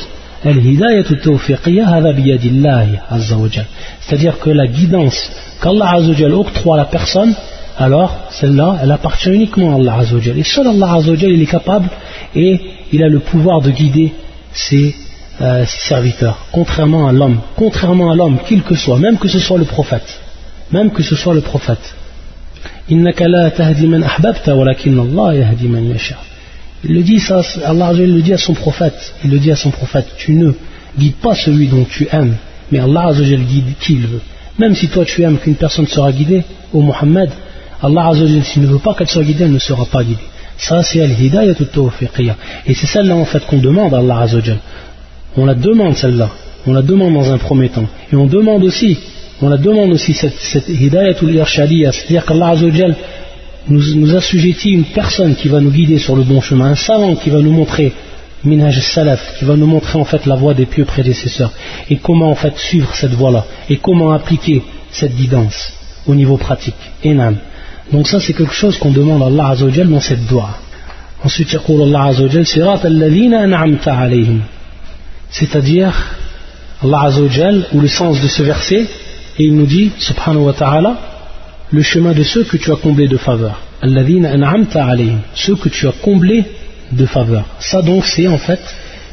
c'est-à-dire 4.02 4.40
que 4.40 4.50
la 4.52 4.68
guidance 4.68 5.32
qu'Allah 5.62 5.98
octroie 6.44 6.76
à 6.76 6.78
la 6.78 6.86
personne, 6.86 7.34
alors 7.78 8.16
celle-là, 8.30 8.78
elle 8.82 8.92
appartient 8.92 9.30
uniquement 9.30 9.72
à 9.74 9.76
Allah 9.76 10.04
Et 10.38 10.44
seul 10.44 10.68
Allah 10.68 11.00
il 11.06 11.42
est 11.42 11.52
capable 11.52 11.90
et 12.36 12.60
il 12.94 13.04
a 13.04 13.10
le 13.10 13.20
pouvoir 13.20 13.62
de 13.62 13.72
guider 13.72 14.14
ses, 14.54 14.96
euh, 15.42 15.66
ses 15.66 15.90
serviteurs, 15.90 16.38
contrairement 16.52 17.08
à 17.08 17.12
l'homme, 17.12 17.40
contrairement 17.56 18.12
à 18.12 18.16
l'homme, 18.16 18.38
qu'il 18.48 18.62
que 18.62 18.76
soit, 18.76 19.00
même 19.00 19.18
que 19.18 19.28
ce 19.28 19.40
soit 19.40 19.58
le 19.58 19.66
prophète, 19.66 20.22
même 20.72 20.92
que 20.92 21.04
ce 21.04 21.16
soit 21.16 21.34
le 21.34 21.42
prophète. 21.42 21.96
Il 22.90 23.04
le 26.94 27.02
dit 27.04 27.20
ça, 27.20 27.42
Allah 27.66 27.94
le 27.94 28.22
dit 28.22 28.34
à 28.34 28.38
son 28.38 28.54
prophète, 28.54 29.14
il 29.24 29.32
le 29.32 29.40
dit 29.40 29.52
à 29.52 29.56
son 29.56 29.72
prophète, 29.72 30.08
tu 30.18 30.34
ne 30.34 30.54
guides 30.98 31.16
pas 31.16 31.36
celui 31.36 31.68
dont 31.68 31.86
tu 31.86 32.08
aimes, 32.12 32.36
mais 32.72 32.80
Allah 32.80 33.12
guide 33.14 33.76
qui 33.80 33.94
il 33.94 34.08
veut. 34.08 34.22
Même 34.60 34.76
si 34.76 34.88
toi 34.88 35.06
tu 35.06 35.22
aimes 35.24 35.38
qu'une 35.38 35.56
personne 35.56 35.88
sera 35.88 36.12
guidée, 36.12 36.44
au 36.74 36.82
Muhammad, 36.82 37.30
Allah 37.82 38.12
s'il 38.44 38.62
ne 38.64 38.68
veut 38.68 38.80
pas 38.80 38.94
qu'elle 38.94 39.10
soit 39.10 39.24
guidée, 39.24 39.44
elle 39.46 39.52
ne 39.52 39.60
sera 39.60 39.86
pas 39.86 40.04
guidée. 40.04 40.18
Ça 40.58 40.82
c'est 40.82 41.02
al-hidayah 41.02 41.54
Et 42.66 42.74
c'est 42.74 42.88
celle-là 42.88 43.16
en 43.16 43.26
fait 43.26 43.46
qu'on 43.46 43.60
demande 43.60 43.94
à 43.94 44.00
Allah 44.00 44.26
On 45.36 45.46
la 45.46 45.54
demande 45.54 45.96
celle-là, 45.96 46.30
on 46.66 46.74
la 46.74 46.82
demande 46.82 47.14
dans 47.14 47.32
un 47.32 47.38
premier 47.38 47.70
temps. 47.70 47.86
Et 48.12 48.16
on 48.16 48.26
demande 48.26 48.64
aussi 48.64 48.98
on 49.41 49.49
la 49.49 49.57
demande 49.57 49.93
aussi 49.93 50.13
cette, 50.15 50.39
cette 50.39 50.69
hidayatul 50.69 51.35
irshadiyya, 51.35 51.93
c'est-à-dire 51.93 52.25
qu'Allah 52.25 52.55
nous, 53.69 53.95
nous 53.95 54.17
assujettit 54.17 54.71
une 54.71 54.85
personne 54.85 55.35
qui 55.35 55.49
va 55.49 55.61
nous 55.61 55.71
guider 55.71 55.99
sur 55.99 56.17
le 56.17 56.23
bon 56.23 56.41
chemin, 56.41 56.67
un 56.67 56.75
savant 56.75 57.15
qui 57.15 57.31
va 57.31 57.41
nous 57.41 57.53
montrer 57.53 57.93
minhaj 58.45 58.81
salaf, 58.81 59.39
qui 59.39 59.45
va 59.45 59.57
nous 59.57 59.67
montrer 59.67 59.99
en 59.99 60.05
fait 60.05 60.27
la 60.27 60.37
voie 60.37 60.55
des 60.55 60.67
pieux 60.67 60.85
prédécesseurs, 60.85 61.53
et 61.91 61.97
comment 61.97 62.31
en 62.31 62.35
fait 62.35 62.57
suivre 62.59 62.95
cette 62.95 63.13
voie-là, 63.13 63.45
et 63.69 63.77
comment 63.77 64.11
appliquer 64.13 64.63
cette 64.91 65.15
guidance. 65.17 65.73
au 66.07 66.15
niveau 66.15 66.37
pratique. 66.37 66.75
Enam. 67.05 67.37
Donc 67.93 68.09
ça 68.09 68.21
c'est 68.21 68.33
quelque 68.33 68.55
chose 68.55 68.79
qu'on 68.79 68.91
demande 68.91 69.23
à 69.23 69.27
Allah 69.27 69.49
Azzawajal 69.51 69.89
dans 69.89 70.01
cette 70.01 70.27
doigt. 70.27 70.59
Ensuite, 71.25 71.53
يقول 71.55 71.83
الله 71.83 72.01
عز 72.01 72.21
وجل 72.21 72.47
صراط 72.47 72.87
الذين 72.87 73.35
أنعمت 73.35 73.89
عليهم 73.89 74.41
c'est-à-dire 75.31 75.93
Allah 76.83 77.03
Azzawajal 77.05 77.67
ou 77.73 77.81
le 77.81 77.89
sens 77.89 78.21
de 78.21 78.29
ce 78.29 78.43
verset 78.43 78.87
et 79.40 79.44
il 79.46 79.56
nous 79.56 79.66
dit, 79.66 79.92
subhanahu 79.98 80.44
wa 80.44 80.54
ta'ala, 80.54 80.98
le 81.72 81.82
chemin 81.82 82.14
de 82.14 82.24
ceux 82.24 82.44
que 82.44 82.58
tu 82.58 82.72
as 82.72 82.76
comblés 82.76 83.08
de 83.08 83.18
faveur. 83.18 83.62
Ceux 85.36 85.56
que 85.56 85.70
tu 85.70 85.88
as 85.88 85.92
comblés 85.92 86.44
de 86.92 87.06
faveur. 87.06 87.46
Ça 87.60 87.82
donc, 87.82 88.06
c'est 88.06 88.28
en 88.28 88.38
fait, 88.38 88.60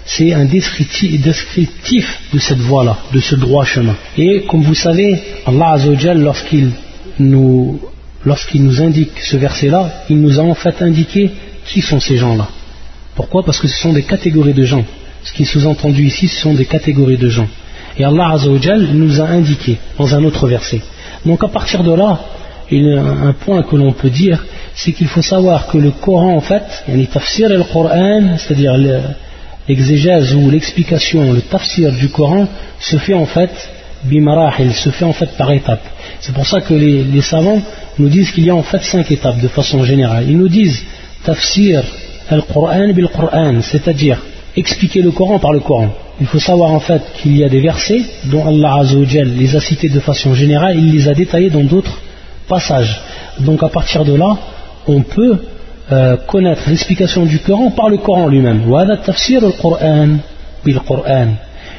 c'est 0.07 0.33
un 0.33 0.45
descriptif 0.45 2.21
de 2.33 2.39
cette 2.39 2.59
voie-là, 2.59 2.97
de 3.13 3.21
ce 3.21 3.35
droit 3.35 3.65
chemin. 3.65 3.97
Et 4.17 4.45
comme 4.49 4.63
vous 4.63 4.75
savez, 4.75 5.21
Allah 5.47 5.73
Azzawajal, 5.73 6.21
lorsqu'il 6.21 6.71
nous, 7.19 7.81
lorsqu'il 8.25 8.63
nous 8.65 8.81
indique 8.81 9.21
ce 9.21 9.37
verset-là, 9.37 10.05
il 10.09 10.21
nous 10.21 10.41
a 10.41 10.43
en 10.43 10.55
fait 10.55 10.81
indiqué 10.81 11.31
qui 11.67 11.81
sont 11.83 12.01
ces 12.01 12.17
gens-là. 12.17 12.49
Pourquoi? 13.15 13.45
Parce 13.45 13.59
que 13.59 13.69
ce 13.69 13.77
sont 13.77 13.93
des 13.93 14.03
catégories 14.03 14.55
de 14.55 14.65
gens. 14.65 14.85
Ce 15.23 15.33
qui 15.33 15.43
est 15.43 15.47
sous-entendu 15.47 16.05
ici, 16.05 16.29
ce 16.29 16.41
sont 16.41 16.55
des 16.55 16.67
catégories 16.67 17.17
de 17.17 17.29
gens. 17.29 17.49
Et 17.99 18.05
Allah 18.05 18.37
nous 18.93 19.21
a 19.21 19.25
indiqué 19.25 19.79
dans 19.99 20.15
un 20.15 20.25
autre 20.25 20.47
verset. 20.47 20.81
Donc 21.25 21.45
à 21.45 21.49
partir 21.49 21.83
de 21.83 21.93
là, 21.93 22.21
un 22.73 23.33
point 23.33 23.63
que 23.63 23.77
l'on 23.77 23.93
peut 23.93 24.11
dire, 24.11 24.45
c'est 24.75 24.93
qu'il 24.93 25.07
faut 25.07 25.23
savoir 25.23 25.67
que 25.69 25.79
le 25.79 25.91
Coran, 25.91 26.35
en 26.35 26.41
fait, 26.41 26.65
il 26.89 27.01
y 27.01 27.05
a 27.05 27.07
tafsir 27.07 27.51
et 27.51 27.57
le 27.57 27.65
Coran, 27.65 28.37
c'est-à-dire 28.39 28.77
l'exégèse 29.69 30.35
ou 30.35 30.51
l'explication, 30.51 31.33
le 31.33 31.41
tafsir 31.43 31.93
du 31.93 32.09
Coran 32.09 32.49
se 32.81 32.97
fait 32.97 33.15
en 33.15 33.27
fait 33.27 33.51
il 34.11 34.75
se 34.75 34.91
fait 34.91 35.05
en 35.05 35.13
fait 35.13 35.37
par 35.37 35.51
étapes. 35.51 35.85
C'est 36.21 36.35
pour 36.35 36.47
ça 36.47 36.61
que 36.61 36.75
les, 36.75 37.23
savants 37.23 37.63
nous 37.99 38.09
disent 38.09 38.31
qu'il 38.33 38.45
y 38.45 38.51
a 38.51 38.55
en 38.55 38.63
fait 38.63 38.83
cinq 38.83 39.11
étapes 39.11 39.41
de 39.41 39.49
façon 39.49 39.85
générale. 39.85 40.25
Ils 40.29 40.37
nous 40.37 40.49
disent 40.49 40.83
tafsir 41.25 41.83
al-Qur'an 42.29 42.93
bil-Qur'an, 42.93 43.63
c'est-à-dire 43.63 44.21
expliquer 44.57 45.03
le 45.03 45.11
Coran 45.11 45.39
par 45.39 45.53
le 45.53 45.61
Coran. 45.61 45.91
Il 46.21 46.27
faut 46.27 46.39
savoir 46.39 46.71
en 46.71 46.81
fait 46.81 47.03
qu'il 47.17 47.37
y 47.37 47.45
a 47.45 47.49
des 47.49 47.61
versets 47.61 48.03
dont 48.27 48.47
Allah 48.47 48.77
Azzawajal 48.81 49.29
les 49.29 49.57
a 49.57 49.61
cités 49.61 49.89
de 49.89 50.01
façon 50.01 50.35
générale, 50.35 50.77
il 50.79 50.93
les 50.93 51.09
a 51.09 51.15
détaillés 51.15 51.51
dans 51.51 51.65
d'autres 51.65 51.99
passages. 52.49 53.01
Donc 53.41 53.63
à 53.63 53.69
partir 53.69 54.05
de 54.05 54.15
là, 54.15 54.37
on 54.87 55.03
peut 55.03 55.39
euh, 55.93 56.17
connaître 56.27 56.63
l'explication 56.69 57.27
du 57.27 57.41
Coran 57.41 57.71
par 57.71 57.89
le 57.89 57.99
Coran 57.99 58.29
lui-même. 58.29 58.63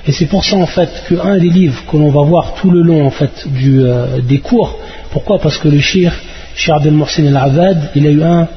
Et 0.07 0.11
c'est 0.11 0.25
pour 0.27 0.43
ça 0.43 0.57
en 0.57 0.65
fait 0.65 0.89
qu'un 1.09 1.37
des 1.37 1.49
livres 1.49 1.81
que 1.89 1.97
l'on 1.97 2.09
va 2.09 2.21
voir 2.23 2.53
tout 2.61 2.69
le 2.69 2.81
long 2.81 3.05
en 3.05 3.09
fait 3.09 3.47
euh, 3.47 4.21
des 4.21 4.39
cours, 4.39 4.77
pourquoi? 5.11 5.39
Parce 5.39 5.57
que 5.57 5.69
le 5.69 5.79
shir, 5.79 6.13
Shir 6.55 6.75
Abdel 6.75 6.93
Mohsen 6.93 7.27
al-Abad, 7.27 7.89
il 7.95 8.05
a 8.05 8.09
eu 8.11 8.21
un, 8.21 8.47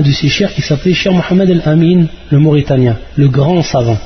de 0.00 0.10
ses 0.10 0.28
chirs 0.28 0.52
qui 0.52 0.62
s'appelait 0.62 0.94
Shir 0.94 1.12
Mohamed 1.12 1.50
al-Amin, 1.50 2.06
le 2.30 2.38
Mauritanien, 2.38 2.96
le 3.16 3.28
grand 3.28 3.62
savant, 3.62 3.98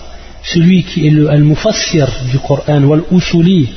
celui 0.53 0.83
qui 0.85 1.07
est 1.07 1.11
le 1.11 1.29
al-Mufassir 1.29 2.09
du 2.31 2.39
Coran, 2.39 2.83
ou 2.83 2.93
al-Usuli, 2.93 3.69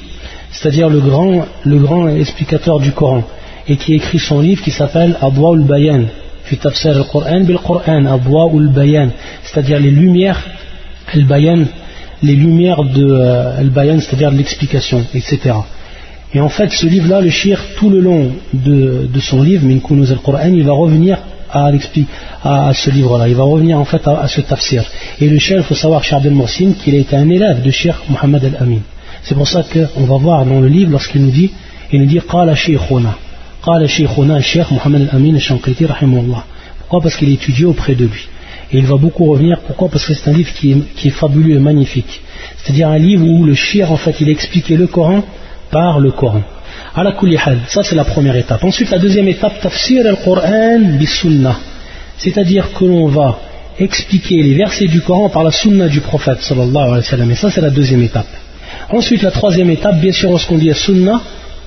c'est-à-dire 0.51 0.89
le 0.89 0.99
grand, 0.99 1.45
le 1.63 1.77
grand 1.77 2.07
explicateur 2.07 2.79
du 2.79 2.91
Coran, 2.91 3.23
et 3.67 3.77
qui 3.77 3.93
écrit 3.93 4.19
son 4.19 4.41
livre 4.41 4.61
qui 4.63 4.71
s'appelle 4.71 5.17
Abwa 5.21 5.55
al-Bayan, 5.55 6.05
c'est-à-dire 9.43 9.79
les 9.79 9.91
lumières 9.91 10.41
les 12.23 12.35
lumières 12.35 12.83
de 12.83 13.05
euh, 13.05 13.99
c'est-à-dire 13.99 14.31
l'explication 14.31 15.05
etc 15.13 15.55
et 16.33 16.39
en 16.39 16.49
fait 16.49 16.71
ce 16.71 16.85
livre 16.85 17.07
là 17.07 17.21
le 17.21 17.29
shir 17.29 17.59
tout 17.77 17.89
le 17.89 17.99
long 17.99 18.31
de, 18.53 19.07
son 19.19 19.41
livre 19.41 19.65
Min 19.65 19.79
al-Qur'an 20.09 20.53
il 20.53 20.63
va 20.63 20.73
revenir 20.73 21.17
à, 21.53 22.67
à 22.67 22.73
ce 22.73 22.89
livre-là. 22.89 23.27
Il 23.27 23.35
va 23.35 23.43
revenir 23.43 23.79
en 23.79 23.85
fait 23.85 24.05
à, 24.07 24.27
ce 24.27 24.41
tafsir. 24.41 24.83
Et 25.21 25.29
le 25.29 25.39
chef, 25.39 25.59
il 25.59 25.63
faut 25.63 25.75
savoir, 25.75 26.03
Charles 26.03 26.29
Morsin, 26.29 26.73
qu'il 26.73 26.95
a 26.95 26.99
été 26.99 27.15
un 27.15 27.29
élève 27.29 27.61
de 27.61 27.71
Cheikh 27.71 27.95
Mohamed 28.09 28.43
Al-Amin. 28.45 28.81
C'est 29.23 29.35
pour 29.35 29.47
ça 29.47 29.63
qu'on 29.63 30.05
va 30.05 30.17
voir 30.17 30.45
dans 30.45 30.59
le 30.59 30.67
livre, 30.67 30.91
lorsqu'il 30.91 31.21
nous 31.21 31.31
dit, 31.31 31.51
il 31.91 32.01
nous 32.01 32.07
dit 32.07 32.19
Qala 32.29 32.55
Sheikhuna. 32.55 33.15
Qala 33.63 33.87
Sheikhuna, 33.87 34.41
Cheikh 34.41 34.71
Mohamed 34.71 35.09
Al-Amin 35.09 35.35
al-Shankriti. 35.35 35.85
Pourquoi 36.79 37.01
Parce 37.01 37.15
qu'il 37.15 37.31
étudie 37.31 37.65
auprès 37.65 37.95
de 37.95 38.05
lui. 38.05 38.27
Et 38.71 38.79
il 38.79 38.85
va 38.85 38.97
beaucoup 38.97 39.25
revenir. 39.25 39.59
Pourquoi 39.67 39.89
Parce 39.89 40.05
que 40.05 40.13
c'est 40.13 40.29
un 40.29 40.33
livre 40.33 40.51
qui 40.53 40.71
est, 41.05 41.09
fabuleux 41.11 41.55
et 41.55 41.59
magnifique. 41.59 42.21
C'est-à-dire 42.57 42.89
un 42.89 42.97
livre 42.97 43.25
où 43.25 43.45
le 43.45 43.53
shir, 43.53 43.91
en 43.91 43.97
fait, 43.97 44.19
il 44.19 44.29
a 44.29 44.31
expliqué 44.31 44.75
le 44.75 44.87
Coran 44.87 45.23
par 45.69 45.99
le 45.99 46.11
Coran 46.11 46.41
ça 46.95 47.83
c'est 47.83 47.95
la 47.95 48.03
première 48.03 48.35
étape. 48.35 48.63
Ensuite 48.63 48.91
la 48.91 48.99
deuxième 48.99 49.27
étape 49.27 49.59
tafsir 49.61 50.05
al-Qur'an 50.05 50.79
bis-sunnah. 50.99 51.57
C'est-à-dire 52.17 52.71
que 52.73 52.85
l'on 52.85 53.07
va 53.07 53.39
expliquer 53.79 54.43
les 54.43 54.53
versets 54.53 54.85
du 54.85 55.01
Coran 55.01 55.29
par 55.29 55.43
la 55.43 55.51
sunna 55.51 55.87
du 55.87 56.01
prophète 56.01 56.41
sallallahu 56.41 56.75
alayhi 56.75 56.97
wa 56.97 57.01
sallam. 57.01 57.31
Et 57.31 57.35
ça 57.35 57.49
c'est 57.49 57.61
la 57.61 57.71
deuxième 57.71 58.03
étape. 58.03 58.27
Ensuite 58.91 59.23
la 59.23 59.31
troisième 59.31 59.71
étape 59.71 59.99
bien 59.99 60.11
sûr 60.11 60.29
lorsqu'on 60.29 60.57
dit 60.57 60.71
sunna 60.73 61.21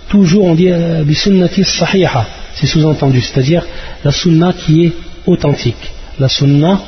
toujours 0.09 0.45
on 0.45 0.55
dit 0.55 0.71
euh, 0.71 1.03
bisunnati 1.03 1.65
sahiha, 1.65 2.27
c'est 2.55 2.67
sous-entendu, 2.67 3.21
c'est-à-dire 3.21 3.65
la 4.05 4.13
sunna 4.13 4.53
qui 4.53 4.87
est 4.87 4.93
authentique. 5.27 5.91
La 6.21 6.29
sunna 6.29 6.81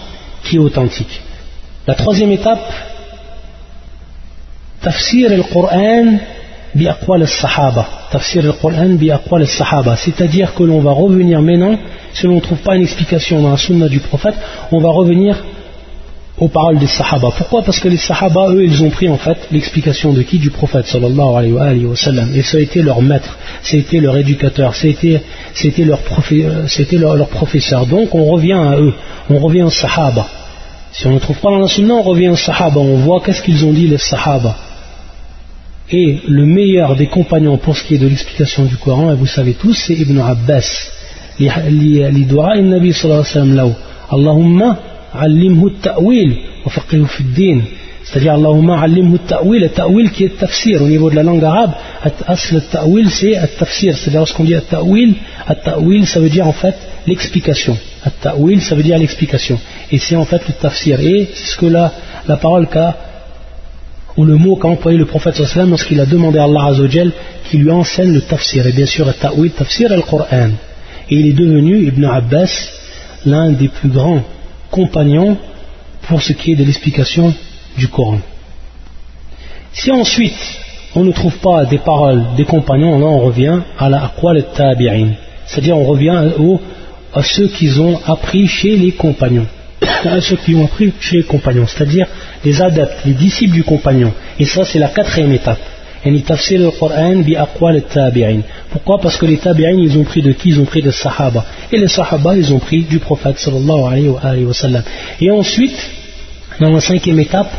qui 0.44 0.56
est 0.56 0.60
authentique. 0.60 1.20
La 1.86 1.94
troisième 1.94 2.30
étape, 2.30 2.72
tafsir 4.80 5.32
al-Qur'an 5.32 6.18
C'est-à-dire 9.96 10.54
que 10.54 10.62
l'on 10.62 10.80
va 10.80 10.92
revenir 10.92 11.40
maintenant, 11.40 11.78
si 12.14 12.26
l'on 12.26 12.36
ne 12.36 12.40
trouve 12.40 12.58
pas 12.58 12.76
une 12.76 12.82
explication 12.82 13.42
dans 13.42 13.50
la 13.50 13.56
sunna 13.56 13.88
du 13.88 14.00
prophète, 14.00 14.34
on 14.72 14.78
va 14.78 14.90
revenir 14.90 15.36
aux 16.40 16.48
paroles 16.48 16.78
des 16.78 16.86
Sahaba. 16.86 17.30
Pourquoi? 17.36 17.62
Parce 17.62 17.80
que 17.80 17.88
les 17.88 17.96
Sahaba, 17.96 18.50
eux, 18.50 18.64
ils 18.64 18.82
ont 18.82 18.90
pris 18.90 19.08
en 19.08 19.16
fait 19.16 19.38
l'explication 19.50 20.12
de 20.12 20.22
qui? 20.22 20.38
Du 20.38 20.50
prophète 20.50 20.86
sallallahu 20.86 21.36
alayhi 21.36 21.84
wa, 21.84 21.96
sallam. 21.96 22.30
Et 22.34 22.42
ça 22.42 22.58
a 22.58 22.60
été 22.60 22.82
leur 22.82 23.02
maître, 23.02 23.36
c'était 23.62 23.98
leur 23.98 24.16
éducateur, 24.16 24.74
c'était 24.74 25.20
leur, 25.84 26.00
leur, 26.92 27.16
leur, 27.16 27.28
professeur. 27.28 27.86
Donc 27.86 28.14
on 28.14 28.24
revient 28.26 28.52
à 28.52 28.76
eux, 28.78 28.94
on 29.30 29.38
revient 29.38 29.62
aux 29.62 29.70
Sahaba. 29.70 30.26
Si 30.92 31.06
on 31.06 31.14
ne 31.14 31.18
trouve 31.18 31.38
pas 31.38 31.50
dans 31.50 31.58
la 31.58 31.68
sunna, 31.68 31.94
on 31.94 32.02
revient 32.02 32.28
aux 32.28 32.36
Sahaba, 32.36 32.80
on 32.80 32.96
voit 32.96 33.20
qu'est-ce 33.24 33.42
qu'ils 33.42 33.64
ont 33.64 33.72
dit 33.72 33.88
les 33.88 33.98
Sahaba. 33.98 34.56
Et 35.90 36.18
le 36.26 36.44
meilleur 36.44 36.96
des 36.96 37.06
compagnons 37.06 37.56
pour 37.56 37.76
ce 37.76 37.84
qui 37.84 37.94
est 37.94 37.98
de 37.98 38.06
l'explication 38.06 38.64
du 38.64 38.76
Coran, 38.76 39.10
et 39.10 39.16
vous 39.16 39.26
savez 39.26 39.54
tous, 39.54 39.74
c'est 39.74 39.94
Ibn 39.94 40.18
Abbas. 40.20 40.90
Ta'wil 45.80 46.36
wa 46.64 46.70
faqihu 46.70 47.06
fi 47.06 47.22
din 47.24 47.60
c'est-à-dire 48.04 48.34
Allahumma 48.34 48.80
allimhu 48.80 49.18
ta'wil 49.18 49.68
ta'wil 49.74 50.10
qui 50.10 50.24
est 50.24 50.38
tafsir. 50.38 50.82
Au 50.82 50.88
niveau 50.88 51.10
de 51.10 51.16
la 51.16 51.22
langue 51.22 51.44
arabe 51.44 51.72
asl 52.26 52.62
ta'wil 52.70 53.10
c'est 53.10 53.34
tafsir 53.58 53.96
c'est-à-dire 53.96 54.20
lorsqu'on 54.20 54.44
dit 54.44 54.54
ta'wil 54.70 55.14
ta'wil 55.64 56.06
ça 56.06 56.20
veut 56.20 56.30
dire 56.30 56.46
en 56.46 56.52
fait 56.52 56.74
l'explication. 57.06 57.76
Ta'wil 58.22 58.62
ça 58.62 58.74
veut 58.74 58.82
dire 58.82 58.98
l'explication. 58.98 59.60
Et 59.92 59.98
c'est 59.98 60.16
en 60.16 60.24
fait 60.24 60.42
le 60.48 60.54
tafsir. 60.54 61.00
Et 61.00 61.28
c'est 61.34 61.52
ce 61.52 61.56
que 61.56 61.66
la, 61.66 61.92
la 62.26 62.36
parole 62.36 62.66
qu'a 62.66 62.96
ou 64.18 64.24
le 64.24 64.36
mot 64.36 64.56
qu'a 64.56 64.68
employé 64.68 64.98
le 64.98 65.06
prophète 65.06 65.36
sallam 65.36 65.70
lorsqu'il 65.70 66.00
a 66.00 66.04
demandé 66.04 66.38
à 66.40 66.44
Allah 66.44 66.64
Azzawajal 66.70 67.12
qui 67.48 67.56
lui 67.56 67.70
enseigne 67.70 68.12
le 68.12 68.20
tafsir 68.20 68.66
et 68.66 68.72
bien 68.72 68.84
sûr 68.84 69.06
le 69.06 69.12
ta'wil 69.12 69.52
tafsir 69.52 69.92
al-Qur'an. 69.92 70.50
Et 71.08 71.14
il 71.14 71.26
est 71.28 71.38
devenu 71.44 71.86
Ibn 71.86 72.04
Abbas 72.04 72.52
l'un 73.24 73.52
des 73.52 73.68
plus 73.68 73.88
grands 73.88 74.22
compagnons 74.72 75.36
pour 76.02 76.20
ce 76.20 76.32
qui 76.32 76.52
est 76.52 76.56
de 76.56 76.64
l'explication 76.64 77.32
du 77.76 77.86
Coran. 77.86 78.18
Si 79.72 79.92
ensuite 79.92 80.42
on 80.96 81.04
ne 81.04 81.12
trouve 81.12 81.38
pas 81.38 81.64
des 81.64 81.78
paroles 81.78 82.24
des 82.36 82.44
compagnons, 82.44 82.98
là 82.98 83.06
on 83.06 83.20
revient 83.20 83.60
à 83.78 83.88
la 83.88 84.04
aqwal 84.06 84.44
tabi'in, 84.52 85.10
c'est-à-dire 85.46 85.76
on 85.78 85.84
revient 85.84 86.20
à 87.14 87.22
ceux 87.22 87.46
qui 87.46 87.70
ont 87.78 88.00
appris 88.04 88.48
chez 88.48 88.76
les 88.76 88.90
compagnons, 88.90 89.46
à 90.04 90.20
ceux 90.20 90.36
qui 90.36 90.54
ont 90.54 90.64
appris 90.64 90.92
chez 91.00 91.18
les 91.18 91.22
compagnons, 91.24 91.66
c'est-à-dire 91.66 92.06
les 92.44 92.60
adeptes, 92.62 93.04
les 93.04 93.14
disciples 93.14 93.54
du 93.54 93.64
compagnon. 93.64 94.12
Et 94.38 94.44
ça 94.44 94.64
c'est 94.64 94.78
la 94.78 94.88
quatrième 94.88 95.32
étape. 95.32 95.58
Pourquoi? 98.70 99.00
Parce 99.00 99.16
que 99.16 99.26
les 99.26 99.38
tabi'in, 99.38 99.72
ils 99.72 99.98
ont 99.98 100.04
pris 100.04 100.22
de 100.22 100.30
qui? 100.32 100.50
Ils 100.50 100.60
ont 100.60 100.64
pris 100.64 100.80
des 100.80 100.92
sahaba. 100.92 101.44
Et 101.72 101.76
les 101.76 101.88
sahaba, 101.88 102.36
ils 102.36 102.52
ont 102.52 102.60
pris 102.60 102.82
du 102.82 103.00
prophète. 103.00 103.36
Et 105.20 105.30
ensuite, 105.30 105.90
dans 106.60 106.70
la 106.70 106.80
cinquième 106.80 107.18
étape, 107.18 107.52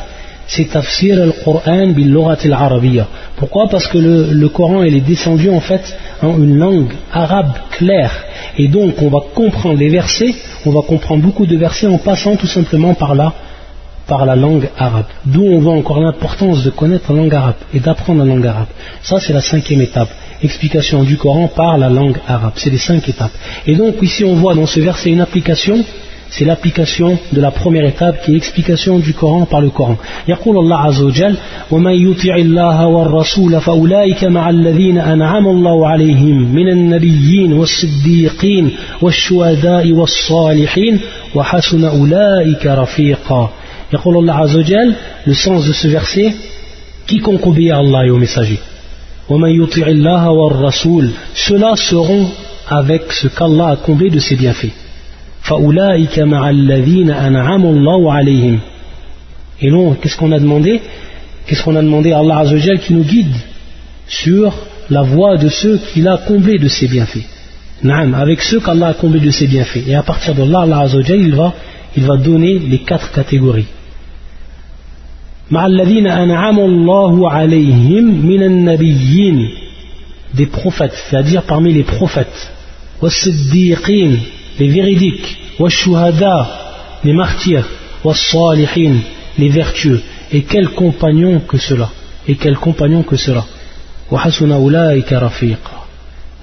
c'est 0.50 0.66
tafsir 0.66 1.22
al-Qur'an 1.22 1.88
bil 1.94 2.18
al-arabiyya. 2.18 3.08
Pourquoi? 3.38 3.70
Parce 3.70 3.88
que 3.88 4.00
le, 4.00 4.50
Coran, 4.50 4.84
est 4.84 5.00
descendu 5.00 5.50
en 5.50 5.60
fait 5.60 5.96
en 6.22 6.38
une 6.40 6.58
langue 6.58 6.92
arabe 7.14 7.54
claire. 7.72 8.12
Et 8.58 8.68
donc, 8.68 9.02
on 9.02 9.10
va 9.10 9.20
comprendre 9.34 9.78
les 9.78 9.90
versets, 9.90 10.34
on 10.66 10.72
va 10.72 10.82
comprendre 10.82 11.24
beaucoup 11.24 11.46
de 11.46 11.56
versets 11.56 11.88
en 11.88 12.00
passant 12.00 12.36
tout 12.36 12.48
simplement 12.48 12.96
par 12.96 13.16
la 13.16 13.34
par 14.08 14.26
la 14.26 14.36
langue 14.36 14.68
arabe. 14.76 15.06
D'où 15.24 15.44
on 15.44 15.60
voit 15.60 15.76
encore 15.76 16.00
l'importance 16.00 16.64
de 16.64 16.72
connaître 16.72 17.14
la 17.14 17.20
langue 17.20 17.36
arabe 17.36 17.60
et 17.76 17.80
d'apprendre 17.80 18.26
la 18.26 18.34
langue 18.34 18.48
arabe. 18.48 18.70
Ça, 19.04 19.20
c'est 19.20 19.34
la 19.34 19.42
cinquième 19.42 19.82
étape. 19.82 20.10
Explication 20.42 21.04
du 21.04 21.16
Coran 21.16 21.48
par 21.48 21.78
la 21.78 21.90
langue 21.90 22.18
arabe. 22.28 22.54
C'est 22.56 22.72
les 22.72 22.80
cinq 22.80 23.08
étapes. 23.08 23.32
Et 23.68 23.76
donc, 23.76 24.02
ici, 24.02 24.26
on 24.26 24.34
voit 24.34 24.56
dans 24.56 24.66
ce 24.66 24.80
verset 24.80 25.12
une 25.12 25.22
application 25.22 25.86
c'est 26.31 26.45
l'application 26.45 27.19
de 27.33 27.41
la 27.41 27.51
première 27.53 27.85
étape 27.85 28.23
qui 28.25 28.31
est 28.31 28.35
l'explication 28.35 28.99
du 28.99 29.15
Coran 29.15 29.47
par 29.47 29.61
le 29.61 29.71
Coran. 29.71 29.97
يقول 30.29 30.57
الله 30.59 30.79
عز 30.79 31.03
وجل 31.03 31.37
ومن 31.71 31.93
يطع 31.93 32.35
الله 32.37 32.87
والرسول 32.87 33.61
فأولئك 33.61 34.25
مع 34.25 34.51
الذين 34.51 34.99
أنعم 34.99 35.47
الله 35.47 35.89
عليهم 35.89 36.55
من 36.55 36.69
النبيين 36.69 37.53
والصديقين 37.53 38.71
والشهداء 39.03 39.93
والصالحين 39.93 41.01
وحسن 41.35 41.85
أولئك 41.85 42.67
رفيقا 42.67 43.51
يقول 43.93 44.17
الله 44.17 44.35
عز 44.35 44.57
وجل 44.57 44.95
le 45.27 45.35
sens 45.35 45.67
de 45.69 45.73
ce 45.73 45.89
verset 45.89 46.35
quiconque 47.07 47.47
obéit 47.47 47.71
à 47.71 47.79
Allah 47.79 48.07
et 48.07 48.11
au 48.11 48.19
messager 48.19 48.59
ومن 49.29 49.51
يطع 49.63 49.87
الله 49.87 50.31
والرسول 50.31 51.11
ceux-là 51.35 51.77
seront 51.77 52.27
avec 52.69 53.13
ce 53.13 53.29
qu'Allah 53.29 53.69
a 53.69 53.77
comblé 53.77 54.11
de 54.11 54.19
ses 54.19 54.37
bienfaits 54.37 54.73
et 59.62 59.72
non, 59.72 59.94
qu'est-ce 59.96 60.18
qu'on 60.18 60.32
a 60.32 60.40
demandé? 60.40 60.82
Qu'est-ce 61.46 61.64
qu'on 61.64 61.76
a 61.76 61.82
demandé 61.82 62.12
à 62.12 62.20
Allah 62.20 62.46
qui 62.86 62.94
nous 62.94 63.04
guide 63.04 63.36
sur 64.08 64.54
la 64.90 65.02
voie 65.02 65.38
de 65.38 65.50
ceux 65.50 65.78
qu'il 65.78 66.08
a 66.08 66.18
comblés 66.18 66.60
de 66.60 66.68
ses 66.68 66.88
bienfaits? 66.88 67.26
Naam, 67.84 68.14
avec 68.14 68.42
ceux 68.42 68.60
qu'Allah 68.60 68.88
a 68.88 68.94
comblés 68.94 69.20
de 69.20 69.32
ses 69.32 69.48
bienfaits. 69.48 69.88
Et 69.88 69.96
à 69.96 70.04
partir 70.04 70.36
de 70.36 70.44
là, 70.44 70.62
Allah 70.62 70.80
Azzawajal, 70.82 71.20
il 71.96 72.06
va, 72.06 72.18
donner 72.18 72.60
les 72.60 72.80
quatre 72.80 73.12
catégories. 73.12 73.68
des 80.34 80.46
prophètes, 80.46 80.94
c'est-à-dire 80.94 81.44
parmi 81.44 81.74
les 81.74 81.84
prophètes, 81.84 82.52
les 84.60 84.68
véridiques, 84.68 85.38
les 87.04 87.14
martyrs, 87.14 87.68
les 89.38 89.50
vertueux. 89.50 90.02
Et 90.32 90.44
quel 90.44 90.70
compagnon 90.70 91.40
que 91.40 91.58
cela 91.58 91.90
Et 92.28 92.36
quel 92.36 92.58
compagnon 92.58 93.04
que 93.04 93.16
cela 93.16 93.46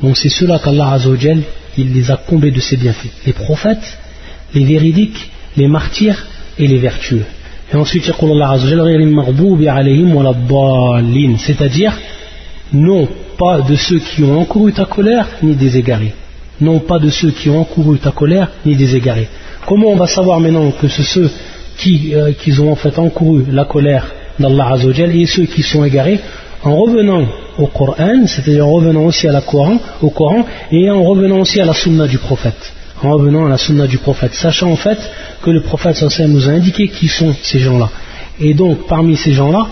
Donc 0.02 0.16
c'est 0.16 0.28
cela 0.28 0.58
qu'Allah 0.58 0.92
Azzawajal, 0.92 1.42
il 1.76 1.92
les 1.92 2.10
a 2.10 2.16
comblés 2.16 2.50
de 2.50 2.60
ses 2.60 2.76
bienfaits. 2.76 3.12
Les 3.26 3.32
prophètes, 3.32 3.98
les 4.54 4.64
véridiques, 4.64 5.30
les 5.56 5.68
martyrs 5.68 6.26
et 6.58 6.66
les 6.66 6.78
vertueux. 6.78 7.24
Et 7.72 7.76
ensuite, 7.76 8.04
c'est-à-dire, 11.38 11.92
non 12.72 13.08
pas 13.38 13.60
de 13.60 13.76
ceux 13.76 13.98
qui 13.98 14.22
ont 14.22 14.40
encouru 14.40 14.72
ta 14.72 14.86
colère, 14.86 15.28
ni 15.42 15.54
des 15.54 15.76
égarés 15.76 16.14
non 16.60 16.80
pas 16.80 16.98
de 16.98 17.10
ceux 17.10 17.30
qui 17.30 17.50
ont 17.50 17.60
encouru 17.60 17.98
ta 17.98 18.10
colère, 18.10 18.50
ni 18.64 18.76
des 18.76 18.96
égarés. 18.96 19.28
Comment 19.66 19.88
on 19.88 19.96
va 19.96 20.06
savoir 20.06 20.40
maintenant 20.40 20.70
que 20.70 20.88
c'est 20.88 21.02
ceux 21.02 21.30
qui, 21.76 22.14
euh, 22.14 22.32
ont 22.60 22.72
en 22.72 22.76
fait 22.76 22.98
encouru 22.98 23.44
la 23.50 23.64
colère 23.64 24.06
d'Allah 24.38 24.76
et 25.12 25.26
ceux 25.26 25.44
qui 25.44 25.62
sont 25.62 25.84
égarés 25.84 26.20
en 26.62 26.76
revenant 26.76 27.26
au 27.58 27.66
Coran, 27.66 28.26
c'est-à-dire 28.26 28.66
en 28.66 28.72
revenant 28.72 29.04
aussi 29.04 29.28
à 29.28 29.32
la 29.32 29.40
Coran, 29.40 29.78
au 30.02 30.10
Coran 30.10 30.44
et 30.72 30.90
en 30.90 31.02
revenant 31.02 31.40
aussi 31.40 31.60
à 31.60 31.64
la 31.64 31.74
Sunna 31.74 32.06
du 32.06 32.18
prophète. 32.18 32.72
En 33.02 33.12
revenant 33.12 33.46
à 33.46 33.50
la 33.50 33.58
Sunna 33.58 33.86
du 33.86 33.98
prophète, 33.98 34.34
sachant 34.34 34.70
en 34.70 34.76
fait 34.76 34.98
que 35.42 35.50
le 35.50 35.60
prophète 35.60 36.02
nous 36.28 36.48
a 36.48 36.52
indiqué 36.52 36.88
qui 36.88 37.08
sont 37.08 37.34
ces 37.42 37.58
gens-là. 37.58 37.90
Et 38.40 38.54
donc 38.54 38.86
parmi 38.88 39.16
ces 39.16 39.32
gens-là, 39.32 39.66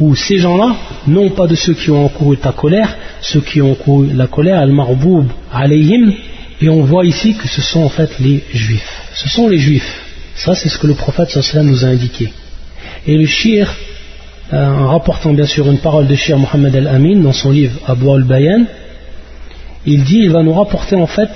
ou 0.00 0.14
ces 0.16 0.38
gens-là, 0.38 0.74
non 1.06 1.30
pas 1.30 1.46
de 1.46 1.54
ceux 1.54 1.74
qui 1.74 1.90
ont 1.90 2.04
encouru 2.04 2.36
ta 2.36 2.52
colère, 2.52 2.96
ceux 3.20 3.40
qui 3.40 3.60
ont 3.60 3.72
encouru 3.72 4.12
la 4.12 4.26
colère, 4.26 4.58
al-marboub 4.58 5.26
alayhim, 5.52 6.12
et 6.60 6.68
on 6.68 6.82
voit 6.82 7.04
ici 7.04 7.34
que 7.34 7.48
ce 7.48 7.60
sont 7.60 7.82
en 7.82 7.88
fait 7.88 8.18
les 8.20 8.42
juifs. 8.52 9.02
Ce 9.14 9.28
sont 9.28 9.48
les 9.48 9.58
juifs. 9.58 10.00
Ça, 10.34 10.54
c'est 10.54 10.68
ce 10.68 10.78
que 10.78 10.86
le 10.86 10.94
prophète 10.94 11.36
nous 11.56 11.84
a 11.84 11.88
indiqué. 11.88 12.32
Et 13.06 13.16
le 13.16 13.26
shir, 13.26 13.74
euh, 14.52 14.66
en 14.66 14.88
rapportant 14.88 15.32
bien 15.32 15.46
sûr 15.46 15.68
une 15.70 15.78
parole 15.78 16.06
de 16.06 16.14
shir 16.14 16.38
Mohammed 16.38 16.74
al-Amin 16.74 17.20
dans 17.20 17.32
son 17.32 17.50
livre 17.50 17.78
Abu 17.86 18.08
al-Bayan, 18.08 18.64
il 19.84 20.04
dit, 20.04 20.20
il 20.22 20.30
va 20.30 20.42
nous 20.42 20.52
rapporter 20.52 20.94
en 20.94 21.06
fait 21.06 21.30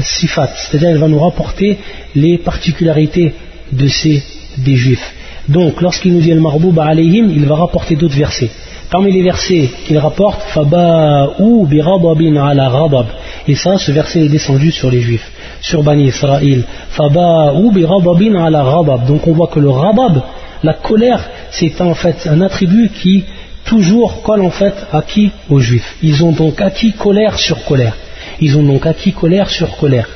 sifat, 0.00 0.50
c'est-à-dire 0.54 0.90
il 0.90 0.98
va 0.98 1.08
nous 1.08 1.18
rapporter 1.18 1.78
les 2.14 2.38
particularités 2.38 3.34
de 3.72 3.88
ces 3.88 4.22
des 4.58 4.76
juifs. 4.76 5.14
Donc, 5.48 5.80
lorsqu'il 5.80 6.12
nous 6.12 6.20
dit 6.20 6.32
le 6.32 6.40
marboub 6.40 6.78
alayhim, 6.78 7.30
il 7.30 7.46
va 7.46 7.56
rapporter 7.56 7.96
d'autres 7.96 8.16
versets. 8.16 8.50
Parmi 8.90 9.12
les 9.12 9.22
versets 9.22 9.68
qu'il 9.86 9.98
rapporte, 9.98 10.42
Faba'u 10.42 11.66
bi 11.66 11.80
ala 11.80 12.70
ghadab. 12.70 13.06
Et 13.46 13.54
ça, 13.54 13.76
ce 13.78 13.92
verset 13.92 14.20
est 14.24 14.28
descendu 14.28 14.70
sur 14.70 14.90
les 14.90 15.00
juifs, 15.00 15.30
sur 15.60 15.82
Bani 15.82 16.06
Israël. 16.06 16.64
Faba'u 16.90 17.70
bi 17.72 17.84
ala 17.84 18.62
ghadab. 18.64 19.06
Donc 19.06 19.26
on 19.26 19.32
voit 19.32 19.48
que 19.48 19.60
le 19.60 19.70
rabab, 19.70 20.22
la 20.62 20.74
colère, 20.74 21.22
c'est 21.50 21.80
en 21.80 21.94
fait 21.94 22.26
un 22.26 22.40
attribut 22.40 22.90
qui 22.90 23.24
toujours 23.64 24.22
colle 24.22 24.42
en 24.42 24.50
fait 24.50 24.74
à 24.92 25.02
qui? 25.02 25.30
Aux 25.50 25.60
juifs. 25.60 25.96
Ils 26.02 26.24
ont 26.24 26.32
donc 26.32 26.60
acquis 26.60 26.92
colère 26.92 27.38
sur 27.38 27.64
colère. 27.64 27.94
Ils 28.40 28.56
ont 28.56 28.62
donc 28.62 28.86
acquis 28.86 29.12
colère 29.12 29.50
sur 29.50 29.76
colère 29.76 30.08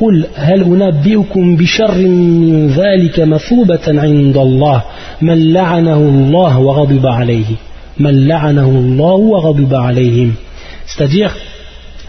قل 0.00 0.26
هل 0.34 0.62
أنبئكم 0.62 1.56
بشر 1.56 1.98
من 1.98 2.68
ذلك 2.68 3.20
مثوبة 3.20 3.86
عند 3.86 4.36
الله 4.36 4.82
من 5.22 5.52
لعنه 5.52 5.96
الله 5.96 6.58
وغضب 6.58 7.06
عليه 7.06 7.46
من 7.98 8.28
لعنه 8.28 8.68
الله 8.68 9.14
وغضب 9.14 9.74
عليهم 9.74 10.32
c'est-à-dire 10.86 11.34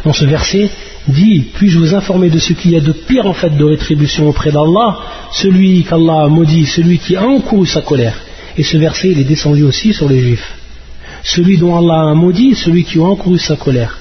dans 0.06 0.14
ce 0.14 0.26
verset 0.26 0.70
dit 1.08 1.46
puis-je 1.54 1.80
vous 1.80 1.96
informer 1.96 2.30
de 2.30 2.40
ce 2.40 2.54
qu'il 2.54 2.72
y 2.72 2.76
a 2.76 2.82
de 2.82 2.92
pire 2.92 3.26
en 3.26 3.34
fait 3.34 3.56
de 3.58 3.64
rétribution 3.64 4.28
auprès 4.28 4.52
d'Allah 4.52 4.98
celui 5.32 5.84
qu'Allah 5.84 6.24
a 6.26 6.28
maudit 6.28 6.66
celui 6.66 6.98
qui 6.98 7.16
a 7.16 7.24
encouru 7.26 7.66
sa 7.66 7.82
colère 7.82 8.18
et 8.58 8.64
ce 8.64 8.78
verset 8.78 9.10
il 9.12 9.20
est 9.20 9.24
descendu 9.24 9.64
aussi 9.64 9.94
sur 9.94 10.10
les 10.10 10.20
juifs 10.20 10.54
celui 11.24 11.58
dont 11.58 11.76
Allah 11.78 12.12
a 12.12 12.14
maudit 12.14 12.56
celui 12.56 12.84
qui 12.84 13.00
a 13.00 13.04
encouru 13.04 13.40
sa 13.40 13.56
colère 13.56 13.98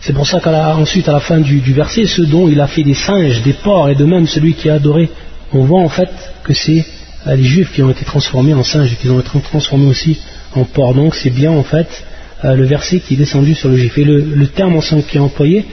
c'est 0.00 0.14
pour 0.14 0.26
ça 0.26 0.40
qu'ensuite, 0.40 1.08
à 1.08 1.12
la 1.12 1.20
fin 1.20 1.40
du, 1.40 1.60
verset, 1.72 2.06
ceux 2.06 2.24
dont 2.24 2.48
il 2.48 2.58
a 2.60 2.66
fait 2.66 2.82
des 2.82 2.94
singes, 2.94 3.42
des 3.42 3.52
porcs, 3.52 3.90
et 3.90 3.94
de 3.94 4.04
même 4.06 4.26
celui 4.26 4.54
qui 4.54 4.70
a 4.70 4.74
adoré, 4.74 5.10
on 5.52 5.64
voit 5.64 5.82
en 5.82 5.88
fait 5.88 6.08
que 6.42 6.54
c'est 6.54 6.84
euh, 7.26 7.36
les 7.36 7.44
juifs 7.44 7.72
qui 7.72 7.82
ont 7.82 7.90
été 7.90 8.04
transformés 8.04 8.54
en 8.54 8.62
singes 8.62 8.94
et 8.94 8.96
qui 8.96 9.10
ont 9.10 9.20
été 9.20 9.30
transformés 9.42 9.86
aussi 9.86 10.18
en 10.54 10.64
porcs. 10.64 10.94
Donc 10.94 11.14
c'est 11.14 11.30
bien 11.30 11.50
en 11.50 11.62
fait 11.62 12.04
euh, 12.44 12.54
le 12.54 12.64
verset 12.64 13.00
qui 13.00 13.14
est 13.14 13.16
descendu 13.18 13.54
sur 13.54 13.68
le 13.68 13.76
juif. 13.76 13.98
Et 13.98 14.04
le, 14.04 14.46
terme 14.46 14.76
ensemble 14.76 15.02
qui 15.02 15.18
est 15.18 15.20
employé, 15.20 15.66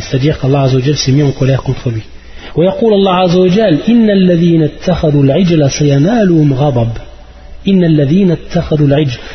c'est-à-dire 0.00 0.38
qu'Allah 0.38 0.68
s'est 0.94 1.12
mis 1.12 1.22
en 1.22 1.32
colère 1.32 1.62
contre 1.62 1.90
lui. 1.90 2.02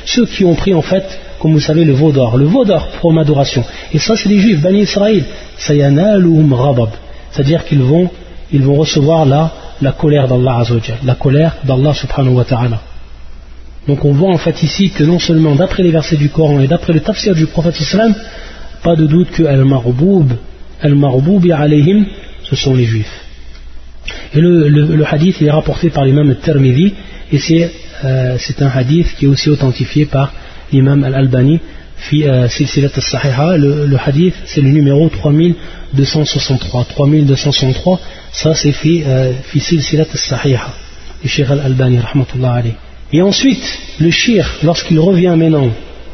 Ceux 0.05 0.25
qui 0.25 0.45
ont 0.45 0.55
pris 0.55 0.73
en 0.73 0.81
fait 0.81 1.19
comme 1.43 1.51
vous 1.51 1.59
savez, 1.59 1.83
le 1.83 1.91
veau 1.91 2.13
d'or. 2.13 2.37
Le 2.37 2.45
veau 2.45 2.63
d'or 2.63 2.87
pour 3.01 3.19
adoration. 3.19 3.65
Et 3.93 3.99
ça, 3.99 4.15
c'est 4.15 4.29
les 4.29 4.39
juifs, 4.39 4.61
Bani 4.61 4.83
Israël. 4.83 5.25
C'est-à-dire 5.57 5.91
qu'ils 7.65 7.81
vont, 7.81 8.09
ils 8.53 8.61
vont 8.61 8.75
recevoir 8.75 9.25
la, 9.25 9.51
la 9.81 9.91
colère 9.91 10.29
d'Allah 10.29 10.63
la 11.03 11.15
colère 11.15 11.57
d'Allah 11.65 11.93
subhanahu 11.93 12.35
wa 12.35 12.45
ta'ala. 12.45 12.79
Donc 13.89 14.05
on 14.05 14.13
voit 14.13 14.31
en 14.31 14.37
fait 14.37 14.63
ici 14.63 14.91
que 14.91 15.03
non 15.03 15.19
seulement 15.19 15.55
d'après 15.55 15.83
les 15.83 15.91
versets 15.91 16.15
du 16.15 16.29
Coran 16.29 16.61
et 16.61 16.67
d'après 16.67 16.93
le 16.93 17.01
tafsir 17.01 17.35
du 17.35 17.47
prophète 17.47 17.77
islam, 17.81 18.15
pas 18.81 18.95
de 18.95 19.05
doute 19.05 19.31
que 19.31 19.43
al-marboub, 19.43 20.31
al-marboub 20.81 21.43
alayhim, 21.51 22.05
ce 22.43 22.55
sont 22.55 22.73
les 22.73 22.85
juifs. 22.85 23.22
Et 24.33 24.41
le, 24.41 25.05
hadith 25.05 25.41
est 25.41 25.51
rapporté 25.51 25.89
par 25.89 26.05
l'imam 26.05 26.35
Tirmidhi 26.35 26.93
et 27.31 27.39
c'est 27.39 27.71
euh, 28.03 28.37
un 28.59 28.67
hadith 28.67 29.15
qui 29.17 29.25
est 29.25 29.27
aussi 29.27 29.49
authentifié 29.49 30.05
par 30.05 30.33
l'imam 30.71 31.03
Al-Albani. 31.03 31.59
Euh, 32.11 32.47
al-Sahiha 32.47 33.57
le, 33.57 33.97
hadith 33.97 34.35
c'est 34.45 34.61
le 34.61 34.69
numéro 34.69 35.09
3263 35.09 36.85
3263 36.85 37.99
ça 38.31 38.53
c'est 38.53 38.71
fi 38.71 39.03
euh, 39.05 39.31
Silsilat 39.57 40.05
al-Sahiha 40.11 40.73
du 41.21 41.29
Sheikh 41.29 41.49
Al-Albani 41.49 41.99
rahmatullah 41.99 42.53
alayhi 42.53 42.73
et 43.11 43.21
ensuite 43.21 43.63
le 43.99 44.11
shir 44.11 44.47
lorsqu'il 44.63 44.99
revient 44.99 45.33
maintenant 45.37 45.69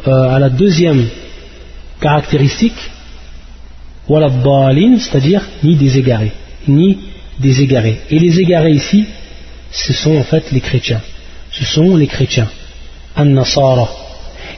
euh, 0.07 0.35
à 0.35 0.37
la 0.39 0.49
deuxième 0.49 1.05
caractéristique 1.99 2.79
wala 4.07 4.29
c'est-à-dire 4.99 5.41
ni 5.63 5.75
des 5.75 5.97
égarés 5.97 6.31
ni 6.67 6.99
des 7.38 7.60
égarés 7.60 8.00
et 8.10 8.18
les 8.18 8.40
égarés 8.40 8.72
ici 8.72 9.06
ce 9.70 9.92
sont 9.92 10.16
en 10.16 10.22
fait 10.22 10.50
les 10.52 10.60
chrétiens 10.60 11.00
ce 11.50 11.64
sont 11.64 11.96
les 11.96 12.06
chrétiens 12.06 12.48
an-nasara 13.16 13.88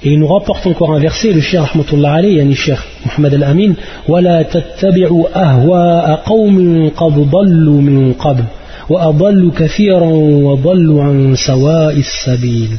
Et 0.03 0.11
il 0.11 0.19
nous 0.19 0.27
rapporte 0.27 0.67
encore 0.67 0.93
un 0.93 1.01
verset, 1.01 1.33
le 1.33 1.41
cher 1.41 1.65
Rahmatullah 1.65 2.15
alayhi, 2.15 2.37
yani 2.37 2.55
cher 2.55 2.85
Muhammad 3.05 3.35
al-Amin, 3.35 3.75
وَلَا 4.09 4.43
تَتَّبِعُوا 4.43 5.25
أَهْوَاءَ 5.35 6.23
قَوْمٍ 6.27 6.89
قَدْ 6.91 7.15
ضَلُّوا 7.31 7.81
مِنْ 7.81 8.13
قَبْلِ 8.15 8.45
وَأَضَلُّوا 8.89 9.53
كَثِيرًا 9.53 10.11
وَضَلُّوا 10.47 11.03
عَنْ 11.03 11.35
سَوَاءِ 11.37 11.97
السَّبِيلِ 11.97 12.71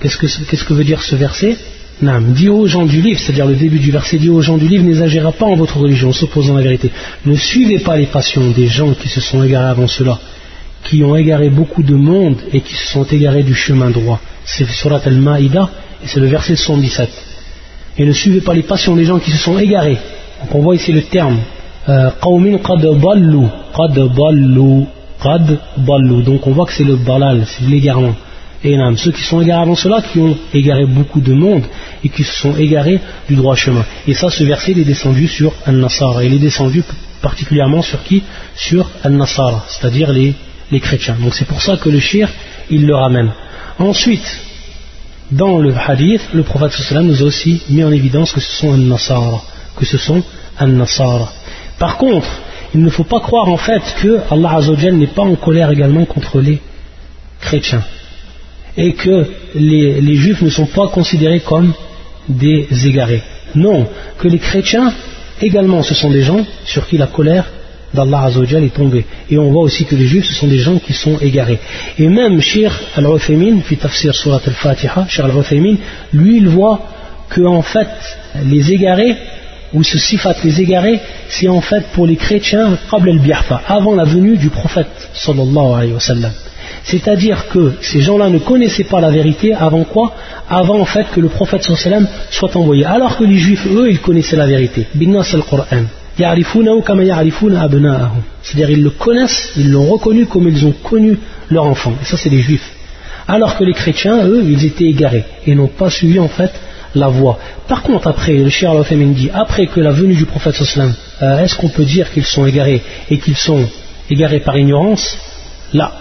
Qu'est-ce 0.00 0.16
que, 0.16 0.26
qu'est-ce 0.50 0.64
que 0.64 0.74
veut 0.74 0.84
dire 0.84 1.02
ce 1.02 1.16
verset 1.16 1.56
Nam, 2.01 2.33
dit 2.33 2.47
aux 2.47 2.65
gens 2.65 2.85
du 2.85 3.01
livre, 3.01 3.19
c'est-à-dire 3.19 3.45
le 3.45 3.55
début 3.55 3.79
du 3.79 3.91
verset, 3.91 4.17
dit 4.17 4.29
aux 4.29 4.41
gens 4.41 4.57
du 4.57 4.67
livre, 4.67 4.85
n'exagérez 4.85 5.33
pas 5.33 5.45
en 5.45 5.55
votre 5.55 5.77
religion, 5.77 6.13
s'opposant 6.13 6.55
à 6.55 6.59
la 6.59 6.63
vérité. 6.63 6.91
Ne 7.25 7.35
suivez 7.35 7.79
pas 7.79 7.97
les 7.97 8.05
passions 8.05 8.49
des 8.51 8.67
gens 8.67 8.93
qui 8.93 9.09
se 9.09 9.19
sont 9.19 9.43
égarés 9.43 9.69
avant 9.69 9.87
cela, 9.87 10.17
qui 10.85 11.03
ont 11.03 11.15
égaré 11.15 11.49
beaucoup 11.49 11.83
de 11.83 11.95
monde 11.95 12.37
et 12.53 12.61
qui 12.61 12.73
se 12.73 12.87
sont 12.87 13.03
égarés 13.03 13.43
du 13.43 13.53
chemin 13.53 13.89
droit. 13.89 14.21
C'est 14.45 14.65
surat 14.69 15.01
al-Ma'ida, 15.03 15.69
et 16.03 16.07
c'est 16.07 16.21
le 16.21 16.27
verset 16.27 16.55
77. 16.55 17.09
Et 17.97 18.05
ne 18.05 18.13
suivez 18.13 18.39
pas 18.39 18.53
les 18.53 18.63
passions 18.63 18.95
des 18.95 19.03
gens 19.03 19.19
qui 19.19 19.31
se 19.31 19.37
sont 19.37 19.59
égarés. 19.59 19.97
Donc 20.41 20.55
on 20.55 20.61
voit 20.61 20.75
ici 20.75 20.93
le 20.93 21.01
terme, 21.01 21.39
euh. 21.89 22.11
Donc 26.21 26.47
on 26.47 26.51
voit 26.51 26.65
que 26.65 26.73
c'est 26.73 26.85
le 26.85 26.95
balal, 26.95 27.43
c'est 27.45 27.65
l'égarement. 27.65 28.15
Et 28.63 28.77
ceux 28.97 29.11
qui 29.11 29.23
sont 29.23 29.41
égarés 29.41 29.61
avant 29.61 29.75
cela, 29.75 30.01
qui 30.01 30.19
ont 30.19 30.37
égaré 30.53 30.85
beaucoup 30.85 31.21
de 31.21 31.33
monde 31.33 31.63
et 32.03 32.09
qui 32.09 32.23
se 32.23 32.33
sont 32.33 32.57
égarés 32.57 32.99
du 33.29 33.35
droit 33.35 33.55
chemin. 33.55 33.85
Et 34.05 34.13
ça, 34.13 34.29
ce 34.29 34.43
verset, 34.43 34.73
il 34.73 34.79
est 34.79 34.85
descendu 34.85 35.27
sur 35.27 35.53
Al-Nasara. 35.65 36.25
Il 36.25 36.33
est 36.33 36.39
descendu 36.39 36.83
particulièrement 37.21 37.81
sur 37.81 38.03
qui? 38.03 38.21
Sur 38.55 38.89
Al-Nasara, 39.03 39.65
c'est-à-dire 39.69 40.11
les, 40.11 40.33
les, 40.71 40.79
chrétiens. 40.81 41.15
Donc 41.21 41.35
c'est 41.35 41.47
pour 41.47 41.61
ça 41.61 41.77
que 41.77 41.89
le 41.89 41.99
shir, 41.99 42.29
il 42.69 42.85
le 42.85 42.95
ramène. 42.95 43.31
Ensuite, 43.77 44.39
dans 45.31 45.57
le 45.57 45.73
hadith, 45.73 46.21
le 46.33 46.43
prophète 46.43 46.73
nous 46.91 47.21
a 47.21 47.25
aussi 47.25 47.61
mis 47.69 47.83
en 47.83 47.91
évidence 47.91 48.33
que 48.33 48.41
ce 48.41 48.51
sont 48.51 48.73
Al-Nasara. 48.73 49.41
Que 49.77 49.85
ce 49.85 49.97
sont 49.97 50.21
Al-Nasara. 50.57 51.31
Par 51.77 51.95
contre, 51.95 52.27
il 52.75 52.83
ne 52.83 52.89
faut 52.89 53.05
pas 53.05 53.21
croire 53.21 53.47
en 53.47 53.57
fait 53.57 53.81
que 54.01 54.19
Allah 54.29 54.55
Azzawajal 54.55 54.95
n'est 54.95 55.07
pas 55.07 55.23
en 55.23 55.35
colère 55.35 55.71
également 55.71 56.03
contre 56.03 56.41
les 56.41 56.59
chrétiens 57.39 57.83
et 58.79 58.93
que 58.93 59.25
les, 59.55 60.15
juifs 60.15 60.41
ne 60.41 60.49
sont 60.49 60.65
pas 60.65 60.87
considérés 60.87 61.41
comme 61.41 61.73
des 62.29 62.65
égarés. 62.85 63.21
Non, 63.53 63.87
que 64.17 64.27
les 64.27 64.39
chrétiens 64.39 64.93
également 65.41 65.83
ce 65.83 65.93
sont 65.93 66.09
des 66.09 66.21
gens 66.21 66.45
sur 66.65 66.87
qui 66.87 66.97
la 66.97 67.07
colère 67.07 67.45
d'Allah 67.93 68.23
Azzawajal 68.25 68.63
est 68.63 68.73
tombée. 68.73 69.05
Et 69.29 69.37
on 69.37 69.51
voit 69.51 69.63
aussi 69.63 69.83
que 69.83 69.95
les 69.95 70.05
juifs 70.05 70.25
ce 70.25 70.33
sont 70.33 70.47
des 70.47 70.59
gens 70.59 70.77
qui 70.77 70.93
sont 70.93 71.17
égarés. 71.19 71.59
Et 71.97 72.07
même 72.07 72.39
Shir 72.39 72.71
al-Uthaymin, 72.95 73.59
fi 73.61 73.75
tafsir 73.75 74.15
surat 74.15 74.41
al-Fatiha, 74.45 75.07
Shir 75.09 75.25
al-Uthaymin, 75.25 75.75
lui 76.13 76.37
il 76.37 76.47
voit 76.47 76.79
que 77.29 77.41
en 77.41 77.61
fait 77.61 77.89
les 78.45 78.71
égarés 78.71 79.15
ou 79.73 79.83
ce 79.83 79.97
sifat 79.97 80.35
les 80.45 80.61
égarés, 80.61 80.99
c'est 81.27 81.49
en 81.49 81.61
fait 81.61 81.83
pour 81.93 82.07
les 82.07 82.15
chrétiens 82.15 82.77
avant 83.67 83.95
la 83.95 84.05
venue 84.05 84.37
du 84.37 84.49
prophète 84.49 85.09
sallallahu 85.13 85.73
alayhi 85.75 85.93
wa 85.93 85.99
sallam. 85.99 86.31
C'est-à-dire 86.83 87.47
que 87.49 87.73
ces 87.81 88.01
gens-là 88.01 88.29
ne 88.29 88.39
connaissaient 88.39 88.83
pas 88.83 89.01
la 89.01 89.11
vérité 89.11 89.53
avant 89.53 89.83
quoi 89.83 90.13
Avant 90.49 90.79
en 90.79 90.85
fait 90.85 91.07
que 91.13 91.19
le 91.19 91.29
prophète 91.29 91.63
sallam 91.63 92.07
soit 92.31 92.55
envoyé. 92.55 92.85
Alors 92.85 93.17
que 93.17 93.23
les 93.23 93.37
juifs, 93.37 93.67
eux, 93.67 93.89
ils 93.89 93.99
connaissaient 93.99 94.37
la 94.37 94.47
vérité. 94.47 94.87
C'est-à-dire 98.41 98.69
ils 98.69 98.83
le 98.83 98.89
connaissent, 98.89 99.51
ils 99.55 99.71
l'ont 99.71 99.85
reconnu 99.85 100.25
comme 100.25 100.47
ils 100.47 100.65
ont 100.65 100.73
connu 100.83 101.17
leur 101.49 101.65
enfant. 101.65 101.93
Et 102.01 102.05
ça 102.05 102.17
c'est 102.17 102.29
les 102.29 102.41
juifs. 102.41 102.69
Alors 103.27 103.57
que 103.57 103.63
les 103.63 103.73
chrétiens, 103.73 104.25
eux, 104.25 104.43
ils 104.43 104.65
étaient 104.65 104.85
égarés 104.85 105.23
et 105.45 105.53
n'ont 105.53 105.67
pas 105.67 105.89
suivi 105.89 106.19
en 106.19 106.27
fait 106.27 106.51
la 106.95 107.07
voie. 107.07 107.37
Par 107.67 107.83
contre, 107.83 108.07
après, 108.07 108.33
le 108.33 108.49
Cheikh 108.49 108.69
al 108.69 109.13
dit, 109.13 109.29
après 109.33 109.67
que 109.67 109.79
la 109.79 109.91
venue 109.91 110.15
du 110.15 110.25
prophète 110.25 110.55
sallam, 110.55 110.93
euh, 111.21 111.43
est-ce 111.43 111.55
qu'on 111.55 111.69
peut 111.69 111.83
dire 111.83 112.11
qu'ils 112.11 112.25
sont 112.25 112.45
égarés 112.47 112.81
et 113.09 113.19
qu'ils 113.19 113.37
sont 113.37 113.63
égarés 114.09 114.39
par 114.39 114.57
ignorance? 114.57 115.17
Là, 115.73 115.93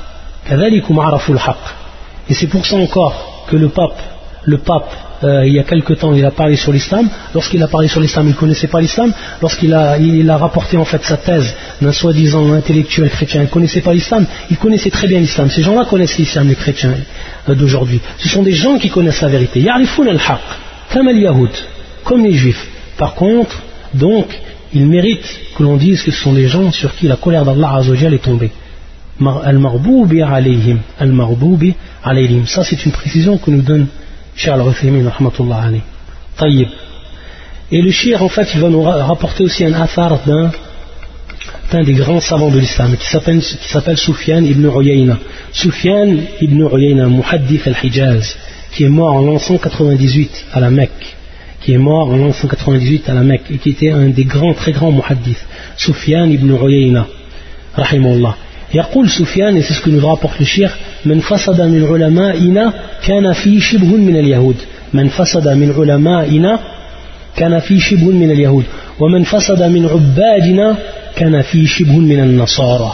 et 2.30 2.34
c'est 2.34 2.46
pour 2.46 2.66
ça 2.66 2.76
encore 2.76 3.46
que 3.48 3.56
le 3.56 3.68
pape, 3.68 4.00
le 4.44 4.58
pape 4.58 4.92
euh, 5.24 5.44
il 5.46 5.52
y 5.52 5.58
a 5.58 5.64
quelque 5.64 5.94
temps, 5.94 6.14
il 6.14 6.24
a 6.24 6.30
parlé 6.30 6.56
sur 6.56 6.72
l'islam. 6.72 7.08
Lorsqu'il 7.34 7.62
a 7.62 7.68
parlé 7.68 7.88
sur 7.88 8.00
l'islam, 8.00 8.26
il 8.26 8.30
ne 8.30 8.34
connaissait 8.34 8.68
pas 8.68 8.80
l'islam. 8.80 9.12
Lorsqu'il 9.42 9.74
a, 9.74 9.98
il 9.98 10.30
a 10.30 10.36
rapporté 10.36 10.76
en 10.76 10.84
fait 10.84 11.02
sa 11.02 11.16
thèse 11.16 11.54
d'un 11.82 11.92
soi-disant 11.92 12.52
intellectuel 12.52 13.10
chrétien, 13.10 13.40
il 13.40 13.44
ne 13.44 13.50
connaissait 13.50 13.80
pas 13.80 13.92
l'islam. 13.92 14.26
Il 14.50 14.58
connaissait 14.58 14.90
très 14.90 15.08
bien 15.08 15.18
l'islam. 15.18 15.50
Ces 15.50 15.62
gens-là 15.62 15.86
connaissent 15.86 16.18
l'islam, 16.18 16.48
les 16.48 16.54
chrétiens 16.54 16.94
euh, 17.48 17.54
d'aujourd'hui. 17.54 18.00
Ce 18.18 18.28
sont 18.28 18.42
des 18.42 18.52
gens 18.52 18.78
qui 18.78 18.90
connaissent 18.90 19.22
la 19.22 19.28
vérité. 19.28 19.64
Comme 20.92 21.08
al 21.08 21.22
comme 22.04 22.24
les 22.24 22.32
juifs. 22.32 22.66
Par 22.96 23.14
contre, 23.14 23.60
donc, 23.94 24.26
il 24.72 24.86
mérite 24.86 25.26
que 25.56 25.62
l'on 25.62 25.76
dise 25.76 26.02
que 26.02 26.10
ce 26.10 26.22
sont 26.22 26.32
des 26.32 26.46
gens 26.46 26.70
sur 26.70 26.94
qui 26.94 27.08
la 27.08 27.16
colère 27.16 27.44
d'Allah 27.44 27.80
est 27.82 28.22
tombée. 28.22 28.52
Al-Marboubi 29.20 30.22
alayhim. 30.22 30.78
Ça, 32.46 32.64
c'est 32.64 32.84
une 32.84 32.92
précision 32.92 33.38
que 33.38 33.50
nous 33.50 33.62
donne 33.62 33.86
Cheikh 34.36 34.52
Al-Ruthaymin, 34.52 35.08
rahmatullah. 35.08 35.70
Tayyib. 36.36 36.68
Et 37.70 37.82
le 37.82 37.90
shir, 37.90 38.22
en 38.22 38.28
fait, 38.28 38.48
il 38.54 38.60
va 38.60 38.68
nous 38.68 38.82
rapporter 38.82 39.44
aussi 39.44 39.64
un 39.64 39.74
athar 39.74 40.20
d'un 40.24 40.50
d'un 41.70 41.82
des 41.82 41.92
grands 41.92 42.20
savants 42.20 42.50
de 42.50 42.58
l'islam 42.58 42.96
qui 42.96 43.06
s'appelle, 43.06 43.98
Soufiane 43.98 44.46
ibn 44.46 44.66
Uyayna. 44.66 45.18
Soufiane 45.52 46.20
ibn 46.40 46.62
Uyayna, 46.62 47.08
Muhaddith 47.08 47.66
al-Hijaz, 47.66 48.36
qui 48.72 48.84
est 48.84 48.88
mort 48.88 49.14
en 49.14 49.20
l'an 49.20 49.38
198 49.38 50.46
à 50.52 50.60
la 50.60 50.70
Mecque, 50.70 51.16
qui 51.60 51.72
est 51.72 51.78
mort 51.78 52.10
en 52.10 52.16
l'an 52.16 52.32
198 52.32 53.08
à 53.10 53.14
la 53.14 53.22
Mecque 53.22 53.50
et 53.50 53.58
qui 53.58 53.70
était 53.70 53.90
un 53.90 54.08
des 54.08 54.24
grands, 54.24 54.54
très 54.54 54.72
grands 54.72 54.92
muhaddith. 54.92 55.44
Soufiane 55.76 56.32
ibn 56.32 56.50
Uyayna, 56.50 57.06
rahimahullah. 57.74 58.36
يقول 58.73 59.09
سفيان 59.09 59.57
et 59.57 59.61
c'est 59.61 59.73
ce 59.73 59.81
que 59.81 59.89
nous 59.89 60.05
rapporte 60.05 60.39
le 60.39 60.45
shir 60.45 60.69
من 61.05 61.19
فسد 61.19 61.61
من 61.61 61.85
علمائنا 61.85 62.73
كان 63.03 63.33
في 63.33 63.59
شبه 63.59 63.95
من 63.97 64.15
اليهود 64.15 64.55
من 64.93 65.07
فسد 65.07 65.47
من 65.47 65.73
علمائنا 65.77 66.59
كان 67.35 67.59
في 67.59 67.79
شبه 67.79 68.05
من 68.11 68.31
اليهود 68.31 68.63
ومن 68.99 69.23
فسد 69.23 69.63
من 69.63 69.85
عبادنا 69.85 70.77
كان 71.15 71.41
في 71.41 71.67
شبه 71.67 71.97
من 71.97 72.19
النصارى 72.19 72.91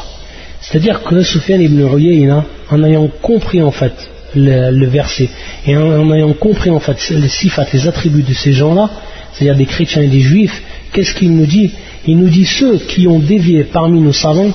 c'est-à-dire 0.61 1.01
que 1.03 1.21
Sufyan 1.23 1.59
ibn 1.59 1.79
Uyayna 1.95 2.43
en 2.69 2.83
ayant 2.83 3.07
compris 3.21 3.61
en 3.61 3.71
fait 3.71 3.93
le, 4.35 4.71
le 4.71 4.87
verset 4.87 5.29
et 5.65 5.77
en, 5.77 6.01
en, 6.01 6.13
ayant 6.13 6.33
compris 6.33 6.69
en 6.69 6.79
fait 6.79 6.97
les 7.11 7.29
sifat, 7.29 7.65
les 7.73 7.87
attributs 7.87 8.23
de 8.23 8.33
ces 8.33 8.53
gens-là 8.53 8.89
c'est-à-dire 9.31 9.55
des 9.55 9.65
chrétiens 9.65 10.01
et 10.01 10.07
des 10.07 10.19
juifs 10.19 10.61
qu'est-ce 10.91 11.13
qu'il 11.13 11.31
nous 11.31 11.45
dit 11.45 11.71
il 12.05 12.17
nous 12.17 12.29
dit 12.29 12.45
ceux 12.45 12.77
qui 12.77 13.07
ont 13.07 13.19
dévié 13.19 13.63
parmi 13.63 14.01
nos 14.01 14.13
savants 14.13 14.53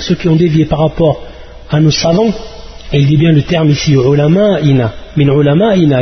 ceux 0.00 0.14
qui 0.14 0.28
ont 0.28 0.36
dévié 0.36 0.64
par 0.64 0.80
rapport 0.80 1.22
à 1.70 1.80
nos 1.80 1.90
savants, 1.90 2.32
et 2.92 3.00
il 3.00 3.06
dit 3.06 3.16
bien 3.16 3.32
le 3.32 3.42
terme 3.42 3.70
ici, 3.70 3.94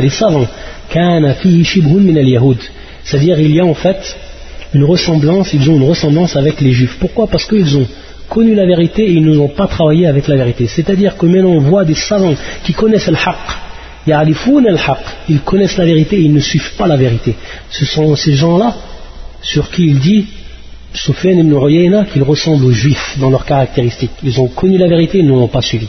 les 0.01 0.09
savants. 0.09 0.47
C'est-à-dire, 3.03 3.39
il 3.39 3.55
y 3.55 3.59
a 3.59 3.65
en 3.65 3.73
fait 3.73 4.15
une 4.73 4.83
ressemblance, 4.83 5.53
ils 5.53 5.69
ont 5.69 5.77
une 5.77 5.87
ressemblance 5.87 6.35
avec 6.35 6.61
les 6.61 6.71
juifs. 6.71 6.97
Pourquoi? 6.99 7.27
Parce 7.27 7.45
qu'ils 7.45 7.77
ont 7.77 7.87
connu 8.29 8.55
la 8.55 8.65
vérité 8.65 9.03
et 9.03 9.11
ils 9.13 9.23
n'ont 9.23 9.47
pas 9.47 9.67
travaillé 9.67 10.07
avec 10.07 10.27
la 10.27 10.35
vérité. 10.35 10.67
C'est-à-dire 10.67 11.15
que 11.17 11.25
maintenant 11.25 11.51
on 11.51 11.59
voit 11.59 11.85
des 11.85 11.93
savants 11.93 12.33
qui 12.63 12.73
connaissent 12.73 13.07
le 13.07 13.15
haqq, 13.15 13.37
ils 15.29 15.39
connaissent 15.41 15.77
la 15.77 15.85
vérité 15.85 16.17
et 16.17 16.21
ils 16.21 16.33
ne 16.33 16.39
suivent 16.39 16.75
pas 16.77 16.87
la 16.87 16.97
vérité. 16.97 17.35
Ce 17.69 17.85
sont 17.85 18.15
ces 18.15 18.33
gens-là 18.33 18.75
sur 19.41 19.69
qui 19.71 19.85
il 19.85 19.99
dit 19.99 20.27
Soufiane 20.95 21.39
ibn 21.41 21.53
Uyayna 21.53 22.05
qu'ils 22.05 22.23
ressemblent 22.23 22.65
aux 22.65 22.71
juifs 22.71 23.17
dans 23.19 23.29
leurs 23.29 23.45
caractéristiques. 23.45 24.11
Ils 24.23 24.39
ont 24.39 24.47
connu 24.47 24.77
la 24.77 24.87
vérité, 24.87 25.19
ils 25.19 25.25
ne 25.25 25.31
l'ont 25.31 25.47
pas 25.47 25.61
suivi. 25.61 25.87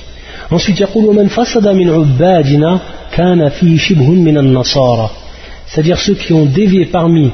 Ensuite, 0.50 0.82
c'est-à-dire 5.66 5.98
ceux 5.98 6.14
qui 6.14 6.32
ont 6.32 6.46
dévié 6.46 6.86
parmi 6.86 7.30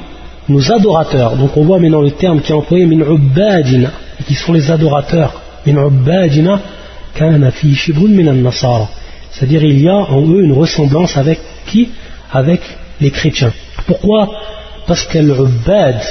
nos 0.49 0.71
adorateurs. 0.71 1.35
Donc 1.35 1.55
on 1.57 1.63
voit 1.63 1.79
maintenant 1.79 2.01
le 2.01 2.11
terme 2.11 2.41
qui 2.41 2.51
est 2.51 2.55
employé 2.55 2.85
min 2.85 3.01
ubbadina, 3.01 3.91
qui 4.25 4.35
sont 4.35 4.53
les 4.53 4.71
adorateurs. 4.71 5.41
Min 5.65 5.85
ubbadina 5.87 6.59
kana 7.15 7.51
fi 7.51 7.75
min 7.97 8.51
C'est-à-dire 9.31 9.63
il 9.63 9.81
y 9.81 9.89
a 9.89 9.95
en 9.95 10.21
eux 10.27 10.43
une 10.43 10.53
ressemblance 10.53 11.17
avec 11.17 11.39
qui? 11.67 11.89
Avec 12.31 12.61
les 12.99 13.11
chrétiens. 13.11 13.53
Pourquoi? 13.85 14.29
Parce 14.87 15.05
qu'al 15.05 15.29
ubbad, 15.29 16.01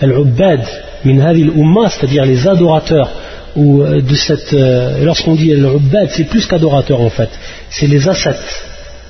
al-ubbad, 0.00 0.60
min 1.04 1.88
c'est-à-dire 1.88 2.24
les 2.24 2.46
adorateurs 2.46 3.10
ou 3.56 3.82
euh, 3.82 4.00
de 4.00 4.14
cette 4.14 4.52
euh, 4.52 5.04
lorsqu'on 5.04 5.34
dit 5.34 5.52
al 5.52 5.68
c'est 6.10 6.24
plus 6.24 6.46
qu'adorateur 6.46 7.00
en 7.00 7.10
fait. 7.10 7.30
C'est 7.70 7.86
les 7.86 8.08
ascètes 8.08 8.64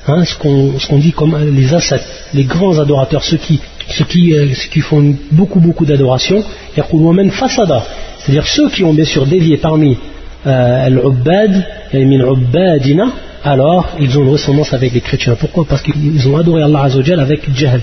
hein, 0.07 0.25
ce 0.25 0.37
qu'on 0.37 0.99
dit 0.99 1.13
comme 1.13 1.37
les 1.55 1.73
ascètes 1.73 2.07
les 2.35 2.45
grands 2.45 2.79
adorateurs 2.79 3.25
ceux 3.25 3.39
qui 3.39 3.61
ceux 3.89 4.05
qui, 4.05 4.35
euh, 4.35 4.49
qui 4.71 4.81
font 4.81 5.15
beaucoup 5.33 5.61
beaucoup 5.61 5.85
d'adoration 5.85 6.43
c'est-à-dire 6.75 8.47
ceux 8.47 8.71
qui 8.71 8.85
ont 8.85 8.95
bien 8.95 9.05
sûr 9.05 9.27
dévié 9.27 9.57
parmi 9.59 9.97
al-ubbad 10.45 11.65
min 11.93 13.13
alors 13.45 13.91
ils 14.01 14.19
ont 14.19 14.23
une 14.23 14.31
ressemblance 14.31 14.73
avec 14.73 14.95
les 14.95 15.03
chrétiens. 15.03 15.37
Pourquoi? 15.39 15.67
Parce 15.69 15.83
qu'ils 15.83 16.27
ont 16.29 16.37
adoré 16.39 16.63
Allah 16.63 16.85
Azzawajal 16.85 17.21
avec 17.21 17.43
jahl, 17.55 17.83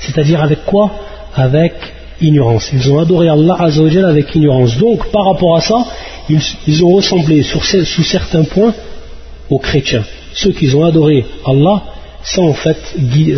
c'est-à-dire 0.00 0.42
avec 0.42 0.64
quoi? 0.64 0.90
Avec 1.36 1.74
ignorance. 2.22 2.70
Ils 2.72 2.90
ont 2.90 2.98
adoré 2.98 3.28
Allah 3.28 3.56
Azzawajal 3.58 4.04
avec 4.04 4.34
ignorance. 4.34 4.78
Donc 4.78 5.10
par 5.10 5.26
rapport 5.26 5.56
à 5.56 5.60
ça, 5.60 5.84
ils, 6.28 6.84
ont 6.84 6.90
ressemblé 6.90 7.42
sous 7.42 8.02
certains 8.02 8.44
points 8.44 8.74
aux 9.50 9.58
chrétiens. 9.58 10.04
Ceux 10.32 10.52
qui 10.52 10.74
ont 10.74 10.84
adoré 10.84 11.24
Allah 11.46 11.82
sans 12.22 12.48
en 12.48 12.54
fait, 12.54 12.78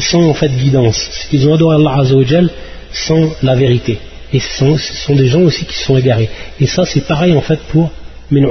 sans 0.01 0.29
en 0.29 0.35
fait 0.35 0.49
guidance. 0.49 1.29
Ils 1.33 1.49
ont 1.49 1.55
adoré 1.55 1.77
Allah 1.77 2.01
Azzawajal 2.01 2.51
sans 2.93 3.31
la 3.43 3.55
vérité. 3.55 3.99
Et 4.33 4.41
ce 4.41 4.77
sont, 4.77 5.15
des 5.15 5.27
gens 5.27 5.43
aussi 5.43 5.65
qui 5.65 5.77
sont 5.77 5.97
égarés. 5.97 6.29
Et 6.61 6.67
ça 6.67 6.85
c'est 6.85 7.07
pareil 7.07 7.35
en 7.35 7.41
fait 7.41 7.61
pour 7.69 7.91
min 8.31 8.43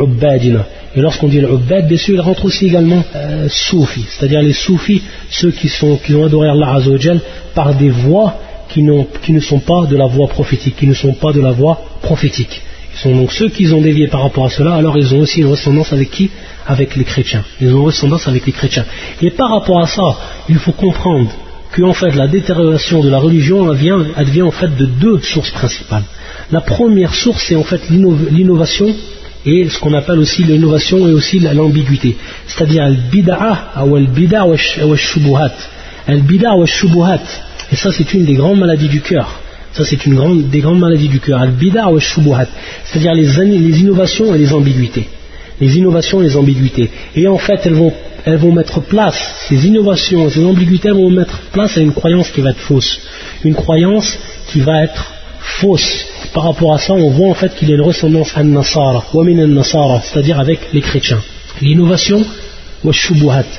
Et 0.96 1.02
lorsqu'on 1.02 1.28
dit 1.28 1.42
l'ubbad, 1.42 1.88
bien 1.88 1.98
sûr, 1.98 2.14
il 2.14 2.22
rentre 2.22 2.46
aussi 2.46 2.68
également 2.68 3.04
euh, 3.16 3.48
soufis, 3.50 4.06
c'est-à-dire 4.08 4.42
les 4.42 4.54
soufis, 4.54 5.02
ceux 5.30 5.52
qui, 5.52 5.70
ont 5.84 6.26
adoré 6.26 6.48
Allah 6.48 6.76
Azzawajal 6.76 7.20
par 7.56 7.74
des 7.74 7.90
voix 7.90 8.36
qui, 8.74 9.32
ne 9.34 9.40
sont 9.40 9.60
pas 9.60 9.86
de 9.86 9.96
la 9.96 10.08
voix 10.08 10.28
prophétique, 10.28 10.76
qui 10.76 10.88
ne 10.88 10.94
sont 10.94 11.14
pas 11.14 11.32
de 11.32 11.42
la 11.42 11.52
voix 11.52 11.80
prophétique. 12.02 12.62
Ils 12.94 13.00
sont 13.00 13.16
donc 13.16 13.32
ceux 13.32 13.50
qui 13.50 13.72
ont 13.74 13.82
dévié 13.82 14.08
par 14.08 14.22
rapport 14.22 14.46
à 14.46 14.50
cela, 14.50 14.76
alors 14.76 14.98
ils 14.98 15.14
ont 15.14 15.20
aussi 15.20 15.42
une 15.42 15.48
ressemblance 15.48 15.94
avec 15.94 16.12
qui? 16.12 16.30
Avec 16.66 16.96
les 16.96 17.04
chrétiens. 17.04 17.44
Ils 17.62 17.74
ont 17.74 17.80
une 17.80 17.86
ressemblance 17.86 18.28
avec 18.28 18.46
les 18.46 18.52
chrétiens. 18.52 18.86
Et 19.22 19.32
par 19.32 19.50
rapport 19.50 19.82
à 19.82 19.88
ça, 19.88 20.18
il 20.50 20.58
faut 20.58 20.72
comprendre 20.72 21.30
que 21.72 21.94
fait 21.94 22.16
la 22.16 22.28
détérioration 22.28 23.04
de 23.04 23.10
la 23.10 23.18
religion 23.18 23.70
advient, 23.70 23.98
advient 24.16 24.44
en 24.44 24.52
fait 24.52 24.76
de 24.76 24.86
deux 24.86 25.20
sources 25.22 25.50
principales. 25.52 26.04
La 26.52 26.62
première 26.62 27.16
source 27.16 27.44
c'est 27.48 27.56
en 27.56 27.64
fait 27.64 27.82
l'innovation 27.90 28.94
et 29.46 29.68
ce 29.70 29.80
qu'on 29.80 29.94
appelle 29.94 30.20
aussi 30.20 30.44
l'innovation 30.44 31.08
et 31.08 31.12
aussi 31.12 31.40
l'ambiguïté. 31.40 32.16
C'est-à-dire 32.46 32.84
al-bid'a 32.84 33.86
ou 33.86 33.96
al-bid'a 33.96 34.46
ou 34.46 34.54
al-shubuhat. 34.54 35.56
Al-bid'a 36.08 36.56
ou 36.56 36.62
al-shubuhat. 36.62 37.26
Et 37.74 37.76
ça 37.76 37.92
c'est 37.92 38.14
une 38.14 38.24
des 38.24 38.36
grandes 38.36 38.60
maladies 38.60 38.88
du 38.88 39.02
cœur. 39.02 39.40
Ça 39.72 39.84
c'est 39.84 40.06
une 40.06 40.14
grande, 40.14 40.50
des 40.52 40.60
grandes 40.60 40.80
maladies 40.80 41.08
du 41.08 41.20
cœur. 41.20 41.42
Al-bid'a 41.42 41.90
ou 41.90 41.96
al-shubuhat. 41.96 42.48
C'est-à-dire 42.84 43.16
les, 43.16 43.82
innovations 43.82 44.36
et 44.36 44.38
les 44.38 44.54
ambiguïtés. 44.54 45.08
Les 45.60 45.76
innovations 45.80 46.22
et 46.22 46.26
les 46.26 46.38
ambiguïtés. 46.38 46.92
Et 47.16 47.28
en 47.28 47.40
fait 47.40 47.62
elles 47.66 47.74
vont 47.74 47.92
elles 48.26 48.38
vont 48.38 48.54
mettre 48.54 48.80
place, 48.80 49.20
ces 49.50 49.68
innovations, 49.68 50.30
ces 50.30 50.46
ambiguïtés 50.46 50.92
vont 50.92 51.10
mettre 51.10 51.38
place 51.52 51.76
à 51.78 51.82
une 51.82 51.92
croyance 51.92 52.30
qui 52.30 52.42
va 52.42 52.52
être 52.52 52.60
fausse. 52.60 53.02
Une 53.44 53.56
croyance 53.56 54.18
qui 54.50 54.62
va 54.62 54.84
être 54.84 55.12
fausse. 55.42 56.06
Par 56.34 56.44
rapport 56.44 56.74
à 56.74 56.78
ça, 56.78 56.94
on 56.94 57.10
voit 57.10 57.28
en 57.28 57.34
fait 57.34 57.54
qu'il 57.56 57.68
y 57.70 57.72
a 57.74 57.76
une 57.76 57.82
ressemblance 57.82 58.32
à 58.38 58.44
Nasara, 58.44 59.04
Nasara, 59.14 60.02
c'est-à-dire 60.02 60.40
avec 60.40 60.60
les 60.74 60.80
chrétiens. 60.80 61.22
L'innovation, 61.60 62.24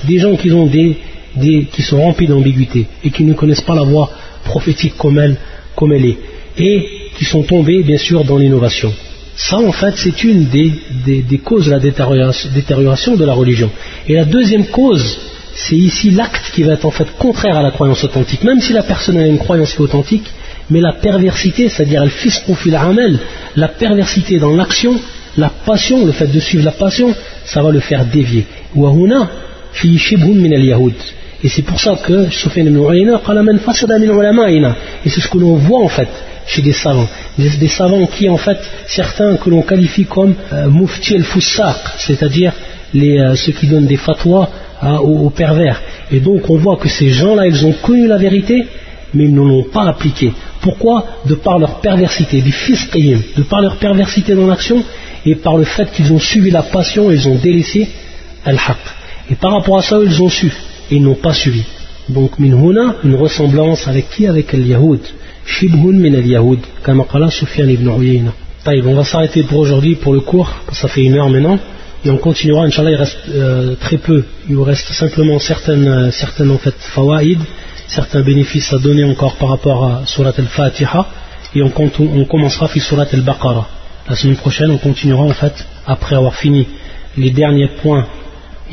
des 0.04 0.18
gens 0.18 0.36
qui, 0.36 0.50
ont 0.52 0.66
des, 0.66 0.98
qui 1.40 1.82
sont 1.82 2.00
remplis 2.00 2.26
d'ambiguïté 2.26 2.86
et 3.02 3.10
qui 3.10 3.24
ne 3.24 3.34
connaissent 3.34 3.60
pas 3.60 3.74
la 3.74 3.82
voie 3.82 4.10
prophétique 4.44 4.94
comme 4.96 5.18
elle, 5.18 5.36
est, 6.04 6.18
et 6.58 6.88
qui 7.16 7.24
sont 7.24 7.42
tombés 7.42 7.82
bien 7.82 7.98
sûr 7.98 8.24
dans 8.24 8.36
l'innovation. 8.36 8.92
Ça, 9.36 9.58
en 9.58 9.72
fait, 9.72 9.94
c'est 9.96 10.22
une 10.22 10.44
des, 10.44 11.38
causes 11.38 11.66
de 11.66 11.72
la 11.72 11.80
détérioration 11.80 13.16
de 13.16 13.24
la 13.24 13.32
religion. 13.32 13.70
Et 14.06 14.14
la 14.14 14.24
deuxième 14.24 14.66
cause, 14.66 15.18
c'est 15.54 15.76
ici 15.76 16.10
l'acte 16.10 16.52
qui 16.54 16.62
va 16.62 16.74
être 16.74 16.84
en 16.84 16.90
fait 16.90 17.08
contraire 17.18 17.56
à 17.56 17.62
la 17.62 17.72
croyance 17.72 18.04
authentique. 18.04 18.44
Même 18.44 18.60
si 18.60 18.72
la 18.72 18.84
personne 18.84 19.18
a 19.18 19.26
une 19.26 19.38
croyance 19.38 19.78
authentique, 19.80 20.30
mais 20.70 20.80
la 20.80 20.92
perversité, 20.92 21.68
c'est-à-dire 21.68 22.02
elle 22.02 22.10
fil 22.10 22.76
amel, 22.76 23.18
la 23.56 23.68
perversité 23.68 24.38
dans 24.38 24.54
l'action, 24.54 24.94
la 25.36 25.50
passion, 25.50 26.06
le 26.06 26.12
fait 26.12 26.28
de 26.28 26.38
suivre 26.38 26.64
la 26.64 26.70
passion, 26.70 27.12
ça 27.44 27.60
va 27.62 27.70
le 27.70 27.80
faire 27.80 28.04
dévier. 28.04 28.46
Et 31.42 31.48
c'est 31.48 31.62
pour 31.62 31.80
ça 31.80 31.96
que 32.02 32.30
Soufiane 32.30 32.68
ibn 32.68 32.78
Uyayna 32.78 33.20
et 35.04 35.08
c'est 35.08 35.20
ce 35.20 35.28
que 35.28 35.38
l'on 35.38 35.56
voit 35.56 35.80
en 35.80 35.88
fait 35.88 36.08
chez 36.46 36.62
des 36.62 36.72
savants. 36.72 37.08
Des, 37.38 37.68
savants 37.68 38.06
qui 38.06 38.28
en 38.28 38.36
fait, 38.36 38.58
certains 38.86 39.36
que 39.36 39.50
l'on 39.50 39.62
qualifie 39.62 40.04
comme 40.04 40.34
euh, 40.52 40.68
mufti 40.68 41.14
al-fussaq, 41.14 41.76
c'est-à-dire 41.98 42.52
euh, 42.94 43.34
ceux 43.34 43.52
qui 43.52 43.66
donnent 43.66 43.86
des 43.86 43.96
fatwas 43.96 44.48
aux, 45.02 45.30
pervers. 45.30 45.80
Et 46.12 46.20
donc 46.20 46.48
on 46.50 46.56
voit 46.56 46.76
que 46.76 46.88
ces 46.88 47.08
gens-là, 47.08 47.46
ils 47.46 47.64
ont 47.64 47.72
connu 47.72 48.06
la 48.06 48.18
vérité, 48.18 48.66
mais 49.14 49.24
ils 49.24 49.34
ne 49.34 49.40
l'ont 49.40 49.64
pas 49.64 49.84
appliquée. 49.84 50.32
Pourquoi? 50.60 51.06
De 51.26 51.34
par 51.34 51.58
leur 51.58 51.80
perversité, 51.80 52.40
du 52.42 52.52
fisqiyim, 52.52 53.20
de 53.36 53.42
par 53.42 53.62
leur 53.62 53.76
perversité 53.76 54.34
dans 54.34 54.46
l'action, 54.46 54.82
et 55.26 55.36
par 55.36 55.56
le 55.56 55.64
fait 55.64 55.90
qu'ils 55.92 56.12
ont 56.12 56.18
suivi 56.18 56.50
la 56.50 56.62
passion, 56.62 57.10
ils 57.10 57.26
ont 57.28 57.36
délaissé 57.36 57.88
al-haq. 58.44 58.76
Et 59.30 59.36
par 59.36 59.52
rapport 59.52 59.78
à 59.78 59.82
ça, 59.82 59.98
ils 60.04 60.22
ont 60.22 60.28
su, 60.28 60.52
ils 60.90 61.02
n'ont 61.02 61.14
pas 61.14 61.32
suivi. 61.32 61.64
Donc, 62.08 62.38
minhuna, 62.38 62.96
une 63.04 63.14
ressemblance 63.14 63.88
avec 63.88 64.10
qui? 64.10 64.26
Avec 64.26 64.52
les 64.52 64.68
yahoud 64.68 65.00
Shibhun 65.46 65.92
min 65.92 66.14
al-Yahoud, 66.14 66.60
comme 66.82 67.04
qala 67.06 67.30
Sufyan 67.30 67.68
ibn 67.68 67.88
Uyayna. 67.88 68.32
On 68.66 68.94
va 68.94 69.04
s'arrêter 69.04 69.42
pour 69.42 69.58
aujourd'hui, 69.58 69.94
pour 69.96 70.14
le 70.14 70.20
cours, 70.20 70.50
ça 70.72 70.88
fait 70.88 71.02
une 71.02 71.14
heure 71.14 71.28
maintenant, 71.28 71.58
et 72.02 72.10
on 72.10 72.16
continuera, 72.16 72.64
Inch'Allah, 72.64 72.92
il 72.92 72.96
reste 72.96 73.18
euh, 73.28 73.74
très 73.76 73.98
peu, 73.98 74.24
il 74.48 74.56
vous 74.56 74.64
reste 74.64 74.90
simplement 74.92 75.38
certaines, 75.38 75.86
euh, 75.86 76.10
certaines 76.10 76.50
en 76.50 76.56
fait, 76.56 76.74
fawaïd, 76.78 77.38
certains 77.88 78.22
bénéfices 78.22 78.72
à 78.72 78.78
donner 78.78 79.04
encore 79.04 79.36
par 79.36 79.50
rapport 79.50 79.84
à 79.84 80.06
Surat 80.06 80.32
al-Fatiha, 80.36 81.06
et 81.54 81.62
on, 81.62 81.70
on 82.00 82.24
commencera 82.24 82.68
fi 82.68 82.80
Surat 82.80 83.06
al-Baqarah. 83.12 83.68
La 84.08 84.16
semaine 84.16 84.36
prochaine, 84.36 84.70
on 84.70 84.78
continuera 84.78 85.24
en 85.24 85.34
fait, 85.34 85.66
après 85.86 86.16
avoir 86.16 86.34
fini 86.34 86.66
les 87.18 87.30
derniers 87.30 87.68
points, 87.82 88.06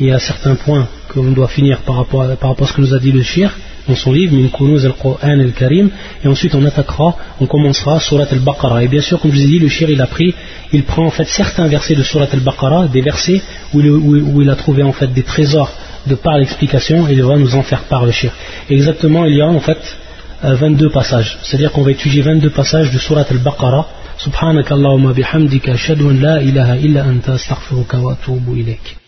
y 0.00 0.10
a 0.10 0.18
certains 0.18 0.54
points 0.54 0.88
que 1.11 1.19
l'on 1.19 1.31
doit 1.31 1.47
finir 1.47 1.79
par 1.79 1.95
rapport, 1.95 2.23
à, 2.23 2.35
par 2.35 2.49
rapport 2.51 2.67
à 2.67 2.69
ce 2.71 2.75
que 2.75 2.81
nous 2.81 2.93
a 2.93 2.99
dit 2.99 3.11
le 3.11 3.23
shir, 3.23 3.51
dans 3.87 3.95
son 3.95 4.11
livre 4.11 4.35
Min 4.35 4.49
Kunuz 4.49 4.85
al-Qur'an 4.85 5.39
al-Karim 5.39 5.89
et 6.23 6.27
ensuite 6.27 6.53
on 6.55 6.65
attaquera, 6.65 7.15
on 7.39 7.45
commencera 7.45 7.99
Surat 7.99 8.27
al-Baqarah 8.29 8.83
et 8.83 8.87
bien 8.87 9.01
sûr 9.01 9.19
comme 9.19 9.31
je 9.31 9.37
vous 9.37 9.43
ai 9.43 9.47
dit 9.47 9.59
le 9.59 9.69
shir 9.69 9.89
il 9.89 10.01
a 10.01 10.07
pris 10.07 10.35
il 10.73 10.83
prend 10.83 11.05
en 11.05 11.09
fait 11.09 11.27
certains 11.27 11.67
versets 11.67 11.95
de 11.95 12.03
Surat 12.03 12.27
al-Baqarah 12.31 12.87
des 12.87 13.01
versets 13.01 13.41
où 13.73 13.79
il, 13.79 13.89
où, 13.89 14.41
il, 14.41 14.49
a 14.49 14.55
trouvé 14.55 14.83
en 14.83 14.91
fait 14.91 15.13
des 15.13 15.23
trésors 15.23 15.71
de 16.05 16.15
par 16.15 16.37
l'explication 16.37 17.07
et 17.07 17.13
il 17.13 17.23
va 17.23 17.37
nous 17.37 17.55
en 17.55 17.63
faire 17.63 17.83
part 17.83 18.05
le 18.05 18.11
shir 18.11 18.31
exactement 18.69 19.25
il 19.25 19.35
y 19.37 19.41
a 19.41 19.47
en 19.47 19.59
fait 19.59 19.79
22 20.43 20.85
euh, 20.85 20.89
passages 20.89 21.37
c'est 21.43 21.55
à 21.55 21.59
dire 21.59 21.71
qu'on 21.71 21.83
va 21.83 21.91
étudier 21.91 22.21
22 22.21 22.49
passages 22.49 22.91
de 22.91 22.97
Surat 22.97 23.25
al-Baqarah 23.29 23.85
سبحانك 24.17 24.71
اللهم 24.71 25.11
بحمدك 25.13 25.69
أشهد 25.69 26.01
أن 26.01 26.19
لا 26.19 26.41
إله 26.41 26.73
إلا 26.73 27.01
أنت 27.09 27.29
أستغفرك 27.29 27.93
وأتوب 27.93 28.49
إليك 28.49 29.00